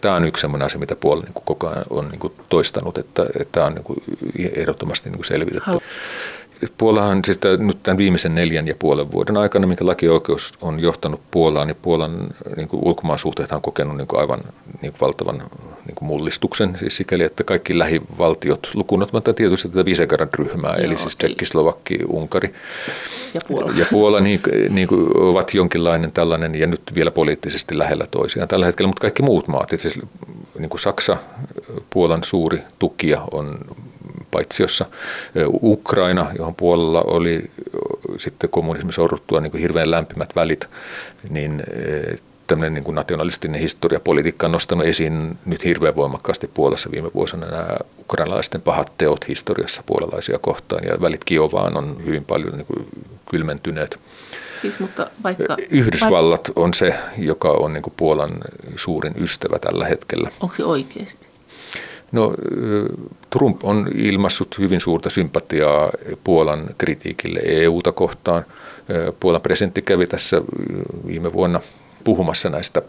Tämä 0.00 0.14
on 0.14 0.24
yksi 0.24 0.40
sellainen 0.40 0.66
asia, 0.66 0.78
mitä 0.78 0.96
Puola 0.96 1.22
niin 1.22 1.42
koko 1.44 1.68
ajan 1.68 1.84
on 1.90 2.08
niin 2.08 2.32
toistanut, 2.48 2.98
että, 2.98 3.22
että 3.22 3.52
tämä 3.52 3.66
on 3.66 3.74
niin 3.74 4.52
ehdottomasti 4.56 5.10
niin 5.10 5.18
kuin 5.18 5.26
selvitetty. 5.26 5.70
Puolahan 6.78 7.24
siis 7.24 7.38
tämän, 7.38 7.66
nyt 7.66 7.82
tämän 7.82 7.98
viimeisen 7.98 8.34
neljän 8.34 8.66
ja 8.66 8.74
puolen 8.78 9.12
vuoden 9.12 9.36
aikana, 9.36 9.66
minkä 9.66 9.86
lakioikeus 9.86 10.52
on 10.60 10.80
johtanut 10.80 11.20
Puolaan, 11.30 11.66
niin 11.66 11.76
Puolan 11.82 12.28
niin 12.56 12.68
kuin 12.68 12.84
ulkomaan 12.84 13.18
suhteet 13.18 13.52
on 13.52 13.62
kokenut 13.62 13.96
niin 13.96 14.06
kuin 14.06 14.20
aivan 14.20 14.40
niin 14.82 14.92
kuin 14.92 15.00
valtavan 15.00 15.38
niin 15.86 15.94
kuin 15.94 16.08
mullistuksen, 16.08 16.78
siis 16.78 16.96
sikäli, 16.96 17.24
että 17.24 17.44
kaikki 17.44 17.78
lähivaltiot, 17.78 18.70
lukunottamatta 18.74 19.34
tietysti 19.34 19.68
tätä 19.68 19.84
Visegrad-ryhmää, 19.84 20.76
Joo, 20.76 20.84
eli 20.84 20.98
siis 20.98 21.16
Tsekki, 21.16 21.44
Slovakki, 21.44 21.98
Unkari 22.08 22.54
ja 23.34 23.40
Puola, 23.48 23.72
ja 23.76 23.86
Puola 23.90 24.20
niin, 24.20 24.40
niin 24.70 24.88
kuin 24.88 25.16
ovat 25.16 25.54
jonkinlainen 25.54 26.12
tällainen, 26.12 26.54
ja 26.54 26.66
nyt 26.66 26.82
vielä 26.94 27.10
poliittisesti 27.10 27.78
lähellä 27.78 28.06
toisiaan 28.10 28.48
tällä 28.48 28.66
hetkellä, 28.66 28.88
mutta 28.88 29.00
kaikki 29.00 29.22
muut 29.22 29.48
maat, 29.48 29.70
siis 29.76 30.00
niin 30.58 30.70
kuin 30.70 30.80
Saksa, 30.80 31.16
Puolan 31.90 32.24
suuri 32.24 32.58
tukija 32.78 33.22
on 33.30 33.58
paitsi 34.30 34.62
jossa 34.62 34.86
Ukraina, 35.62 36.30
johon 36.38 36.54
puolella 36.54 37.02
oli 37.02 37.50
sitten 38.16 38.50
kommunismin 38.50 38.92
sorruttua 38.92 39.40
niin 39.40 39.50
kuin 39.50 39.60
hirveän 39.60 39.90
lämpimät 39.90 40.36
välit, 40.36 40.68
niin 41.30 41.62
tämmöinen 42.46 42.74
niin 42.74 42.84
kuin 42.84 42.94
nationalistinen 42.94 43.60
historiapolitiikka 43.60 44.46
on 44.46 44.52
nostanut 44.52 44.86
esiin 44.86 45.38
nyt 45.46 45.64
hirveän 45.64 45.96
voimakkaasti 45.96 46.50
Puolassa 46.54 46.90
viime 46.90 47.10
vuosina 47.14 47.46
nämä 47.46 47.76
ukrainalaisten 48.00 48.62
pahat 48.62 48.92
teot 48.98 49.28
historiassa 49.28 49.82
puolalaisia 49.86 50.38
kohtaan 50.38 50.84
ja 50.84 51.00
välit 51.00 51.24
Kiovaan 51.24 51.76
on 51.76 51.96
hyvin 52.06 52.24
paljon 52.24 52.52
niin 52.52 52.66
kuin 52.66 52.88
kylmentyneet. 53.30 53.98
Siis, 54.62 54.80
mutta 54.80 55.10
vaikka, 55.22 55.56
Yhdysvallat 55.70 56.48
vaikka, 56.48 56.60
on 56.60 56.74
se, 56.74 56.94
joka 57.18 57.50
on 57.50 57.72
niin 57.72 57.82
kuin 57.82 57.94
Puolan 57.96 58.30
suurin 58.76 59.14
ystävä 59.20 59.58
tällä 59.58 59.86
hetkellä. 59.86 60.30
Onko 60.40 60.54
se 60.54 60.64
oikeasti? 60.64 61.27
No, 62.12 62.34
Trump 63.30 63.64
on 63.64 63.88
ilmassut 63.94 64.58
hyvin 64.58 64.80
suurta 64.80 65.10
sympatiaa 65.10 65.90
Puolan 66.24 66.66
kritiikille 66.78 67.40
EUta 67.44 67.92
kohtaan. 67.92 68.44
Puolan 69.20 69.40
presidentti 69.40 69.82
kävi 69.82 70.06
tässä 70.06 70.42
viime 71.06 71.32
vuonna 71.32 71.60
puhumassa 72.04 72.50
näistä 72.50 72.82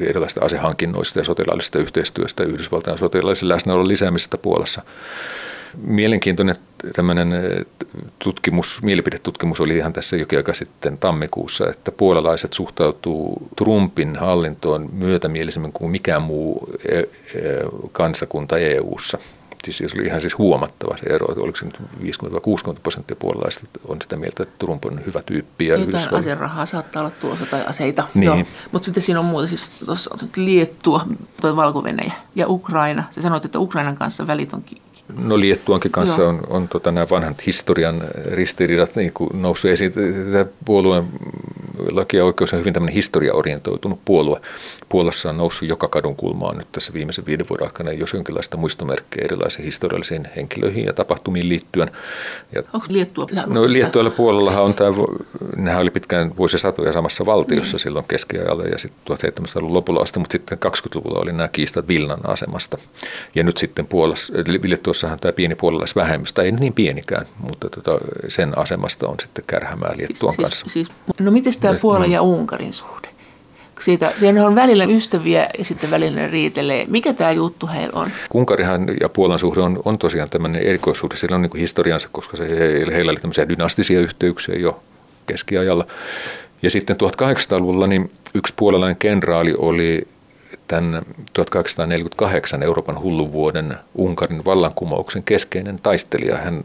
erilaisista 0.00 0.44
asehankinnoista 0.44 1.18
ja 1.18 1.24
sotilaallisesta 1.24 1.78
yhteistyöstä 1.78 2.44
Yhdysvaltain 2.44 2.98
sotilaallisen 2.98 3.48
läsnäolon 3.48 3.88
lisäämisestä 3.88 4.38
Puolassa 4.38 4.82
mielenkiintoinen 5.76 6.56
tämmöinen 6.94 7.32
eh, 7.32 7.66
tutkimus, 8.18 8.82
mielipidetutkimus 8.82 9.60
oli 9.60 9.76
ihan 9.76 9.92
tässä 9.92 10.16
jokin 10.16 10.38
aika 10.38 10.54
sitten 10.54 10.98
tammikuussa, 10.98 11.68
että 11.70 11.92
puolalaiset 11.92 12.52
suhtautuu 12.52 13.48
Trumpin 13.56 14.16
hallintoon 14.16 14.88
myötämielisemmin 14.92 15.72
kuin 15.72 15.90
mikään 15.90 16.22
muu 16.22 16.68
eh, 16.88 16.98
eh, 16.98 17.06
kansakunta 17.92 18.58
EU-ssa. 18.58 19.18
Siis 19.64 19.78
se 19.78 19.88
oli 19.94 20.06
ihan 20.06 20.20
siis 20.20 20.38
huomattava 20.38 20.96
se 20.96 21.14
ero, 21.14 21.26
että 21.30 21.40
oliko 21.40 21.58
se 21.58 21.64
nyt 21.64 21.78
50-60 21.78 22.80
prosenttia 22.82 23.16
puolalaisista 23.16 23.80
on 23.88 24.02
sitä 24.02 24.16
mieltä, 24.16 24.42
että 24.42 24.54
Trump 24.58 24.84
on 24.84 25.00
hyvä 25.06 25.22
tyyppi. 25.26 25.66
Ja 25.66 25.76
Jotain 25.76 26.14
aserahaa 26.14 26.66
saattaa 26.66 27.02
olla 27.02 27.12
tulossa 27.20 27.46
tai 27.46 27.64
aseita. 27.66 28.08
Niin. 28.14 28.46
Mutta 28.72 28.84
sitten 28.84 29.02
siinä 29.02 29.20
on 29.20 29.26
muuta, 29.26 29.46
siis 29.46 29.80
tuossa 29.86 30.10
Liettua, 30.36 31.06
toi 31.40 31.56
valko 31.56 31.84
ja 32.34 32.48
Ukraina. 32.48 33.04
Se 33.10 33.22
sanoit, 33.22 33.44
että 33.44 33.58
Ukrainan 33.58 33.96
kanssa 33.96 34.26
välit 34.26 34.52
on 34.52 34.64
No 35.16 35.40
Liettuankin 35.40 35.90
kanssa 35.90 36.22
Joo. 36.22 36.28
on, 36.28 36.40
on 36.48 36.68
tota, 36.68 36.92
nämä 36.92 37.06
vanhat 37.10 37.46
historian 37.46 38.02
ristiriidat 38.30 38.96
niin 38.96 39.12
kuin 39.12 39.42
noussut 39.42 39.70
esiin. 39.70 39.92
Tämä 40.32 40.44
puolueen 40.64 41.04
laki 41.90 42.16
ja 42.16 42.24
oikeus 42.24 42.52
on 42.52 42.58
hyvin 42.58 42.72
tämmöinen 42.72 42.94
historiaorientoitunut 42.94 44.00
puolue. 44.04 44.40
Puolassa 44.88 45.30
on 45.30 45.36
noussut 45.36 45.68
joka 45.68 45.88
kadun 45.88 46.16
kulmaan 46.16 46.58
nyt 46.58 46.66
tässä 46.72 46.92
viimeisen 46.92 47.26
viiden 47.26 47.48
vuoden 47.48 47.66
aikana, 47.66 47.92
jos 47.92 48.12
jonkinlaista 48.12 48.56
muistomerkkejä 48.56 49.24
erilaisiin 49.24 49.64
historiallisiin 49.64 50.28
henkilöihin 50.36 50.84
ja 50.84 50.92
tapahtumiin 50.92 51.48
liittyen. 51.48 51.90
Ja, 52.52 52.62
Onko 52.72 52.86
Liettua? 52.88 53.26
No 53.46 53.72
Liettualla 53.72 54.10
puolellahan 54.10 54.62
on 54.64 54.74
tämä, 54.74 54.90
nehän 55.56 55.80
oli 55.80 55.90
pitkään 55.90 56.36
vuosisatoja 56.36 56.92
samassa 56.92 57.26
valtiossa 57.26 57.76
mm. 57.76 57.78
silloin 57.78 58.04
keskiajalla 58.08 58.64
ja 58.64 58.78
sitten 58.78 59.16
1700-luvun 59.16 59.74
lopulla 59.74 60.00
asti, 60.00 60.18
mutta 60.18 60.32
sitten 60.32 60.58
20-luvulla 60.66 61.18
oli 61.18 61.32
nämä 61.32 61.48
kiistat 61.48 61.88
Vilnan 61.88 62.28
asemasta. 62.28 62.78
Ja 63.34 63.44
nyt 63.44 63.58
sitten 63.58 63.86
Puolassa, 63.86 64.32
Liettuassahan 64.92 65.18
tämä 65.20 65.32
pieni 65.32 65.54
puolalaisvähemmistö, 65.54 66.42
ei 66.42 66.52
niin 66.52 66.72
pienikään, 66.72 67.26
mutta 67.38 67.68
tota, 67.70 67.98
sen 68.28 68.58
asemasta 68.58 69.08
on 69.08 69.16
sitten 69.20 69.44
kärhämää 69.46 69.92
Liettuan 69.96 70.34
siis, 70.34 70.48
kanssa. 70.48 70.66
Siis, 70.68 70.86
siis, 70.86 71.20
no 71.20 71.30
miten 71.30 71.52
tämä 71.60 71.78
Puolan 71.82 72.10
ja 72.10 72.22
Unkarin 72.22 72.72
suhde? 72.72 73.08
Siitä, 73.80 74.12
siinä 74.16 74.46
on 74.46 74.54
välillä 74.54 74.84
ystäviä 74.84 75.46
ja 75.58 75.64
sitten 75.64 75.90
välillä 75.90 76.26
riitelee. 76.26 76.84
Mikä 76.88 77.12
tämä 77.12 77.32
juttu 77.32 77.66
heillä 77.66 78.00
on? 78.00 78.10
Unkarihan 78.34 78.86
ja 79.00 79.08
Puolan 79.08 79.38
suhde 79.38 79.60
on, 79.60 79.82
on 79.84 79.98
tosiaan 79.98 80.30
tämmöinen 80.30 80.62
erikoissuhde. 80.62 81.16
Sillä 81.16 81.36
on 81.36 81.42
niin 81.42 81.56
historiansa, 81.56 82.08
koska 82.12 82.36
se, 82.36 82.48
heillä 82.92 83.10
oli 83.10 83.20
tämmöisiä 83.20 83.48
dynastisia 83.48 84.00
yhteyksiä 84.00 84.54
jo 84.54 84.82
keskiajalla. 85.26 85.86
Ja 86.62 86.70
sitten 86.70 86.96
1800-luvulla 86.96 87.86
niin 87.86 88.10
yksi 88.34 88.54
puolalainen 88.56 88.96
kenraali 88.96 89.54
oli 89.58 90.08
tämän 90.72 91.02
1848 91.32 92.62
Euroopan 92.62 93.00
hullun 93.00 93.32
vuoden 93.32 93.74
Unkarin 93.94 94.44
vallankumouksen 94.44 95.22
keskeinen 95.22 95.78
taistelija. 95.82 96.36
Hän 96.36 96.64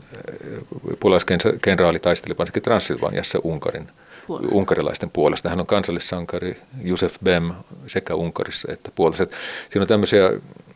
puolalaiskenraali 1.00 2.00
taisteli 2.00 2.38
varsinkin 2.38 2.64
Transilvaniassa 2.64 3.40
Unkarin 3.44 3.88
puolesta. 4.28 4.56
unkarilaisten 4.56 5.10
puolesta. 5.10 5.50
Hän 5.50 5.60
on 5.60 5.66
kansallissankari 5.66 6.58
Josef 6.84 7.16
Bem 7.24 7.52
sekä 7.88 8.16
Unkarissa 8.16 8.74
että 8.74 8.92
Puolassa. 8.96 9.28
Siinä 9.70 9.82
on 9.82 9.88
tämmöisiä 9.88 10.32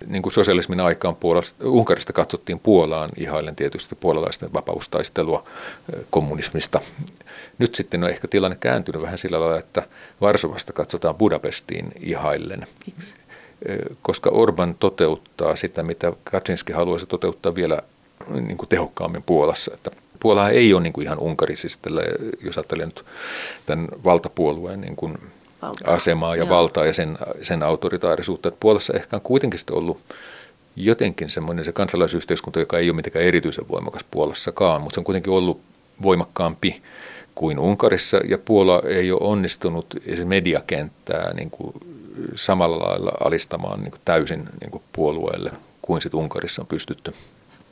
niin 0.06 0.22
kuin 0.22 0.34
sosialismin 0.34 0.80
aikaan 0.80 1.16
Puolasta, 1.16 1.68
Unkarista 1.68 2.14
katsottiin 2.14 2.60
Puolaan 2.60 3.10
ihaillen 3.18 3.56
tietysti 3.56 3.96
puolalaisten 3.96 4.54
vapaustaistelua 4.54 5.44
kommunismista. 6.10 6.82
Nyt 7.58 7.76
sitten 7.76 8.04
on 8.04 8.10
ehkä 8.10 8.28
tilanne 8.28 8.58
kääntynyt 8.60 9.02
vähän 9.02 9.18
sillä 9.18 9.40
lailla, 9.40 9.60
että 9.60 9.84
Varsovasta 10.22 10.74
katsotaan 10.74 11.16
Budapestiin 11.16 11.92
ihaillen. 12.00 12.68
Miksi? 12.86 13.21
Koska 14.02 14.30
Orban 14.30 14.76
toteuttaa 14.80 15.56
sitä, 15.56 15.84
mitä 15.84 16.14
Kaczynski 16.24 16.74
haluaisi 16.74 17.06
toteuttaa 17.06 17.56
vielä 17.56 17.82
niin 18.30 18.58
kuin 18.58 18.70
tehokkaammin 18.70 19.24
Puolassa. 19.24 19.72
Että 19.74 19.92
Puola 20.20 20.50
ei 20.50 20.74
ole 20.74 20.84
niin 20.84 20.94
kuin 20.94 21.06
ihan 21.06 21.20
Unkari, 21.20 21.56
siis 21.56 21.78
tällä, 21.78 22.02
jos 22.42 22.58
ajattelee 22.58 22.86
nyt 22.86 23.06
tämän 23.66 23.88
valtapuolueen 24.04 24.82
niin 24.82 24.96
kuin 24.96 25.18
Valta. 25.62 25.92
asemaa 25.92 26.36
ja 26.36 26.44
Joo. 26.44 26.50
valtaa 26.50 26.86
ja 26.86 26.94
sen, 26.94 27.18
sen 27.42 27.64
autoritaarisuutta. 27.64 28.48
Että 28.48 28.60
Puolassa 28.60 28.94
ehkä 28.94 29.16
on 29.16 29.22
kuitenkin 29.22 29.60
ollut 29.72 30.00
jotenkin 30.76 31.30
semmoinen 31.30 31.66
se 31.66 31.72
kansalaisyhteiskunta, 31.72 32.60
joka 32.60 32.78
ei 32.80 32.90
ole 32.90 32.96
mitenkään 32.96 33.26
erityisen 33.26 33.68
voimakas 33.68 34.06
Puolassakaan, 34.12 34.82
mutta 34.82 34.94
se 34.94 35.00
on 35.00 35.04
kuitenkin 35.04 35.34
ollut 35.34 35.62
voimakkaampi 36.02 36.82
kuin 37.36 37.60
Unkarissa, 37.60 38.18
ja 38.18 38.38
Puola 38.38 38.82
ei 38.86 39.12
ole 39.12 39.22
onnistunut 39.24 39.96
mediakenttää 40.26 41.34
niin 41.34 41.50
kuin 41.50 41.74
samalla 42.36 42.90
lailla 42.90 43.12
alistamaan 43.24 43.80
niin 43.80 43.92
kuin 43.92 44.02
täysin 44.06 44.50
niin 44.62 44.72
kuin 44.72 44.84
puolueelle 44.94 45.52
kuin 45.82 46.02
sitten 46.02 46.20
Unkarissa 46.20 46.62
on 46.62 46.68
pystytty. 46.68 47.14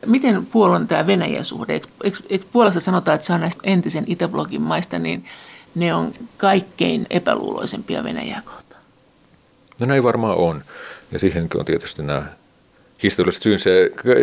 Miten 0.06 0.46
Puolan 0.46 0.88
tämä 0.88 1.08
Venäjän 1.08 1.46
suhde? 1.46 1.74
Eikö, 1.74 1.88
eikö 2.30 2.46
Puolassa 2.52 2.80
sanotaan, 2.80 3.16
että 3.16 3.28
se 3.28 3.34
on 3.34 3.42
näistä 3.42 3.62
entisen 3.64 4.04
Itäblogin 4.08 4.62
maista, 4.62 5.00
niin 5.00 5.26
ne 5.76 5.94
on 5.94 6.14
kaikkein 6.38 7.08
epäluuloisempia 7.10 8.04
Venäjää 8.04 8.42
kohtaan? 8.46 8.82
No 9.80 9.86
näin 9.86 10.04
varmaan 10.04 10.38
on. 10.38 10.62
Ja 11.12 11.20
siihenkin 11.20 11.60
on 11.60 11.66
tietysti 11.66 12.04
nämä 12.04 12.24
historialliset 13.04 13.44
syynsä. 13.44 13.70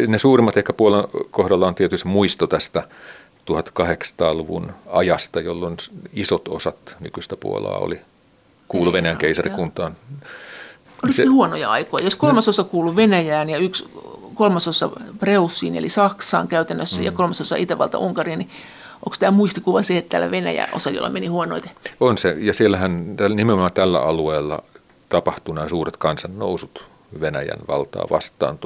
Ne 0.08 0.18
suurimmat 0.18 0.56
ehkä 0.56 0.72
Puolan 0.72 1.04
kohdalla 1.30 1.66
on 1.66 1.74
tietysti 1.74 2.08
muisto 2.08 2.46
tästä 2.46 2.88
1800-luvun 3.50 4.72
ajasta, 4.86 5.40
jolloin 5.40 5.76
isot 6.12 6.48
osat 6.48 6.96
nykyistä 7.00 7.36
Puolaa 7.36 7.78
oli 7.78 8.00
kuulu 8.68 8.92
Venäjän 8.92 9.16
keisarikuntaan. 9.16 9.96
Oliko 11.02 11.16
se 11.16 11.24
huonoja 11.24 11.70
aikoja? 11.70 12.04
Jos 12.04 12.16
kolmasosa 12.16 12.64
kuuluu 12.64 12.96
Venäjään 12.96 13.50
ja 13.50 13.58
yksi 13.58 13.88
kolmasosa 14.34 14.90
Preussiin 15.18 15.76
eli 15.76 15.88
Saksaan 15.88 16.48
käytännössä 16.48 16.96
mm. 16.96 17.02
ja 17.02 17.12
kolmasosa 17.12 17.56
Itävalta 17.56 17.98
Unkariin, 17.98 18.38
niin 18.38 18.50
onko 19.06 19.16
tämä 19.18 19.30
muistikuva 19.30 19.82
se, 19.82 19.98
että 19.98 20.10
täällä 20.10 20.30
Venäjä 20.30 20.68
osa, 20.72 20.90
meni 21.10 21.26
huonoiten? 21.26 21.70
On 22.00 22.18
se, 22.18 22.36
ja 22.38 22.54
siellähän 22.54 23.16
nimenomaan 23.34 23.72
tällä 23.72 24.00
alueella 24.00 24.62
tapahtui 25.08 25.54
nämä 25.54 25.68
suuret 25.68 25.96
kansannousut 25.96 26.84
Venäjän 27.20 27.58
valtaa 27.68 28.06
vastaan 28.10 28.58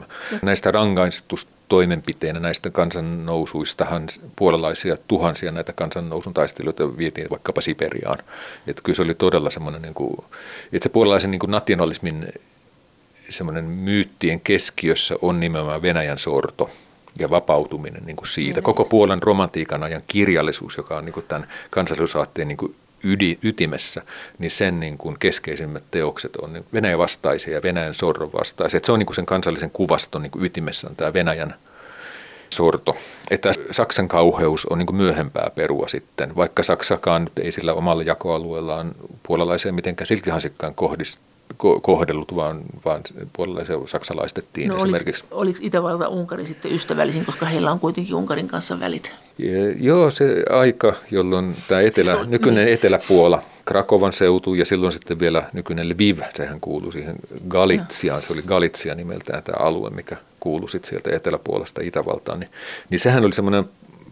1230-1263. 0.00 0.04
Näistä 0.42 0.70
rangaistustoimenpiteenä 0.70 2.40
näistä 2.40 2.70
kansannousuistahan 2.70 4.06
puolalaisia 4.36 4.96
tuhansia 5.08 5.52
näitä 5.52 5.72
kansannousun 5.72 6.34
taistelijoita 6.34 6.96
vietiin 6.96 7.30
vaikkapa 7.30 7.60
Siperiaan. 7.60 8.18
Että 8.66 8.82
kyllä 8.82 8.96
se 8.96 9.02
oli 9.02 9.14
todella 9.14 9.50
semmoinen, 9.50 9.82
niin 9.82 9.94
kuin, 9.94 10.16
itse 10.72 10.88
puolalaisen 10.88 11.30
niin 11.30 11.40
kuin 11.40 11.50
nationalismin 11.50 12.28
semmoinen 13.28 13.64
myyttien 13.64 14.40
keskiössä 14.40 15.16
on 15.22 15.40
nimenomaan 15.40 15.82
Venäjän 15.82 16.18
sorto 16.18 16.70
ja 17.18 17.30
vapautuminen 17.30 18.02
niin 18.06 18.16
kuin 18.16 18.28
siitä. 18.28 18.62
Koko 18.62 18.84
Puolan 18.84 19.22
romantiikan 19.22 19.82
ajan 19.82 20.02
kirjallisuus, 20.06 20.76
joka 20.76 20.96
on 20.96 21.04
niin 21.04 21.12
kuin 21.12 21.26
tämän 21.28 21.48
kansallisuusaatteen 21.70 22.48
niin 22.48 22.58
kuin 22.58 22.74
ydin, 23.04 23.38
ytimessä, 23.42 24.02
niin 24.38 24.50
sen 24.50 24.80
niin 24.80 24.98
kuin 24.98 25.16
keskeisimmät 25.18 25.84
teokset 25.90 26.36
on 26.36 26.52
niin 26.52 26.64
Venäjän 26.72 26.98
vastaisia 26.98 27.54
ja 27.54 27.62
Venäjän 27.62 27.94
sorron 27.94 28.32
vastaisia. 28.32 28.76
Että 28.76 28.86
se 28.86 28.92
on 28.92 28.98
niin 28.98 29.06
kuin 29.06 29.16
sen 29.16 29.26
kansallisen 29.26 29.70
kuvaston 29.70 30.22
niin 30.22 30.30
kuin 30.30 30.44
ytimessä 30.44 30.88
on 30.88 30.96
tämä 30.96 31.12
Venäjän 31.12 31.54
sorto. 32.54 32.96
Että 33.30 33.52
Saksan 33.70 34.08
kauheus 34.08 34.66
on 34.66 34.78
niin 34.78 34.86
kuin 34.86 34.96
myöhempää 34.96 35.50
perua 35.54 35.88
sitten, 35.88 36.36
vaikka 36.36 36.62
Saksakaan 36.62 37.30
ei 37.42 37.52
sillä 37.52 37.74
omalla 37.74 38.02
jakoalueellaan 38.02 38.92
puolalaiseen 39.22 39.74
mitenkään 39.74 40.06
silkihansikkaan 40.06 40.74
kohdista 40.74 41.29
kohdellut, 41.82 42.34
vaan, 42.34 42.60
vaan 42.84 43.02
puolella 43.32 43.86
saksalaistettiin 43.86 44.68
no, 44.68 44.76
esimerkiksi. 44.76 45.24
Oliko, 45.30 45.40
oliko 45.40 45.58
Itävalta 45.62 46.08
Unkari 46.08 46.46
sitten 46.46 46.72
ystävällisin, 46.72 47.24
koska 47.24 47.46
heillä 47.46 47.72
on 47.72 47.80
kuitenkin 47.80 48.14
Unkarin 48.14 48.48
kanssa 48.48 48.80
välit? 48.80 49.12
Ja, 49.38 49.72
joo, 49.78 50.10
se 50.10 50.44
aika, 50.50 50.94
jolloin 51.10 51.56
tämä 51.68 51.80
etelä, 51.80 52.24
nykyinen 52.26 52.64
niin. 52.64 52.74
Eteläpuola, 52.74 53.42
Krakovan 53.64 54.12
seutu 54.12 54.54
ja 54.54 54.64
silloin 54.64 54.92
sitten 54.92 55.18
vielä 55.18 55.44
nykyinen 55.52 55.88
Lviv, 55.88 56.18
sehän 56.34 56.60
kuului 56.60 56.92
siihen 56.92 57.16
Galitsiaan, 57.48 58.22
se 58.22 58.32
oli 58.32 58.42
Galitsia 58.42 58.94
nimeltään 58.94 59.42
tämä 59.42 59.64
alue, 59.66 59.90
mikä 59.90 60.16
kuului 60.40 60.70
sitten 60.70 60.88
sieltä 60.88 61.16
Eteläpuolesta 61.16 61.80
Itävaltaan, 61.82 62.40
niin, 62.40 62.50
niin 62.90 63.00
sehän 63.00 63.24
oli 63.24 63.32
semmoinen 63.32 63.64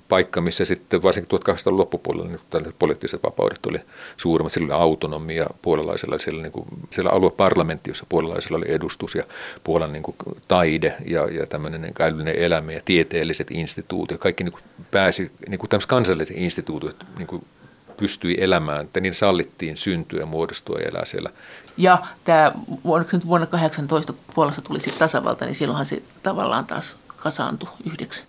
paikka, 0.08 0.40
missä 0.40 0.64
sitten 0.64 1.02
varsinkin 1.02 1.28
1800 1.28 1.76
loppupuolella 1.76 2.28
niin 2.28 2.74
poliittiset 2.78 3.22
vapaudet 3.22 3.66
oli 3.66 3.80
suurimmat. 4.16 4.52
Sillä 4.52 4.74
oli 4.74 4.82
autonomia 4.82 5.46
puolalaisella, 5.62 6.18
siellä, 6.18 6.42
niin 6.42 6.52
kuin, 6.52 6.66
siellä 6.90 7.10
alueparlamentti, 7.10 7.90
jossa 7.90 8.06
puolalaisilla 8.08 8.56
oli 8.56 8.66
edustus 8.68 9.14
ja 9.14 9.24
Puolan 9.64 9.92
niin 9.92 10.02
kuin, 10.02 10.16
taide 10.48 10.94
ja, 11.06 11.26
ja 11.26 11.46
tämmöinen 11.46 11.82
niin 11.82 11.94
älyllinen 12.00 12.36
elämä 12.36 12.72
ja 12.72 12.80
tieteelliset 12.84 13.50
instituutiot. 13.50 14.20
Kaikki 14.20 14.44
niin 14.44 14.52
kuin, 14.52 14.62
pääsi, 14.90 15.32
niin 15.48 15.58
kuin 15.58 15.70
kansalliset 15.88 16.36
instituutiot 16.36 17.04
niin 17.18 17.26
kuin, 17.26 17.44
pystyi 17.96 18.36
elämään, 18.40 18.84
että 18.84 19.00
niin 19.00 19.14
sallittiin 19.14 19.76
syntyä, 19.76 20.26
muodostua 20.26 20.78
ja 20.78 20.88
elää 20.88 21.04
siellä. 21.04 21.30
Ja 21.76 21.98
tämä, 22.24 22.52
vuonna 23.26 23.46
18 23.46 24.14
Puolassa 24.34 24.62
tuli 24.62 24.80
sitten 24.80 24.98
tasavalta, 24.98 25.44
niin 25.44 25.54
silloinhan 25.54 25.86
se 25.86 26.02
tavallaan 26.22 26.66
taas 26.66 26.96
kasaantui 27.16 27.68
yhdeksi. 27.86 28.24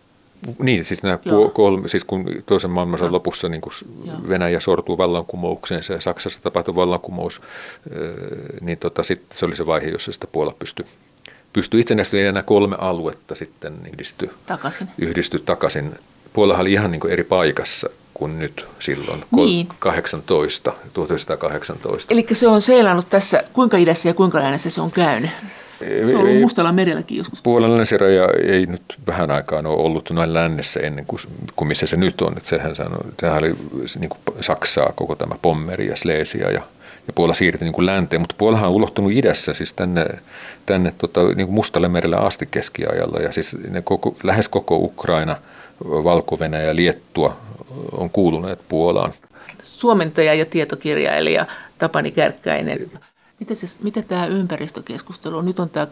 Niin, 0.59 0.83
siis, 0.83 1.03
nämä 1.03 1.19
kolme, 1.53 1.87
siis 1.87 2.03
kun 2.03 2.25
toisen 2.45 2.71
maailmansodan 2.71 3.13
lopussa 3.13 3.49
niin 3.49 3.61
kun 3.61 3.71
Venäjä 4.29 4.59
sortuu 4.59 4.97
vallankumoukseen 4.97 5.81
ja 5.89 6.01
Saksassa 6.01 6.41
tapahtui 6.41 6.75
vallankumous, 6.75 7.41
niin 8.61 8.77
tota, 8.77 9.03
sit 9.03 9.21
se 9.31 9.45
oli 9.45 9.55
se 9.55 9.65
vaihe, 9.65 9.87
jossa 9.87 10.11
sitä 10.11 10.27
Puola 10.27 10.55
pystyi 10.59 10.85
pystyi 11.53 11.79
itsenäistymään 11.79 12.25
ja 12.25 12.31
nämä 12.31 12.43
kolme 12.43 12.75
aluetta 12.79 13.35
sitten 13.35 13.73
yhdistyi 13.93 14.29
takaisin. 14.45 14.87
Yhdisty 14.97 15.39
takaisin. 15.39 15.95
Puolahan 16.33 16.61
oli 16.61 16.73
ihan 16.73 16.91
niin 16.91 16.99
kuin 16.99 17.13
eri 17.13 17.23
paikassa 17.23 17.89
kuin 18.13 18.39
nyt 18.39 18.65
silloin, 18.79 19.25
niin. 19.31 19.67
18, 19.79 20.73
1918. 20.93 22.13
Eli 22.13 22.25
se 22.31 22.47
on 22.47 22.61
seilannut 22.61 23.09
tässä, 23.09 23.43
kuinka 23.53 23.77
idässä 23.77 24.09
ja 24.09 24.13
kuinka 24.13 24.39
lännessä 24.39 24.69
se 24.69 24.81
on 24.81 24.91
käynyt? 24.91 25.31
Se 25.79 26.15
on 26.15 26.21
ollut 26.21 26.41
Mustalla 26.41 26.71
merelläkin 26.71 27.17
joskus. 27.17 27.41
Puolen 27.41 27.77
länsiraja 27.77 28.27
ei 28.47 28.65
nyt 28.65 28.81
vähän 29.07 29.31
aikaan 29.31 29.65
ole 29.65 29.77
ollut 29.77 30.09
noin 30.09 30.33
lännessä 30.33 30.79
ennen 30.79 31.05
kuin, 31.05 31.19
kuin 31.55 31.67
missä 31.67 31.87
se 31.87 31.97
nyt 31.97 32.21
on. 32.21 32.37
Että 32.37 32.49
sehän, 32.49 32.75
sanoi, 32.75 32.99
sehän 33.21 33.37
oli 33.37 33.55
niin 33.99 34.09
kuin 34.09 34.19
Saksaa 34.41 34.93
koko 34.95 35.15
tämä 35.15 35.35
Pommeri 35.41 35.87
ja 35.87 35.95
Sleesia 35.95 36.51
ja, 36.51 36.61
ja 37.07 37.13
Puola 37.15 37.33
siirtyi 37.33 37.65
niin 37.65 37.73
kuin 37.73 37.85
länteen. 37.85 38.21
Mutta 38.21 38.35
Puolahan 38.37 38.69
on 38.69 38.75
ulottunut 38.75 39.11
idässä 39.11 39.53
siis 39.53 39.73
tänne, 39.73 40.05
tänne 40.65 40.93
tota, 40.97 41.23
niin 41.23 41.47
kuin 41.47 41.55
Mustalle 41.55 41.87
merelle 41.87 42.17
asti 42.17 42.47
keskiajalla. 42.51 43.19
Ja 43.19 43.31
siis 43.31 43.55
ne 43.69 43.81
koko, 43.81 44.15
lähes 44.23 44.49
koko 44.49 44.75
Ukraina, 44.75 45.35
valko 45.85 46.37
ja 46.67 46.75
Liettua 46.75 47.37
on 47.91 48.09
kuuluneet 48.09 48.59
Puolaan. 48.69 49.13
Suomentaja 49.61 50.33
ja 50.33 50.45
tietokirjailija 50.45 51.45
Tapani 51.77 52.11
Kärkkäinen 52.11 52.91
Miten, 53.39 53.55
se, 53.55 53.67
miten 53.83 54.03
tämä 54.03 54.25
ympäristökeskustelu, 54.25 55.41
nyt 55.41 55.59
on 55.59 55.69
tämä, 55.69 55.87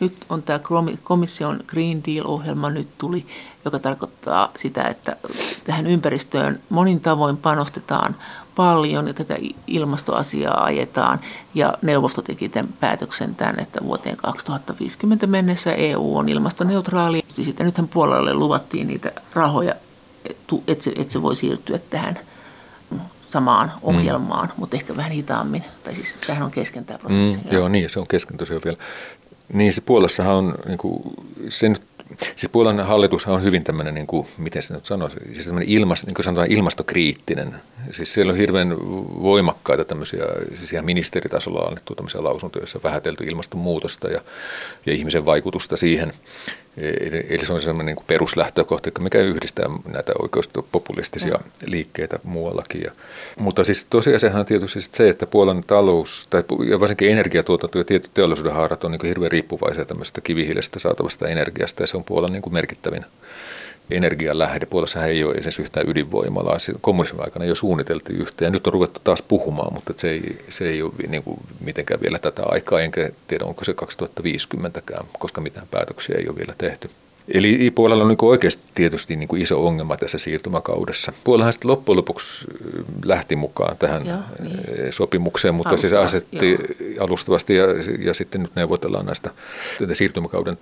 nyt 0.00 0.16
on 0.28 0.42
tämä 0.42 0.60
komission 1.02 1.60
Green 1.66 2.04
Deal-ohjelma 2.04 2.70
nyt 2.70 2.88
tuli, 2.98 3.26
joka 3.64 3.78
tarkoittaa 3.78 4.50
sitä, 4.56 4.82
että 4.82 5.16
tähän 5.64 5.86
ympäristöön 5.86 6.60
monin 6.68 7.00
tavoin 7.00 7.36
panostetaan 7.36 8.16
paljon 8.56 9.08
ja 9.08 9.14
tätä 9.14 9.36
ilmastoasiaa 9.66 10.64
ajetaan. 10.64 11.20
Ja 11.54 11.78
neuvosto 11.82 12.22
teki 12.22 12.48
tämän 12.48 12.72
päätöksen 12.80 13.34
tämän, 13.34 13.60
että 13.60 13.80
vuoteen 13.84 14.16
2050 14.16 15.26
mennessä 15.26 15.72
EU 15.72 16.16
on 16.16 16.28
ilmastoneutraali. 16.28 17.24
Sitten 17.34 17.66
nythän 17.66 17.88
puolelle 17.88 18.34
luvattiin 18.34 18.86
niitä 18.86 19.12
rahoja, 19.34 19.74
että 20.66 20.84
se, 20.84 20.92
että 20.96 21.12
se 21.12 21.22
voi 21.22 21.36
siirtyä 21.36 21.78
tähän 21.90 22.18
samaan 23.30 23.68
mm. 23.68 23.80
ohjelmaan, 23.82 24.46
mm. 24.46 24.52
mutta 24.56 24.76
ehkä 24.76 24.96
vähän 24.96 25.12
hitaammin. 25.12 25.64
Tai 25.84 25.94
siis 25.94 26.16
tämähän 26.26 26.44
on 26.44 26.50
kesken 26.50 26.84
tämä 26.84 26.98
prosessi. 26.98 27.36
Mm, 27.36 27.42
joo, 27.50 27.68
niin, 27.68 27.90
se 27.90 28.00
on 28.00 28.06
kesken 28.06 28.36
tosiaan 28.36 28.62
vielä. 28.64 28.78
Niin 29.52 29.72
se 29.72 29.80
Puolassahan 29.80 30.34
on, 30.34 30.54
niin 30.66 30.78
kuin, 30.78 31.02
se 31.48 31.68
nyt, 31.68 31.82
siis 32.36 32.52
Puolan 32.52 32.80
hallitus 32.80 33.26
on 33.26 33.42
hyvin 33.42 33.64
tämmöinen, 33.64 33.94
niin 33.94 34.06
kuin, 34.06 34.26
miten 34.38 34.62
se 34.62 34.74
nyt 34.74 34.84
sanoisi, 34.84 35.16
siis 35.32 35.44
tämmöinen 35.44 35.68
ilmas, 35.68 36.06
niin 36.06 36.14
kuin 36.14 36.24
sanotaan, 36.24 36.52
ilmastokriittinen. 36.52 37.54
Siis 37.92 38.12
siellä 38.12 38.30
on 38.30 38.38
hirveän 38.38 38.76
voimakkaita 39.22 39.84
tämmöisiä, 39.84 40.24
siis 40.58 40.72
ihan 40.72 40.84
ministeritasolla 40.84 41.60
annettu 41.60 41.94
tämmöisiä 41.94 42.24
lausuntoja, 42.24 42.62
joissa 42.62 42.78
on 42.78 42.82
vähätelty 42.82 43.24
ilmastonmuutosta 43.24 44.08
ja, 44.08 44.20
ja 44.86 44.92
ihmisen 44.92 45.26
vaikutusta 45.26 45.76
siihen. 45.76 46.12
Eli 47.28 47.46
se 47.46 47.52
on 47.52 47.60
sellainen 47.60 47.86
niin 47.86 47.96
kuin 47.96 48.06
peruslähtökohta, 48.06 49.00
mikä 49.00 49.18
yhdistää 49.18 49.66
näitä 49.92 50.12
oikeustopopulistisia 50.22 51.38
liikkeitä 51.66 52.18
muuallakin. 52.22 52.82
Ja, 52.82 52.90
mutta 53.38 53.64
siis 53.64 53.86
tosiasiahan 53.90 54.40
on 54.40 54.46
tietysti 54.46 54.80
se, 54.80 55.08
että 55.08 55.26
Puolan 55.26 55.64
talous, 55.66 56.26
tai 56.30 56.44
ja 56.68 56.80
varsinkin 56.80 57.10
energiatuotanto 57.10 57.78
ja 57.78 57.84
tietyt 57.84 58.10
teollisuuden 58.14 58.52
haarat 58.52 58.84
on 58.84 58.90
niin 58.90 58.98
kuin 58.98 59.08
hirveän 59.08 59.32
riippuvaisia 59.32 59.84
tämmöisestä 59.84 60.20
kivihiilestä 60.20 60.78
saatavasta 60.78 61.28
energiasta, 61.28 61.82
ja 61.82 61.86
se 61.86 61.96
on 61.96 62.04
Puolan 62.04 62.32
niin 62.32 62.42
kuin 62.42 62.54
merkittävin 62.54 63.04
energialähde. 63.90 64.66
Puolassa 64.66 65.06
ei 65.06 65.24
ole 65.24 65.34
edes 65.34 65.58
yhtään 65.58 65.88
ydinvoimalaa. 65.88 66.58
Kommunismin 66.80 67.24
aikana 67.24 67.44
jo 67.44 67.54
suunniteltiin 67.54 68.20
yhtä 68.20 68.44
ja 68.44 68.50
nyt 68.50 68.66
on 68.66 68.72
ruvettu 68.72 69.00
taas 69.04 69.22
puhumaan, 69.22 69.74
mutta 69.74 69.94
se 69.96 70.10
ei, 70.10 70.44
se 70.48 70.68
ei 70.68 70.82
ole 70.82 70.92
niin 71.08 71.22
kuin 71.22 71.40
mitenkään 71.60 72.00
vielä 72.00 72.18
tätä 72.18 72.42
aikaa, 72.44 72.80
enkä 72.80 73.10
tiedä 73.28 73.44
onko 73.44 73.64
se 73.64 73.74
2050kään, 74.22 75.04
koska 75.18 75.40
mitään 75.40 75.66
päätöksiä 75.70 76.16
ei 76.18 76.28
ole 76.28 76.36
vielä 76.36 76.54
tehty. 76.58 76.90
Eli 77.34 77.70
puolella 77.70 78.04
on 78.04 78.08
niin 78.08 78.18
oikeasti 78.22 78.62
tietysti 78.74 79.16
niin 79.16 79.28
kuin 79.28 79.42
iso 79.42 79.66
ongelma 79.66 79.96
tässä 79.96 80.18
siirtymäkaudessa. 80.18 81.12
Puolahan 81.24 81.52
sitten 81.52 81.70
loppujen 81.70 81.96
lopuksi 81.96 82.46
lähti 83.04 83.36
mukaan 83.36 83.76
tähän 83.76 84.06
Joo, 84.06 84.18
niin. 84.42 84.58
sopimukseen, 84.90 85.54
mutta 85.54 85.76
se 85.76 85.96
asetti 85.96 86.50
jo. 86.50 87.04
alustavasti 87.04 87.56
ja, 87.56 87.64
ja 87.98 88.14
sitten 88.14 88.42
nyt 88.42 88.50
neuvotellaan 88.56 89.06
näistä 89.06 89.30
siirtymäkauden 89.92 90.58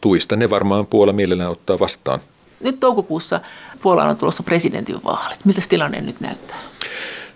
tuista. 0.00 0.36
Ne 0.36 0.50
varmaan 0.50 0.86
Puola 0.86 1.12
mielellään 1.12 1.50
ottaa 1.50 1.78
vastaan. 1.78 2.20
Nyt 2.60 2.80
toukokuussa 2.80 3.40
Puolaan 3.82 4.10
on 4.10 4.16
tulossa 4.16 4.42
presidentinvaalit. 4.42 5.44
Miltä 5.44 5.62
tilanne 5.68 6.00
nyt 6.00 6.20
näyttää? 6.20 6.56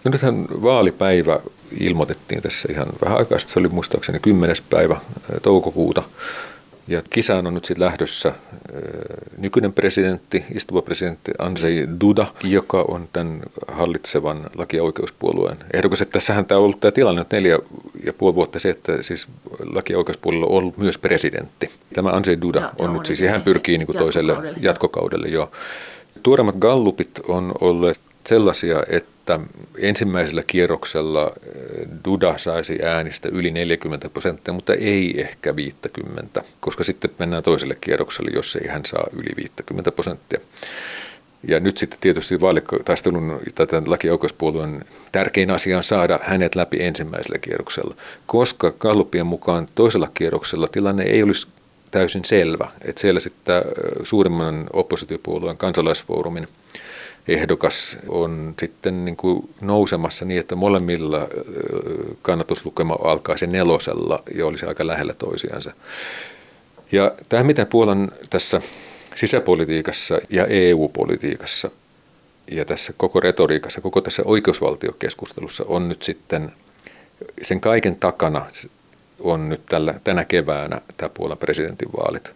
No 0.05 0.11
nythän 0.11 0.47
vaalipäivä 0.63 1.41
ilmoitettiin 1.81 2.43
tässä 2.43 2.69
ihan 2.73 2.87
vähän 3.05 3.19
aikaa 3.19 3.39
Se 3.39 3.59
oli 3.59 3.69
muistaakseni 3.69 4.19
10. 4.19 4.57
päivä 4.71 4.97
toukokuuta. 5.43 6.03
Ja 6.89 7.03
kisaan 7.11 7.47
on 7.47 7.55
nyt 7.55 7.65
sitten 7.65 7.85
lähdössä 7.85 8.33
nykyinen 9.39 9.73
presidentti, 9.73 10.45
istuva 10.55 10.83
presidentti 10.83 11.33
Andrzej 11.39 11.87
Duda, 12.01 12.27
joka 12.43 12.85
on 12.89 13.09
tämän 13.13 13.43
hallitsevan 13.69 14.51
laki- 14.55 14.77
ja 14.77 14.83
oikeuspuolueen 14.83 15.57
ehdokas. 15.73 16.03
Että 16.03 16.13
tässähän 16.13 16.45
tämä 16.45 16.59
on 16.59 16.65
ollut 16.65 16.81
tämä 16.81 16.93
tilanne 16.93 17.21
nyt 17.21 17.31
neljä 17.31 17.59
ja 18.05 18.13
puoli 18.13 18.35
vuotta 18.35 18.59
se, 18.59 18.71
että 18.71 19.03
siis 19.03 19.27
laki- 19.75 19.93
ja 19.93 19.99
oikeuspuolella 19.99 20.47
on 20.47 20.53
ollut 20.53 20.79
myös 20.79 20.99
presidentti. 20.99 21.71
Tämä 21.93 22.11
Andrzej 22.11 22.39
Duda 22.43 22.61
ja, 22.61 22.73
on 22.79 22.93
nyt 22.93 23.07
siis, 23.07 23.21
ja 23.21 23.31
hän 23.31 23.43
pyrkii 23.43 23.79
niin 23.79 23.87
kuin 23.87 23.99
toiselle 23.99 24.37
jatkokaudelle 24.61 25.29
jo. 25.29 25.51
Tuoreimmat 26.23 26.57
gallupit 26.57 27.11
on 27.29 27.53
olleet 27.61 28.01
sellaisia, 28.27 28.83
että 28.89 29.41
ensimmäisellä 29.79 30.43
kierroksella 30.47 31.33
eh, 31.47 31.89
Duda 32.05 32.39
saisi 32.39 32.79
äänistä 32.85 33.29
yli 33.33 33.51
40 33.51 34.09
prosenttia, 34.09 34.55
mutta 34.55 34.75
ei 34.75 35.21
ehkä 35.21 35.57
50, 35.57 36.43
koska 36.61 36.85
sitten 36.85 37.11
mennään 37.19 37.43
toiselle 37.43 37.77
kierrokselle, 37.81 38.31
jos 38.35 38.57
ei 38.57 38.69
hän 38.69 38.85
saa 38.85 39.07
yli 39.13 39.37
50 39.37 39.93
prosenttia. 39.93 40.41
Ja 41.49 41.61
nyt 41.61 41.79
sitten 41.79 41.99
tietysti 42.01 42.41
vaalitaistelun 42.41 43.41
tätä 43.55 43.83
lakioikeuspuolueen 43.87 44.85
tärkein 45.13 45.51
asia 45.51 45.77
on 45.77 45.85
saada 45.85 46.21
hänet 46.23 46.55
läpi 46.55 46.83
ensimmäisellä 46.83 47.39
kierroksella, 47.39 47.95
koska 48.27 48.71
Kallupien 48.71 49.27
mukaan 49.27 49.67
toisella 49.75 50.09
kierroksella 50.15 50.69
tilanne 50.69 51.03
ei 51.03 51.23
olisi 51.23 51.47
täysin 51.93 52.25
selvä. 52.25 52.69
Että 52.85 53.01
siellä 53.01 53.21
sitten 53.21 53.63
suurimman 54.03 54.67
oppositiopuolueen 54.73 55.57
kansalaisfoorumin– 55.57 56.49
ehdokas 57.29 57.97
on 58.09 58.55
sitten 58.61 59.05
niin 59.05 59.17
kuin 59.17 59.55
nousemassa 59.61 60.25
niin, 60.25 60.41
että 60.41 60.55
molemmilla 60.55 61.29
kannatuslukema 62.23 62.99
alkaisi 63.05 63.47
nelosella 63.47 64.23
ja 64.35 64.47
olisi 64.47 64.67
aika 64.67 64.87
lähellä 64.87 65.15
toisiansa. 65.15 65.73
Ja 66.93 67.13
tämä, 67.29 67.43
mitä 67.43 67.67
Puolan 67.67 68.13
tässä 68.31 68.61
sisäpolitiikassa 69.15 70.19
ja 70.31 70.47
EU-politiikassa 70.47 71.71
ja 72.51 72.65
tässä 72.65 72.93
koko 72.97 73.21
retoriikassa, 73.21 73.81
koko 73.81 74.01
tässä 74.01 74.23
oikeusvaltiokeskustelussa 74.27 75.65
on 75.69 75.89
nyt 75.89 76.03
sitten 76.03 76.53
sen 77.43 77.61
kaiken 77.61 77.97
takana 77.97 78.47
on 79.23 79.49
nyt 79.49 79.61
tällä, 79.69 79.95
tänä 80.05 80.25
keväänä 80.25 80.81
tämä 80.97 81.09
Puolan 81.09 81.39
presidentinvaalit. 81.39 82.33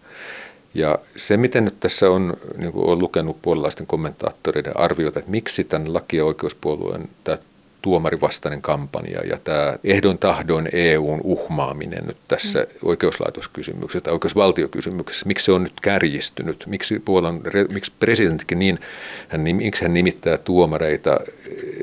Ja 0.75 0.99
se, 1.17 1.37
miten 1.37 1.65
nyt 1.65 1.81
tässä 1.81 2.11
on, 2.11 2.37
niin 2.57 2.73
kuin 2.73 2.87
olen 2.87 2.99
lukenut 2.99 3.43
puolalaisten 3.43 3.87
kommentaattoreiden 3.87 4.77
arvioita, 4.81 5.19
että 5.19 5.31
miksi 5.31 5.65
tämän 5.65 5.95
laki- 5.95 6.17
ja 6.17 6.25
oikeuspuolueen 6.25 7.09
tämä 7.25 7.39
tuomarivastainen 7.87 8.63
kampanja 8.63 9.21
ja 9.21 9.39
tämä 9.45 9.79
ehdon 9.85 10.19
tahdon 10.19 10.69
EUn 10.73 11.21
uhmaaminen 11.25 12.07
nyt 12.07 12.17
tässä 12.29 12.59
mm. 12.59 12.67
oikeuslaitoskysymyksessä 12.83 14.05
tai 14.05 14.13
oikeusvaltiokysymyksessä, 14.13 15.27
miksi 15.27 15.45
se 15.45 15.53
on 15.53 15.63
nyt 15.63 15.81
kärjistynyt, 15.83 16.65
miksi, 16.67 16.99
Puolan, 16.99 17.41
miksi 17.73 17.93
presidenttikin 18.01 18.59
niin, 18.59 18.79
hän, 19.29 19.41
miksi 19.41 19.83
hän 19.83 19.95
nimittää 19.95 20.39
tuomareita 20.39 21.21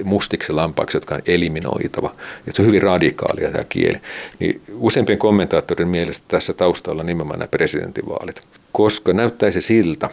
mustiksi 0.03 0.53
lampaaksi, 0.53 0.97
jotka 0.97 1.15
on 1.15 1.21
eliminoitava. 1.25 2.15
Ja 2.45 2.51
se 2.51 2.61
on 2.61 2.65
hyvin 2.65 2.81
radikaalia 2.81 3.51
tämä 3.51 3.63
kieli. 3.69 3.97
Niin 4.39 4.61
useimpien 4.73 5.19
kommentaattorien 5.19 5.87
mielestä 5.87 6.25
tässä 6.27 6.53
taustalla 6.53 7.03
nimenomaan 7.03 7.39
nämä 7.39 7.47
presidentinvaalit, 7.47 8.41
koska 8.71 9.13
näyttäisi 9.13 9.61
siltä, 9.61 10.09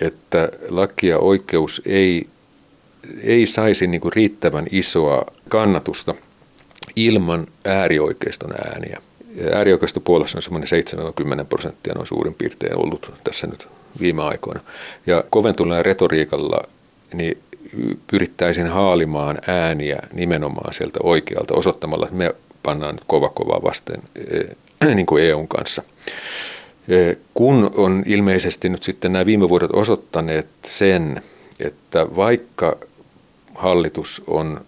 että 0.00 0.48
laki 0.68 1.06
ja 1.06 1.18
oikeus 1.18 1.82
ei 1.86 2.26
ei 3.22 3.46
saisi 3.46 3.86
niin 3.86 4.00
kuin 4.00 4.12
riittävän 4.12 4.66
isoa 4.70 5.24
kannatusta 5.48 6.14
ilman 6.96 7.46
äärioikeiston 7.64 8.52
ääniä. 8.52 9.02
Äärioikeisto 9.52 10.00
Puolassa 10.00 10.38
on 10.38 10.42
semmoinen 10.42 10.68
70 10.68 11.44
prosenttia 11.44 11.94
noin 11.94 12.06
suurin 12.06 12.34
piirtein 12.34 12.78
ollut 12.78 13.12
tässä 13.24 13.46
nyt 13.46 13.68
viime 14.00 14.22
aikoina. 14.22 14.60
Ja 15.06 15.24
koventuneella 15.30 15.82
retoriikalla 15.82 16.60
niin 17.14 17.38
pyrittäisiin 18.06 18.66
haalimaan 18.66 19.38
ääniä 19.46 19.98
nimenomaan 20.12 20.74
sieltä 20.74 20.98
oikealta 21.02 21.54
osoittamalla, 21.54 22.06
että 22.06 22.18
me 22.18 22.34
pannaan 22.62 22.94
nyt 22.94 23.04
kova 23.06 23.28
kovaa 23.28 23.62
vasten 23.62 24.02
eh, 24.30 24.56
niin 24.94 25.06
kuin 25.06 25.24
EUn 25.24 25.48
kanssa. 25.48 25.82
Eh, 26.88 27.16
kun 27.34 27.70
on 27.76 28.02
ilmeisesti 28.06 28.68
nyt 28.68 28.82
sitten 28.82 29.12
nämä 29.12 29.26
viime 29.26 29.48
vuodet 29.48 29.70
osoittaneet 29.72 30.46
sen, 30.64 31.22
että 31.60 32.06
vaikka 32.16 32.76
hallitus 33.54 34.22
on 34.26 34.60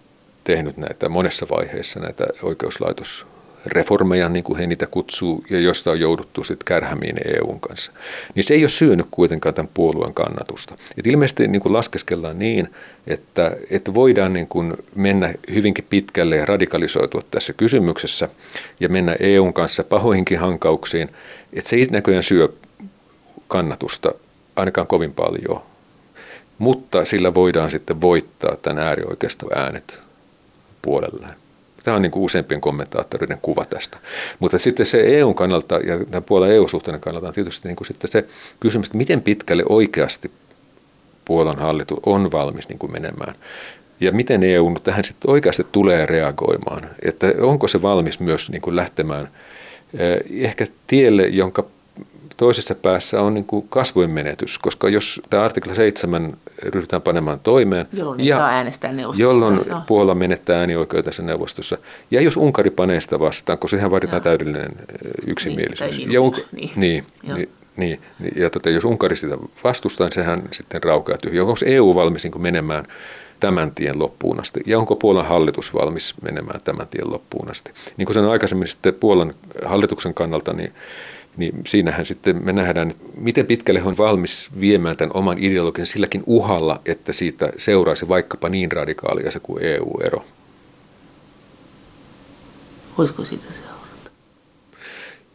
tehnyt 0.43 0.77
näitä 0.77 1.09
monessa 1.09 1.47
vaiheessa 1.49 1.99
näitä 1.99 2.25
oikeuslaitosreformeja, 2.43 4.29
niin 4.29 4.43
kuin 4.43 4.59
he 4.59 4.67
niitä 4.67 4.87
kutsuu, 4.87 5.45
ja 5.49 5.59
josta 5.59 5.91
on 5.91 5.99
jouduttu 5.99 6.43
sitten 6.43 6.65
kärhämiin 6.65 7.15
EUn 7.25 7.59
kanssa, 7.59 7.91
niin 8.35 8.43
se 8.43 8.53
ei 8.53 8.63
ole 8.63 8.69
syönyt 8.69 9.07
kuitenkaan 9.11 9.55
tämän 9.55 9.69
puolueen 9.73 10.13
kannatusta. 10.13 10.75
Et 10.97 11.07
ilmeisesti 11.07 11.47
niin 11.47 11.61
kuin 11.61 11.73
laskeskellaan 11.73 12.39
niin, 12.39 12.69
että, 13.07 13.57
että 13.69 13.93
voidaan 13.93 14.33
niin 14.33 14.47
kuin 14.47 14.73
mennä 14.95 15.33
hyvinkin 15.53 15.85
pitkälle 15.89 16.35
ja 16.35 16.45
radikalisoitua 16.45 17.21
tässä 17.31 17.53
kysymyksessä 17.53 18.29
ja 18.79 18.89
mennä 18.89 19.15
EUn 19.19 19.53
kanssa 19.53 19.83
pahoihinkin 19.83 20.39
hankauksiin, 20.39 21.09
että 21.53 21.69
se 21.69 21.75
ei 21.75 21.87
näköjään 21.91 22.23
syö 22.23 22.49
kannatusta 23.47 24.11
ainakaan 24.55 24.87
kovin 24.87 25.13
paljon 25.13 25.61
mutta 26.57 27.05
sillä 27.05 27.33
voidaan 27.33 27.71
sitten 27.71 28.01
voittaa 28.01 28.55
tämän 28.55 28.83
äärioikeiston 28.83 29.49
äänet 29.55 29.99
puolelleen. 30.81 31.33
Tämä 31.83 31.95
on 31.95 32.01
niin 32.01 32.11
kuin 32.11 32.23
useimpien 32.23 32.61
kommentaattoreiden 32.61 33.37
kuva 33.41 33.65
tästä. 33.65 33.97
Mutta 34.39 34.57
sitten 34.57 34.85
se 34.85 35.01
EUn 35.01 35.35
kannalta 35.35 35.75
ja 35.75 36.05
tämän 36.05 36.23
Puolan 36.23 36.51
EU-suhteen 36.51 36.99
kannalta 36.99 37.27
on 37.27 37.33
tietysti 37.33 37.67
niin 37.67 37.75
kuin 37.75 37.87
sitten 37.87 38.11
se 38.11 38.25
kysymys, 38.59 38.87
että 38.87 38.97
miten 38.97 39.21
pitkälle 39.21 39.63
oikeasti 39.69 40.31
Puolan 41.25 41.59
hallitus 41.59 41.99
on 42.05 42.31
valmis 42.31 42.69
niin 42.69 42.79
kuin 42.79 42.91
menemään. 42.91 43.35
Ja 43.99 44.11
miten 44.11 44.43
EU 44.43 44.75
tähän 44.83 45.03
sitten 45.03 45.31
oikeasti 45.31 45.65
tulee 45.71 46.05
reagoimaan. 46.05 46.89
Että 47.05 47.33
onko 47.41 47.67
se 47.67 47.81
valmis 47.81 48.19
myös 48.19 48.49
niin 48.49 48.61
kuin 48.61 48.75
lähtemään 48.75 49.29
eh, 49.99 50.45
ehkä 50.47 50.67
tielle, 50.87 51.27
jonka 51.27 51.65
toisessa 52.37 52.75
päässä 52.75 53.21
on 53.21 53.33
niin 53.33 53.45
kuin 53.45 53.65
kasvojen 53.69 54.09
menetys, 54.09 54.59
koska 54.59 54.89
jos 54.89 55.21
tämä 55.29 55.43
artikla 55.43 55.73
7 55.73 56.37
ryhdytään 56.63 57.01
panemaan 57.01 57.39
toimeen, 57.39 57.87
jolloin 57.93 58.25
ja 58.25 58.35
saa 58.35 58.49
äänestää 58.49 58.91
neuvostossa. 58.91 59.23
Jolloin 59.23 59.55
no. 59.55 59.81
Puola 59.87 60.15
menettää 60.15 60.59
äänioikeutensa 60.59 61.23
neuvostossa. 61.23 61.77
Ja 62.11 62.21
jos 62.21 62.37
Unkari 62.37 62.69
panee 62.69 63.01
sitä 63.01 63.19
vastaan, 63.19 63.57
koska 63.57 63.77
sehän 63.77 63.91
vaaditaan 63.91 64.21
täydellinen 64.21 64.71
yksimielisyys. 65.27 65.97
Niin, 65.97 66.11
ja, 66.11 66.19
Unk- 66.19 66.45
niin. 66.51 66.71
Niin, 66.75 67.03
niin, 67.23 67.49
niin, 67.77 67.99
niin, 68.19 68.33
ja 68.35 68.49
tota, 68.49 68.69
jos 68.69 68.85
Unkari 68.85 69.15
sitä 69.15 69.37
vastustaa, 69.63 70.07
niin 70.07 70.15
sehän 70.15 70.43
sitten 70.51 70.83
raukeaa 70.83 71.17
tyhjä. 71.17 71.41
Onko 71.41 71.55
EU 71.65 71.95
valmis 71.95 72.23
niin 72.23 72.41
menemään 72.41 72.87
tämän 73.39 73.71
tien 73.75 73.99
loppuun 73.99 74.39
asti? 74.39 74.59
Ja 74.65 74.79
onko 74.79 74.95
Puolan 74.95 75.25
hallitus 75.25 75.73
valmis 75.73 76.13
menemään 76.21 76.59
tämän 76.63 76.87
tien 76.87 77.11
loppuun 77.11 77.51
asti? 77.51 77.71
Niin 77.97 78.05
kuin 78.05 78.13
sanoin 78.13 78.31
aikaisemmin, 78.31 78.67
sitten 78.67 78.93
Puolan 78.93 79.33
hallituksen 79.65 80.13
kannalta, 80.13 80.53
niin 80.53 80.73
niin 81.37 81.61
siinähän 81.67 82.05
sitten 82.05 82.45
me 82.45 82.53
nähdään, 82.53 82.91
että 82.91 83.05
miten 83.17 83.45
pitkälle 83.45 83.83
on 83.83 83.97
valmis 83.97 84.49
viemään 84.59 84.97
tämän 84.97 85.17
oman 85.17 85.37
ideologian 85.39 85.85
silläkin 85.85 86.23
uhalla, 86.25 86.81
että 86.85 87.13
siitä 87.13 87.49
seuraisi 87.57 88.07
vaikkapa 88.07 88.49
niin 88.49 88.71
radikaalia 88.71 89.31
se 89.31 89.39
kuin 89.39 89.63
EU-ero. 89.63 90.25
Voisiko 92.97 93.23
siitä 93.25 93.53
seurata? 93.53 93.74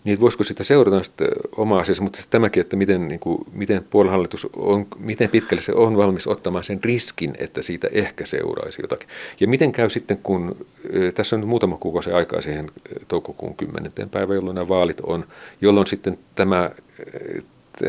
Niin, 0.05 0.13
että 0.13 0.21
voisiko 0.21 0.45
sitä 0.45 0.65
seurata 0.65 1.03
sitten 1.03 1.29
oma 1.57 1.79
asiassa, 1.79 2.03
mutta 2.03 2.23
tämäkin, 2.31 2.61
että 2.61 2.77
miten, 2.77 3.09
niin 3.09 3.21
kuin, 3.21 3.39
miten 3.53 3.85
puoluehallitus 3.91 4.47
on, 4.57 4.87
miten 4.99 5.31
pitkälle 5.31 5.63
se 5.63 5.73
on 5.73 5.97
valmis 5.97 6.27
ottamaan 6.27 6.65
sen 6.65 6.85
riskin, 6.85 7.33
että 7.39 7.63
siitä 7.63 7.89
ehkä 7.93 8.27
seuraisi 8.27 8.83
jotakin. 8.83 9.09
Ja 9.41 9.49
miten 9.49 9.73
käy 9.73 9.91
sitten, 9.91 10.19
kun 10.23 10.67
tässä 11.15 11.37
on 11.37 11.47
muutama 11.47 11.77
kuukausi 11.77 12.11
aikaa 12.11 12.41
siihen 12.43 12.71
toukokuun 13.09 13.57
10. 13.57 13.93
päivä, 14.11 14.35
jolloin 14.35 14.55
nämä 14.55 14.69
vaalit 14.69 15.01
on, 15.01 15.25
jolloin 15.61 15.87
sitten 15.87 16.19
tämä 16.35 16.71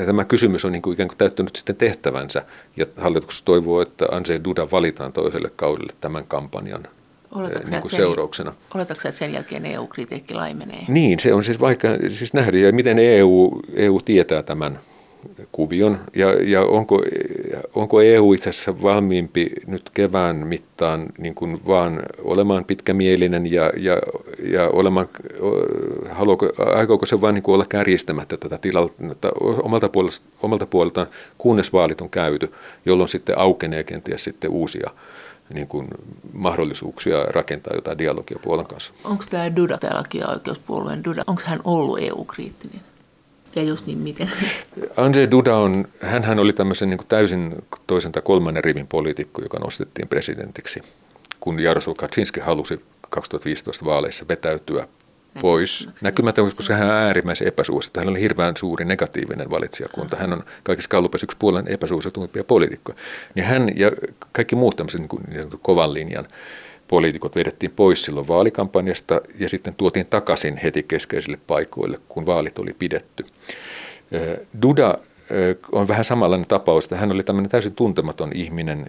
tämä 0.06 0.26
kysymys 0.26 0.66
on 0.66 0.72
niin 0.72 0.82
kuin 0.82 0.94
ikään 0.94 1.08
kuin 1.08 1.18
täyttänyt 1.18 1.56
sitten 1.56 1.76
tehtävänsä 1.76 2.46
ja 2.78 2.86
hallitus 2.98 3.42
toivoo, 3.42 3.82
että 3.82 4.06
Andrzej 4.12 4.40
Duda 4.44 4.72
valitaan 4.72 5.14
toiselle 5.14 5.52
kaudelle 5.56 5.94
tämän 6.02 6.26
kampanjan 6.28 6.88
Oletatko 7.36 7.70
niin 7.70 7.82
kuin 7.82 7.92
seurauksena. 7.92 8.54
Oletatko 8.76 9.08
että 9.08 9.20
sen 9.20 9.34
jälkeen 9.34 9.66
EU-kritiikki 9.66 10.34
laimenee? 10.34 10.86
Niin, 10.88 11.20
se 11.20 11.34
on 11.34 11.44
siis 11.44 11.60
vaikka 11.60 11.88
siis 12.10 12.34
nähdä, 12.34 12.58
ja 12.58 12.72
miten 12.72 13.00
EU, 13.00 13.62
EU 13.76 14.00
tietää 14.00 14.44
tämän 14.44 14.80
kuvion, 15.52 16.00
ja, 16.16 16.34
ja 16.44 16.62
onko, 16.62 17.02
onko 17.76 18.02
EU 18.02 18.34
itse 18.34 18.50
asiassa 18.50 18.82
valmiimpi 18.82 19.50
nyt 19.68 19.90
kevään 19.94 20.36
mittaan 20.36 21.06
niin 21.18 21.36
kuin 21.36 21.62
vaan 21.68 22.04
olemaan 22.24 22.66
pitkämielinen 22.66 23.52
ja, 23.52 23.72
ja, 23.78 23.98
ja 24.44 24.70
olemaan, 24.70 25.10
haluaako, 26.10 26.50
aikooko 26.76 27.06
se 27.06 27.22
vain 27.22 27.36
niin 27.36 27.44
kuin 27.44 27.54
olla 27.54 27.66
kärjistämättä 27.70 28.38
tätä 28.38 28.58
tilannetta 28.58 29.32
omalta, 29.64 29.90
puolelta, 29.90 30.22
omalta 30.42 30.66
puoleltaan, 30.66 31.08
kunnes 31.38 31.74
vaalit 31.74 32.02
on 32.02 32.10
käyty, 32.10 32.54
jolloin 32.86 33.10
sitten 33.10 33.38
aukenee 33.38 33.84
kenties 33.84 34.24
sitten 34.24 34.50
uusia 34.50 34.92
niin 35.54 35.68
kuin 35.68 35.88
mahdollisuuksia 36.34 37.24
rakentaa 37.24 37.76
jotain 37.76 37.98
dialogia 37.98 38.40
Puolan 38.42 38.66
kanssa. 38.66 38.94
Onko 39.04 39.24
tämä 39.30 39.56
Duda, 39.56 39.78
tämä 39.78 40.04
oikeuspuolueen 40.34 41.04
Duda, 41.04 41.24
onko 41.28 41.42
hän 41.46 41.60
ollut 41.64 42.00
EU-kriittinen? 42.00 42.82
Ja 43.56 43.64
jos 43.64 43.86
niin, 43.86 43.98
miten? 43.98 44.32
Andrzej 44.98 45.32
Duda 45.32 45.58
on, 45.58 45.88
hän 46.02 46.40
oli 46.40 46.54
tämmöisen 46.54 46.90
niin 46.90 46.98
kuin 46.98 47.08
täysin 47.08 47.56
toisen 47.88 48.12
tai 48.12 48.22
kolmannen 48.22 48.64
rivin 48.64 48.88
poliitikko, 48.88 49.42
joka 49.42 49.60
nostettiin 49.60 50.08
presidentiksi, 50.08 50.82
kun 51.40 51.60
Jaroslav 51.60 51.96
Kaczynski 51.96 52.40
halusi 52.40 52.82
2015 53.10 53.86
vaaleissa 53.86 54.26
vetäytyä 54.30 54.88
pois 55.42 55.90
näkymättä, 56.02 56.42
koska 56.56 56.74
hän 56.74 56.88
on 56.88 56.94
äärimmäisen 56.94 57.48
epäsuosittu. 57.48 58.00
Hän 58.00 58.10
oli 58.10 58.22
hirveän 58.22 58.58
suuri 58.58 58.86
negatiivinen 58.86 59.50
valitsijakunta. 59.50 60.16
Hän 60.16 60.34
on 60.34 60.44
kaikissa 60.64 60.90
kallupissa 60.90 61.26
yksi 61.26 61.38
puolen 61.40 61.68
epäsuosituimpia 61.68 62.44
poliitikkoja. 62.44 62.98
Ja 63.36 63.44
hän 63.44 63.70
ja 63.76 63.92
kaikki 64.32 64.56
muut 64.56 64.76
tämmöiset 64.76 65.00
niin 65.00 65.10
kuin, 65.10 65.24
niin 65.28 65.50
kovan 65.62 65.94
linjan 65.94 66.28
poliitikot 66.88 67.36
vedettiin 67.36 67.72
pois 67.76 68.06
silloin 68.06 68.28
vaalikampanjasta 68.28 69.22
ja 69.40 69.50
sitten 69.50 69.76
tuotiin 69.76 70.06
takaisin 70.06 70.58
heti 70.58 70.84
keskeisille 70.84 71.40
paikoille, 71.48 72.00
kun 72.10 72.26
vaalit 72.26 72.60
oli 72.60 72.76
pidetty. 72.80 73.26
Duda 74.62 74.98
on 75.72 75.88
vähän 75.88 76.06
samanlainen 76.06 76.48
tapaus, 76.48 76.86
että 76.86 76.98
hän 76.98 77.12
oli 77.12 77.24
tämmöinen 77.24 77.50
täysin 77.50 77.76
tuntematon 77.76 78.32
ihminen, 78.34 78.86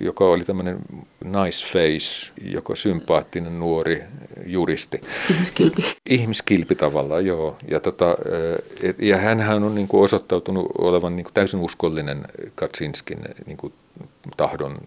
joka 0.00 0.24
oli 0.24 0.44
tämmöinen 0.44 0.78
nice 1.24 1.66
face, 1.66 2.32
joko 2.42 2.76
sympaattinen 2.76 3.60
nuori 3.60 4.02
juristi. 4.46 5.00
Ihmiskilpi. 5.30 5.96
Ihmiskilpi 6.10 6.74
tavallaan, 6.74 7.26
joo. 7.26 7.56
Ja, 7.70 7.80
tota, 7.80 8.16
ja 8.98 9.16
hänhän 9.16 9.62
on 9.62 9.74
niin 9.74 9.88
kuin 9.88 10.04
osoittautunut 10.04 10.66
olevan 10.78 11.16
niin 11.16 11.24
kuin 11.24 11.34
täysin 11.34 11.60
uskollinen 11.60 12.24
Kaczynskin 12.54 13.18
niin 13.46 13.56
kuin 13.56 13.72
tahdon 14.36 14.78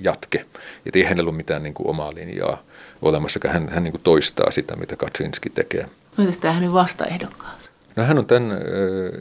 jatke. 0.00 0.44
Että 0.86 0.98
ei 0.98 1.04
hänellä 1.04 1.28
ole 1.28 1.36
mitään 1.36 1.62
niin 1.62 1.74
kuin 1.74 1.88
omaa 1.88 2.14
linjaa 2.14 2.62
olemassa, 3.02 3.40
hän, 3.48 3.68
hän 3.68 3.84
niin 3.84 3.92
kuin 3.92 4.02
toistaa 4.02 4.50
sitä, 4.50 4.76
mitä 4.76 4.96
Kaczynski 4.96 5.50
tekee. 5.50 5.86
No 6.16 6.24
tämä 6.40 6.54
hänen 6.54 6.72
vastaehdokkaansa? 6.72 7.70
No 7.96 8.04
hän 8.04 8.18
on 8.18 8.26
tämän 8.26 8.52
äh, 8.52 8.58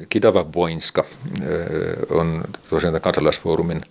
Kidava 0.10 0.44
Boinska, 0.44 1.06
äh, 1.42 1.48
on 2.10 2.42
tosiaan 2.70 2.92
tämän 2.92 3.02
kansalaisfoorumin 3.02 3.82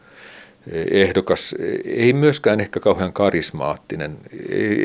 ehdokas, 0.91 1.55
ei 1.85 2.13
myöskään 2.13 2.61
ehkä 2.61 2.81
kauhean 2.81 3.13
karismaattinen. 3.13 4.19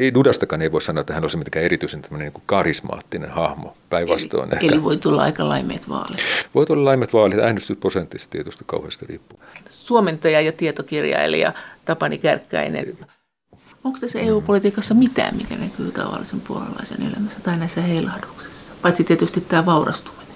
Ei, 0.02 0.14
Dudastakaan 0.14 0.62
ei 0.62 0.72
voi 0.72 0.82
sanoa, 0.82 1.02
että 1.02 1.14
hän 1.14 1.24
olisi 1.24 1.38
mitenkään 1.38 1.66
erityisen 1.66 2.02
niin 2.18 2.32
kuin 2.32 2.44
karismaattinen 2.46 3.30
hahmo 3.30 3.78
päinvastoin. 3.90 4.58
Eli, 4.58 4.68
eli 4.68 4.84
voi 4.84 4.98
tulla 4.98 5.22
aika 5.22 5.50
laimeet 5.50 5.90
vaalit. 5.90 6.20
Voi 6.56 6.66
tulla 6.66 6.86
laimeet 6.86 7.14
vaalit, 7.14 7.40
äänestysprosentista 7.40 8.32
tietysti 8.32 8.64
kauheasti 8.68 9.06
riippuu. 9.06 9.40
Suomentaja 9.70 10.42
ja 10.42 10.52
tietokirjailija 10.52 11.54
Tapani 11.86 12.18
Kärkkäinen. 12.18 12.98
Onko 13.84 13.98
tässä 14.02 14.20
EU-politiikassa 14.20 14.94
mitään, 14.94 15.38
mikä 15.38 15.56
näkyy 15.56 15.92
tavallisen 15.92 16.42
puolalaisen 16.42 17.02
elämässä 17.02 17.40
tai 17.44 17.58
näissä 17.58 17.82
heilahduksissa? 17.82 18.59
Paitsi 18.82 19.04
tietysti 19.04 19.42
tämä 19.42 19.66
vaurastuminen. 19.66 20.28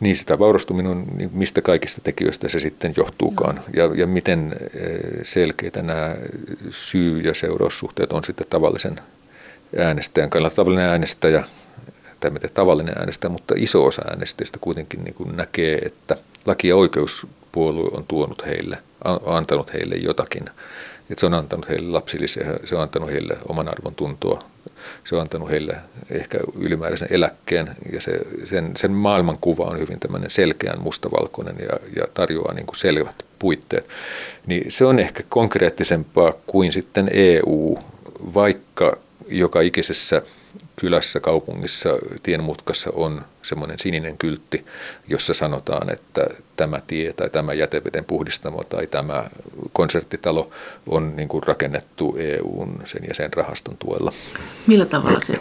Niin 0.00 0.16
sitä 0.16 0.38
vaurastuminen 0.38 0.92
on, 0.92 1.04
niin 1.16 1.30
mistä 1.32 1.62
kaikista 1.62 2.00
tekijöistä 2.04 2.48
se 2.48 2.60
sitten 2.60 2.94
johtuukaan 2.96 3.60
ja, 3.76 3.84
ja 3.94 4.06
miten 4.06 4.56
eh, 4.74 4.98
selkeitä 5.22 5.82
nämä 5.82 6.14
syy- 6.70 7.20
ja 7.20 7.34
seuraussuhteet 7.34 8.12
on 8.12 8.24
sitten 8.24 8.46
tavallisen 8.50 9.00
äänestäjän 9.78 10.30
kannalta. 10.30 10.56
Tavallinen 10.56 10.88
äänestäjä, 10.88 11.44
tai 12.20 12.30
miten 12.30 12.50
tavallinen 12.54 12.98
äänestäjä, 12.98 13.30
mutta 13.30 13.54
iso 13.56 13.84
osa 13.84 14.02
äänestäjistä 14.10 14.58
kuitenkin 14.60 15.04
niin 15.04 15.14
kuin 15.14 15.36
näkee, 15.36 15.78
että 15.78 16.16
laki- 16.46 16.68
ja 16.68 16.76
oikeuspuolue 16.76 17.90
on 17.92 18.04
tuonut 18.08 18.46
heille, 18.46 18.78
antanut 19.26 19.72
heille 19.72 19.94
jotakin 19.94 20.44
että 21.10 21.20
se 21.20 21.26
on 21.26 21.34
antanut 21.34 21.68
heille 21.68 21.90
lapsillisia, 21.90 22.44
se 22.64 22.76
on 22.76 22.82
antanut 22.82 23.10
heille 23.10 23.38
oman 23.48 23.68
arvon 23.68 23.94
tuntoa, 23.94 24.44
se 25.04 25.14
on 25.14 25.20
antanut 25.20 25.50
heille 25.50 25.76
ehkä 26.10 26.38
ylimääräisen 26.58 27.08
eläkkeen 27.10 27.70
ja 27.92 28.00
se, 28.00 28.20
sen, 28.44 28.72
sen 28.76 28.92
maailmankuva 28.92 29.64
on 29.64 29.78
hyvin 29.78 30.00
tämmöinen 30.00 30.30
selkeän 30.30 30.80
mustavalkoinen 30.80 31.56
ja, 31.60 31.78
ja 31.96 32.06
tarjoaa 32.14 32.54
niin 32.54 32.66
kuin 32.66 32.78
selvät 32.78 33.22
puitteet. 33.38 33.88
Niin 34.46 34.72
se 34.72 34.84
on 34.84 34.98
ehkä 34.98 35.22
konkreettisempaa 35.28 36.32
kuin 36.46 36.72
sitten 36.72 37.10
EU, 37.12 37.78
vaikka 38.34 38.96
joka 39.28 39.60
ikisessä 39.60 40.22
kylässä, 40.76 41.20
kaupungissa, 41.20 41.90
tienmutkassa 42.22 42.90
on 42.94 43.24
semmoinen 43.42 43.78
sininen 43.78 44.18
kyltti, 44.18 44.66
jossa 45.08 45.34
sanotaan, 45.34 45.92
että 45.92 46.26
tämä 46.56 46.80
tie 46.86 47.12
tai 47.12 47.30
tämä 47.30 47.52
jäteveden 47.52 48.04
puhdistamo 48.04 48.64
tai 48.64 48.86
tämä 48.86 49.24
konserttitalo 49.72 50.50
on 50.86 51.16
niin 51.16 51.28
kuin 51.28 51.42
rakennettu 51.42 52.16
EUn 52.18 52.82
sen 52.84 53.02
ja 53.08 53.14
sen 53.14 53.32
rahaston 53.32 53.76
tuella. 53.78 54.12
Millä 54.66 54.86
tavalla 54.86 55.20
se 55.20 55.40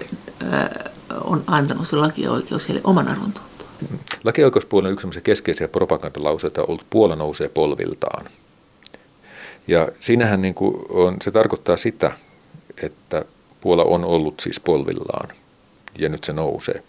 on 1.23 1.43
antanut 1.47 1.87
se 1.87 1.95
lakioikeus 1.95 2.69
heille 2.69 2.81
oman 2.83 3.07
arvon 3.07 3.31
tuntua? 3.31 3.67
Lakioikeuspuoli 4.23 4.87
on 4.87 4.93
yksi 4.93 5.21
keskeisiä 5.23 5.67
propagandalauseita 5.67 6.63
ollut 6.63 6.85
Puola 6.89 7.15
nousee 7.15 7.49
polviltaan. 7.49 8.25
Ja 9.67 9.87
siinähän 9.99 10.41
niin 10.41 10.53
kuin 10.53 10.75
on, 10.89 11.17
se 11.21 11.31
tarkoittaa 11.31 11.77
sitä, 11.77 12.11
että 12.81 13.25
Puola 13.65 13.83
on 13.83 14.05
ollut 14.05 14.39
siis 14.39 14.59
polvillaan 14.59 15.29
ja 15.97 16.09
nyt 16.09 16.23
se 16.23 16.33
nousee. 16.33 16.83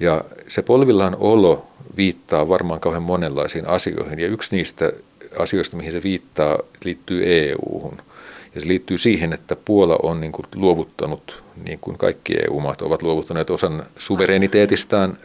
Ja 0.00 0.24
se 0.48 0.62
polvillaan 0.62 1.16
olo 1.20 1.66
viittaa 1.96 2.48
varmaan 2.48 2.80
kauhean 2.80 3.02
monenlaisiin 3.02 3.68
asioihin 3.68 4.18
ja 4.18 4.28
yksi 4.28 4.56
niistä 4.56 4.92
asioista, 5.38 5.76
mihin 5.76 5.92
se 5.92 6.02
viittaa, 6.02 6.58
liittyy 6.84 7.22
EU-hun. 7.26 7.96
Ja 8.54 8.60
se 8.60 8.68
liittyy 8.68 8.98
siihen, 8.98 9.32
että 9.32 9.56
Puola 9.56 9.98
on 10.02 10.20
niin 10.20 10.32
kuin 10.32 10.46
luovuttanut, 10.54 11.42
niin 11.64 11.78
kuin 11.80 11.98
kaikki 11.98 12.34
EU-maat 12.44 12.82
ovat 12.82 13.02
luovuttaneet 13.02 13.50
osan 13.50 13.86
suvereniteetistaan 13.98 15.18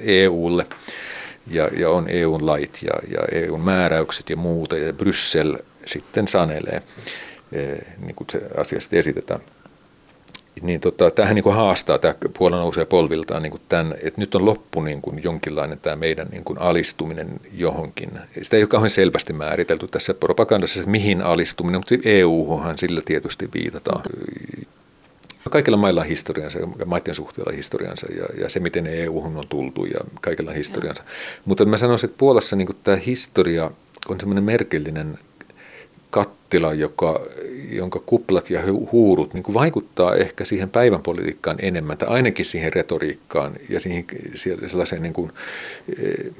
EUlle. 0.00 0.66
Ja, 1.50 1.68
ja 1.76 1.90
on 1.90 2.08
EUn 2.08 2.46
lait 2.46 2.78
ja, 2.82 2.92
ja 3.10 3.20
EUn 3.40 3.60
määräykset 3.60 4.30
ja 4.30 4.36
muuta, 4.36 4.76
ja 4.76 4.92
Bryssel 4.92 5.58
sitten 5.84 6.28
sanelee, 6.28 6.82
niin 7.98 8.14
kuin 8.14 8.28
se 8.32 8.42
asiasta 8.56 8.96
esitetään 8.96 9.40
niin 10.62 10.80
tota, 10.80 11.10
tämähän 11.10 11.34
niin 11.34 11.42
kuin 11.42 11.54
haastaa, 11.54 11.98
tämä 11.98 12.14
Puola 12.38 12.56
nousee 12.56 12.84
polviltaan 12.84 13.42
niin 13.42 13.50
kuin 13.50 13.62
tämän, 13.68 13.94
että 14.02 14.20
nyt 14.20 14.34
on 14.34 14.46
loppu 14.46 14.82
niin 14.82 15.02
kuin 15.02 15.22
jonkinlainen 15.22 15.78
tämä 15.78 15.96
meidän 15.96 16.28
niin 16.30 16.44
kuin 16.44 16.60
alistuminen 16.60 17.28
johonkin. 17.52 18.10
Sitä 18.42 18.56
ei 18.56 18.62
ole 18.62 18.68
kauhean 18.68 18.90
selvästi 18.90 19.32
määritelty 19.32 19.88
tässä 19.88 20.14
propagandassa, 20.14 20.80
että 20.80 20.90
mihin 20.90 21.22
alistuminen, 21.22 21.80
mutta 21.80 22.08
EU-han 22.08 22.78
sillä 22.78 23.02
tietysti 23.04 23.48
viitataan. 23.54 24.02
Kaikilla 25.50 25.76
mailla 25.76 26.00
on 26.00 26.06
historiansa, 26.06 26.58
maiden 26.86 27.14
suhteella 27.14 27.52
historiansa 27.52 28.06
ja, 28.16 28.42
ja 28.42 28.48
se, 28.48 28.60
miten 28.60 28.86
EU 28.86 29.22
on 29.24 29.44
tultu 29.48 29.84
ja 29.84 30.00
kaikilla 30.20 30.52
historiansa. 30.52 31.02
Mutta 31.44 31.64
mä 31.64 31.76
sanoisin, 31.76 32.10
että 32.10 32.18
Puolassa 32.18 32.56
niin 32.56 32.68
tämä 32.84 32.96
historia 32.96 33.70
on 34.08 34.20
semmoinen 34.20 34.44
merkillinen 34.44 35.18
kattila, 36.52 36.74
joka, 36.74 37.20
jonka 37.70 38.00
kuplat 38.06 38.50
ja 38.50 38.60
huurut 38.92 39.34
niin 39.34 39.42
kuin 39.42 39.54
vaikuttaa 39.54 40.14
ehkä 40.14 40.44
siihen 40.44 40.70
päivän 40.70 41.02
politiikkaan 41.02 41.56
enemmän, 41.62 41.98
tai 41.98 42.08
ainakin 42.08 42.44
siihen 42.44 42.72
retoriikkaan 42.72 43.52
ja 43.68 43.80
siihen, 43.80 44.04
sellaiseen 44.66 45.02
niin 45.02 45.12
kuin, 45.12 45.32
eh, 45.98 46.32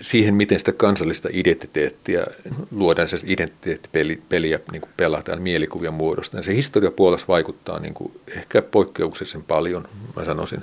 siihen, 0.00 0.34
miten 0.34 0.58
sitä 0.58 0.72
kansallista 0.72 1.28
identiteettiä 1.32 2.26
luodaan, 2.70 3.08
se 3.08 3.16
identiteettipeliä 3.26 4.60
niin 4.72 4.80
kuin 4.80 4.90
pelataan 4.96 5.42
mielikuvia 5.42 5.90
muodosta. 5.90 6.42
Se 6.42 6.54
historia 6.54 6.90
puolesta 6.90 7.28
vaikuttaa 7.28 7.80
niin 7.80 7.94
kuin 7.94 8.12
ehkä 8.36 8.62
poikkeuksellisen 8.62 9.42
paljon, 9.42 9.88
mä 10.16 10.24
sanoisin, 10.24 10.62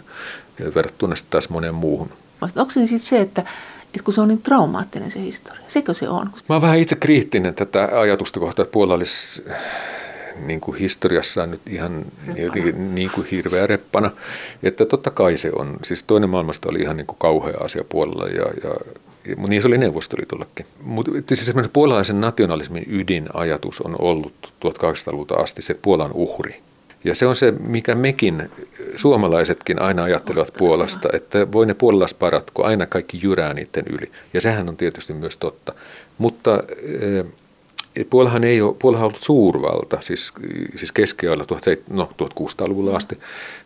verrattuna 0.76 1.16
taas 1.30 1.50
moneen 1.50 1.76
muuhun. 1.76 2.10
Onko 2.42 2.72
se 2.72 2.88
sitten 2.88 3.10
se, 3.10 3.22
että 3.22 3.44
että 3.94 4.04
kun 4.04 4.14
se 4.14 4.22
on 4.22 4.28
niin 4.28 4.42
traumaattinen 4.42 5.12
se 5.12 5.20
historia. 5.22 5.62
Sekö 5.68 5.94
se 5.94 6.10
on? 6.10 6.30
Mä 6.50 6.56
oon 6.56 6.62
vähän 6.62 6.80
itse 6.80 6.96
kriittinen 6.96 7.56
tätä 7.56 7.90
ajatusta 8.00 8.40
kohtaa, 8.40 8.64
että 8.64 8.74
Puola 8.74 8.94
olisi 8.94 9.44
niin 10.46 10.62
kuin 10.62 10.78
historiassaan 10.78 11.52
nyt 11.52 11.62
ihan 11.70 12.06
jotenkin, 12.36 12.96
niin 12.96 13.12
kuin 13.16 13.28
hirveä 13.32 13.68
reppana. 13.68 14.12
Että 14.64 14.86
totta 14.86 15.12
kai 15.12 15.38
se 15.38 15.52
on. 15.56 15.78
Siis 15.84 16.04
toinen 16.04 16.30
maailmasta 16.30 16.70
oli 16.70 16.80
ihan 16.80 16.98
niin 16.98 17.08
kuin 17.08 17.18
kauhea 17.20 17.58
asia 17.60 17.84
puolella 17.90 18.28
ja, 18.28 18.46
ja 18.64 18.76
mutta 19.36 19.50
niin 19.50 19.62
se 19.62 19.68
oli 19.68 19.78
Neuvostoliitollekin. 19.78 20.66
Mutta 20.84 21.12
siis 21.28 21.46
semmoisen 21.46 21.72
puolalaisen 21.72 22.22
nationalismin 22.22 22.86
ydinajatus 22.88 23.82
on 23.82 23.96
ollut 24.00 24.54
1800-luvulta 24.66 25.36
asti 25.36 25.62
se 25.62 25.74
Puolan 25.74 26.12
uhri. 26.14 26.62
Ja 27.04 27.16
se 27.16 27.28
on 27.28 27.36
se, 27.36 27.52
mikä 27.52 27.96
mekin 27.96 28.52
suomalaisetkin 28.96 29.82
aina 29.82 30.04
ajattelevat 30.04 30.54
Puolasta, 30.58 31.10
että 31.14 31.52
voi 31.52 31.66
ne 31.66 31.74
puolalaisparat, 31.74 32.52
kun 32.52 32.66
aina 32.66 32.86
kaikki 32.86 33.20
jyrää 33.24 33.54
niiden 33.54 33.86
yli. 33.90 34.12
Ja 34.34 34.42
sehän 34.42 34.70
on 34.70 34.78
tietysti 34.78 35.14
myös 35.14 35.38
totta. 35.38 35.74
Mutta 36.18 36.64
Puolahan 38.10 38.44
ei 38.44 38.62
ole, 38.62 38.76
Puolahan 38.80 39.06
on 39.06 39.12
ollut 39.12 39.24
suurvalta, 39.24 40.02
siis, 40.02 40.34
siis 40.76 40.92
keskiajalla 40.92 41.46
no, 41.90 42.10
1600-luvulla 42.24 42.96
asti. 42.96 43.18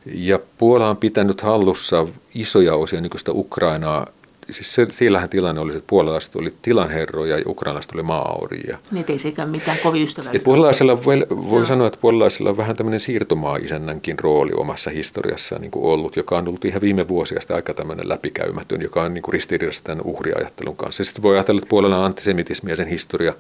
Ja 0.05 0.39
Puola 0.57 0.89
on 0.89 0.97
pitänyt 0.97 1.41
hallussa 1.41 2.07
isoja 2.35 2.75
osia 2.75 3.01
nykyistä 3.01 3.31
Ukrainaa 3.31 4.07
siis 4.51 4.75
se, 4.75 4.87
sillähän 4.91 5.29
tilanne 5.29 5.61
oli, 5.61 5.71
että 5.71 5.83
puolalaiset 5.87 6.35
oli 6.35 6.53
tilanherroja 6.61 7.37
ja 7.37 7.43
ukrainalaiset 7.47 7.91
oli 7.91 8.03
maaoria. 8.03 8.77
Niin 8.91 9.05
ei 9.09 9.19
sekään 9.19 9.49
mitään 9.49 9.77
kovin 9.83 10.03
ystävällistä. 10.03 10.45
puolalaisilla 10.45 11.03
voi, 11.03 11.25
voi 11.29 11.65
sanoa, 11.65 11.87
että 11.87 11.99
puolalaisilla 12.01 12.49
on 12.49 12.57
vähän 12.57 12.75
tämmöinen 12.75 12.99
siirtomaa-isännänkin 12.99 14.19
rooli 14.19 14.51
omassa 14.55 14.89
historiassaan 14.89 15.61
niin 15.61 15.71
kuin 15.71 15.85
ollut, 15.85 16.15
joka 16.15 16.37
on 16.37 16.47
ollut 16.47 16.65
ihan 16.65 16.81
viime 16.81 17.07
vuosia 17.07 17.41
sitten 17.41 17.55
aika 17.55 17.73
tämmöinen 17.73 18.09
läpikäymätön, 18.09 18.81
joka 18.81 19.01
on 19.01 19.13
niin 19.13 19.23
ristiriidassa 19.29 19.83
tämän 19.83 20.01
uhriajattelun 20.05 20.75
kanssa. 20.75 21.03
Sitten 21.03 21.23
voi 21.23 21.35
ajatella, 21.35 21.59
että 21.59 21.69
puolella 21.69 21.97
on 21.97 22.05
antisemitismi 22.05 22.69
ja 22.69 22.75
sen 22.75 22.87
historia, 22.87 23.33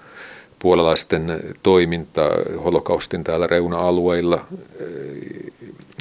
puolalaisten 0.59 1.39
toiminta 1.63 2.21
holokaustin 2.63 3.23
täällä 3.23 3.47
reuna-alueilla, 3.47 4.45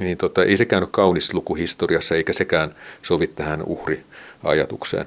niin 0.00 0.18
tota, 0.18 0.44
ei 0.44 0.56
sekään 0.56 0.82
ole 0.82 0.88
kaunis 0.92 1.34
luku 1.34 1.54
historiassa, 1.54 2.14
eikä 2.14 2.32
sekään 2.32 2.74
sovi 3.02 3.26
tähän 3.26 3.62
uhri 3.62 4.04
ajatukseen. 4.44 5.06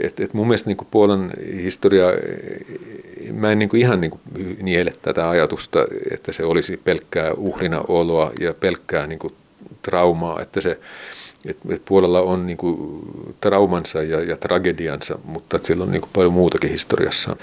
Et, 0.00 0.20
et 0.20 0.34
mun 0.34 0.46
mielestä 0.46 0.70
niin 0.70 0.76
kuin 0.76 0.88
Puolan 0.90 1.30
historia, 1.62 2.06
mä 3.32 3.52
en 3.52 3.58
niin 3.58 3.68
kuin 3.68 3.80
ihan 3.80 4.00
niin 4.00 4.10
kuin 4.10 4.20
niele 4.62 4.92
tätä 5.02 5.30
ajatusta, 5.30 5.86
että 6.10 6.32
se 6.32 6.44
olisi 6.44 6.76
pelkkää 6.76 7.32
uhrina 7.32 7.84
oloa 7.88 8.32
ja 8.40 8.54
pelkkää 8.54 9.06
niin 9.06 9.18
kuin 9.18 9.34
traumaa, 9.82 10.40
että 10.42 10.60
se, 10.60 10.78
että 11.46 11.74
et 11.74 11.82
Puolalla 11.84 12.20
on 12.20 12.46
niin 12.46 12.56
kuin 12.56 13.00
traumansa 13.40 14.02
ja, 14.02 14.20
ja 14.20 14.36
tragediansa, 14.36 15.18
mutta 15.24 15.58
sillä 15.62 15.84
on 15.84 15.90
niin 15.90 16.00
kuin 16.02 16.10
paljon 16.14 16.32
muutakin 16.32 16.70
historiassa. 16.70 17.36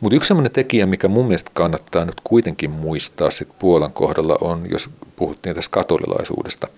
Mutta 0.00 0.16
yksi 0.16 0.28
sellainen 0.28 0.52
tekijä, 0.52 0.86
mikä 0.86 1.08
mun 1.08 1.26
mielestä 1.26 1.50
kannattaa 1.54 2.04
nyt 2.04 2.20
kuitenkin 2.24 2.70
muistaa 2.70 3.30
sit 3.30 3.48
Puolan 3.58 3.92
kohdalla 3.92 4.38
on, 4.40 4.66
jos 4.70 4.90
puhuttiin 5.16 5.54
tästä 5.54 5.72
katolilaisuudesta, 5.74 6.68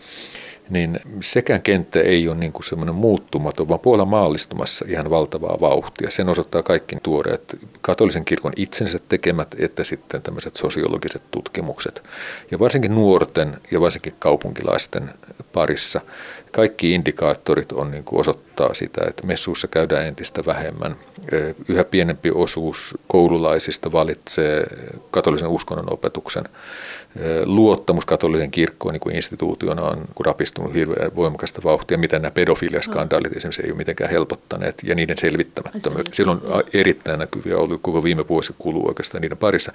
niin 0.71 1.01
sekään 1.21 1.63
kenttä 1.63 2.01
ei 2.01 2.29
ole 2.29 2.37
niin 2.37 2.53
kuin 2.53 2.65
semmoinen 2.65 2.95
muuttumaton, 2.95 3.69
vaan 3.69 3.81
Puola 3.81 4.05
maallistumassa 4.05 4.85
ihan 4.89 5.11
valtavaa 5.11 5.61
vauhtia. 5.61 6.11
Sen 6.11 6.29
osoittaa 6.29 6.63
kaikki 6.63 6.97
tuoreet 7.03 7.59
katolisen 7.81 8.25
kirkon 8.25 8.53
itsensä 8.57 8.99
tekemät, 9.09 9.55
että 9.59 9.85
sitten 9.85 10.23
tämmöiset 10.23 10.57
sosiologiset 10.57 11.23
tutkimukset. 11.31 12.03
Ja 12.51 12.59
varsinkin 12.59 12.95
nuorten 12.95 13.57
ja 13.71 13.81
varsinkin 13.81 14.15
kaupunkilaisten 14.19 15.11
parissa 15.53 16.01
kaikki 16.53 16.93
indikaattorit 16.93 17.73
on 17.73 17.91
niin 17.91 18.05
kuin 18.05 18.21
osoittaa 18.21 18.75
sitä, 18.75 19.01
että 19.09 19.27
messuissa 19.27 19.69
käydään 19.69 20.07
entistä 20.07 20.47
vähemmän. 20.47 20.97
Yhä 21.69 21.85
pienempi 21.85 22.31
osuus 22.35 22.99
koululaisista 23.07 23.93
valitsee 23.93 24.67
katolisen 25.11 25.49
uskonnon 25.49 25.93
opetuksen. 25.93 26.45
Luottamus 27.45 28.05
katolisen 28.05 28.51
kirkkoon 28.51 28.93
niin 28.93 29.01
kuin 29.01 29.17
instituutiona 29.17 29.83
on 29.83 30.05
rapistunut 30.25 30.75
hirveän 30.75 31.17
voimakasta 31.17 31.61
vauhtia, 31.65 31.99
mitä 31.99 32.19
nämä 32.19 32.31
pedofiliaskandaalit 32.31 33.37
esimerkiksi 33.37 33.63
ei 33.63 33.71
ole 33.71 33.77
mitenkään 33.77 34.11
helpottaneet, 34.11 34.79
ja 34.83 34.95
niiden 34.95 35.19
selvittämättömyys. 35.19 36.07
Silloin 36.13 36.41
erittäin 36.73 37.19
näkyviä 37.19 37.59
ollut 37.59 37.83
koko 37.83 38.03
viime 38.03 38.29
vuosi 38.29 38.55
kuluu 38.59 38.89
oikeastaan 38.89 39.23
niiden 39.23 39.39
parissa. 39.39 39.73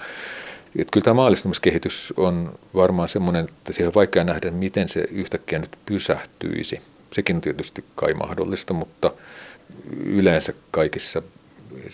Että 0.79 0.91
kyllä 0.91 1.03
tämä 1.03 1.13
maallistumiskehitys 1.13 2.13
on 2.17 2.59
varmaan 2.75 3.09
semmoinen, 3.09 3.45
että 3.45 3.73
siihen 3.73 3.87
on 3.87 3.95
vaikea 3.95 4.23
nähdä, 4.23 4.51
miten 4.51 4.89
se 4.89 4.99
yhtäkkiä 5.11 5.59
nyt 5.59 5.77
pysähtyisi. 5.85 6.81
Sekin 7.11 7.35
on 7.35 7.41
tietysti 7.41 7.83
kai 7.95 8.13
mahdollista, 8.13 8.73
mutta 8.73 9.11
yleensä 10.05 10.53
kaikissa 10.71 11.21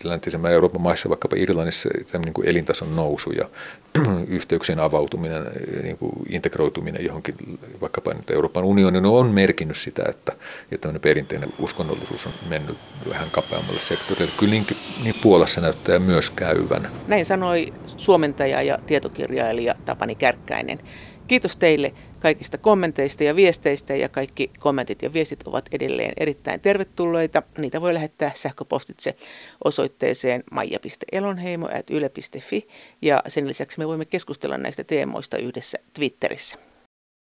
läntisemmän 0.03 0.53
Euroopan 0.53 0.81
maissa, 0.81 1.09
vaikkapa 1.09 1.35
Irlannissa, 1.39 1.89
niin 2.25 2.33
kuin 2.33 2.47
elintason 2.47 2.95
nousu 2.95 3.31
ja 3.31 3.49
yhteyksien 4.27 4.79
avautuminen, 4.79 5.43
niin 5.83 5.97
kuin 5.97 6.11
integroituminen 6.29 7.05
johonkin 7.05 7.35
vaikkapa 7.81 8.13
nyt 8.13 8.31
Euroopan 8.31 8.63
unioniin 8.63 9.05
on 9.05 9.27
merkinnyt 9.27 9.77
sitä, 9.77 10.03
että, 10.09 10.33
että 10.71 10.93
perinteinen 11.01 11.53
uskonnollisuus 11.59 12.25
on 12.25 12.33
mennyt 12.49 12.77
vähän 13.09 13.27
kapeammalle 13.31 13.79
sektorille. 13.79 14.31
Kyllä 14.39 14.51
niin, 14.51 14.65
niin 15.03 15.15
Puolassa 15.23 15.61
näyttää 15.61 15.99
myös 15.99 16.29
käyvän. 16.29 16.89
Näin 17.07 17.25
sanoi 17.25 17.73
suomentaja 17.97 18.61
ja 18.61 18.79
tietokirjailija 18.87 19.75
Tapani 19.85 20.15
Kärkkäinen. 20.15 20.79
Kiitos 21.27 21.55
teille 21.55 21.93
kaikista 22.23 22.57
kommenteista 22.57 23.23
ja 23.23 23.35
viesteistä 23.35 23.95
ja 23.95 24.09
kaikki 24.09 24.51
kommentit 24.59 25.01
ja 25.01 25.13
viestit 25.13 25.47
ovat 25.47 25.65
edelleen 25.71 26.13
erittäin 26.17 26.59
tervetulleita. 26.59 27.43
Niitä 27.57 27.81
voi 27.81 27.93
lähettää 27.93 28.31
sähköpostitse 28.35 29.15
osoitteeseen 29.63 30.43
maija.elonheimo.yle.fi 30.51 32.67
ja 33.01 33.23
sen 33.27 33.47
lisäksi 33.47 33.79
me 33.79 33.87
voimme 33.87 34.05
keskustella 34.05 34.57
näistä 34.57 34.83
teemoista 34.83 35.37
yhdessä 35.37 35.77
Twitterissä. 35.93 36.72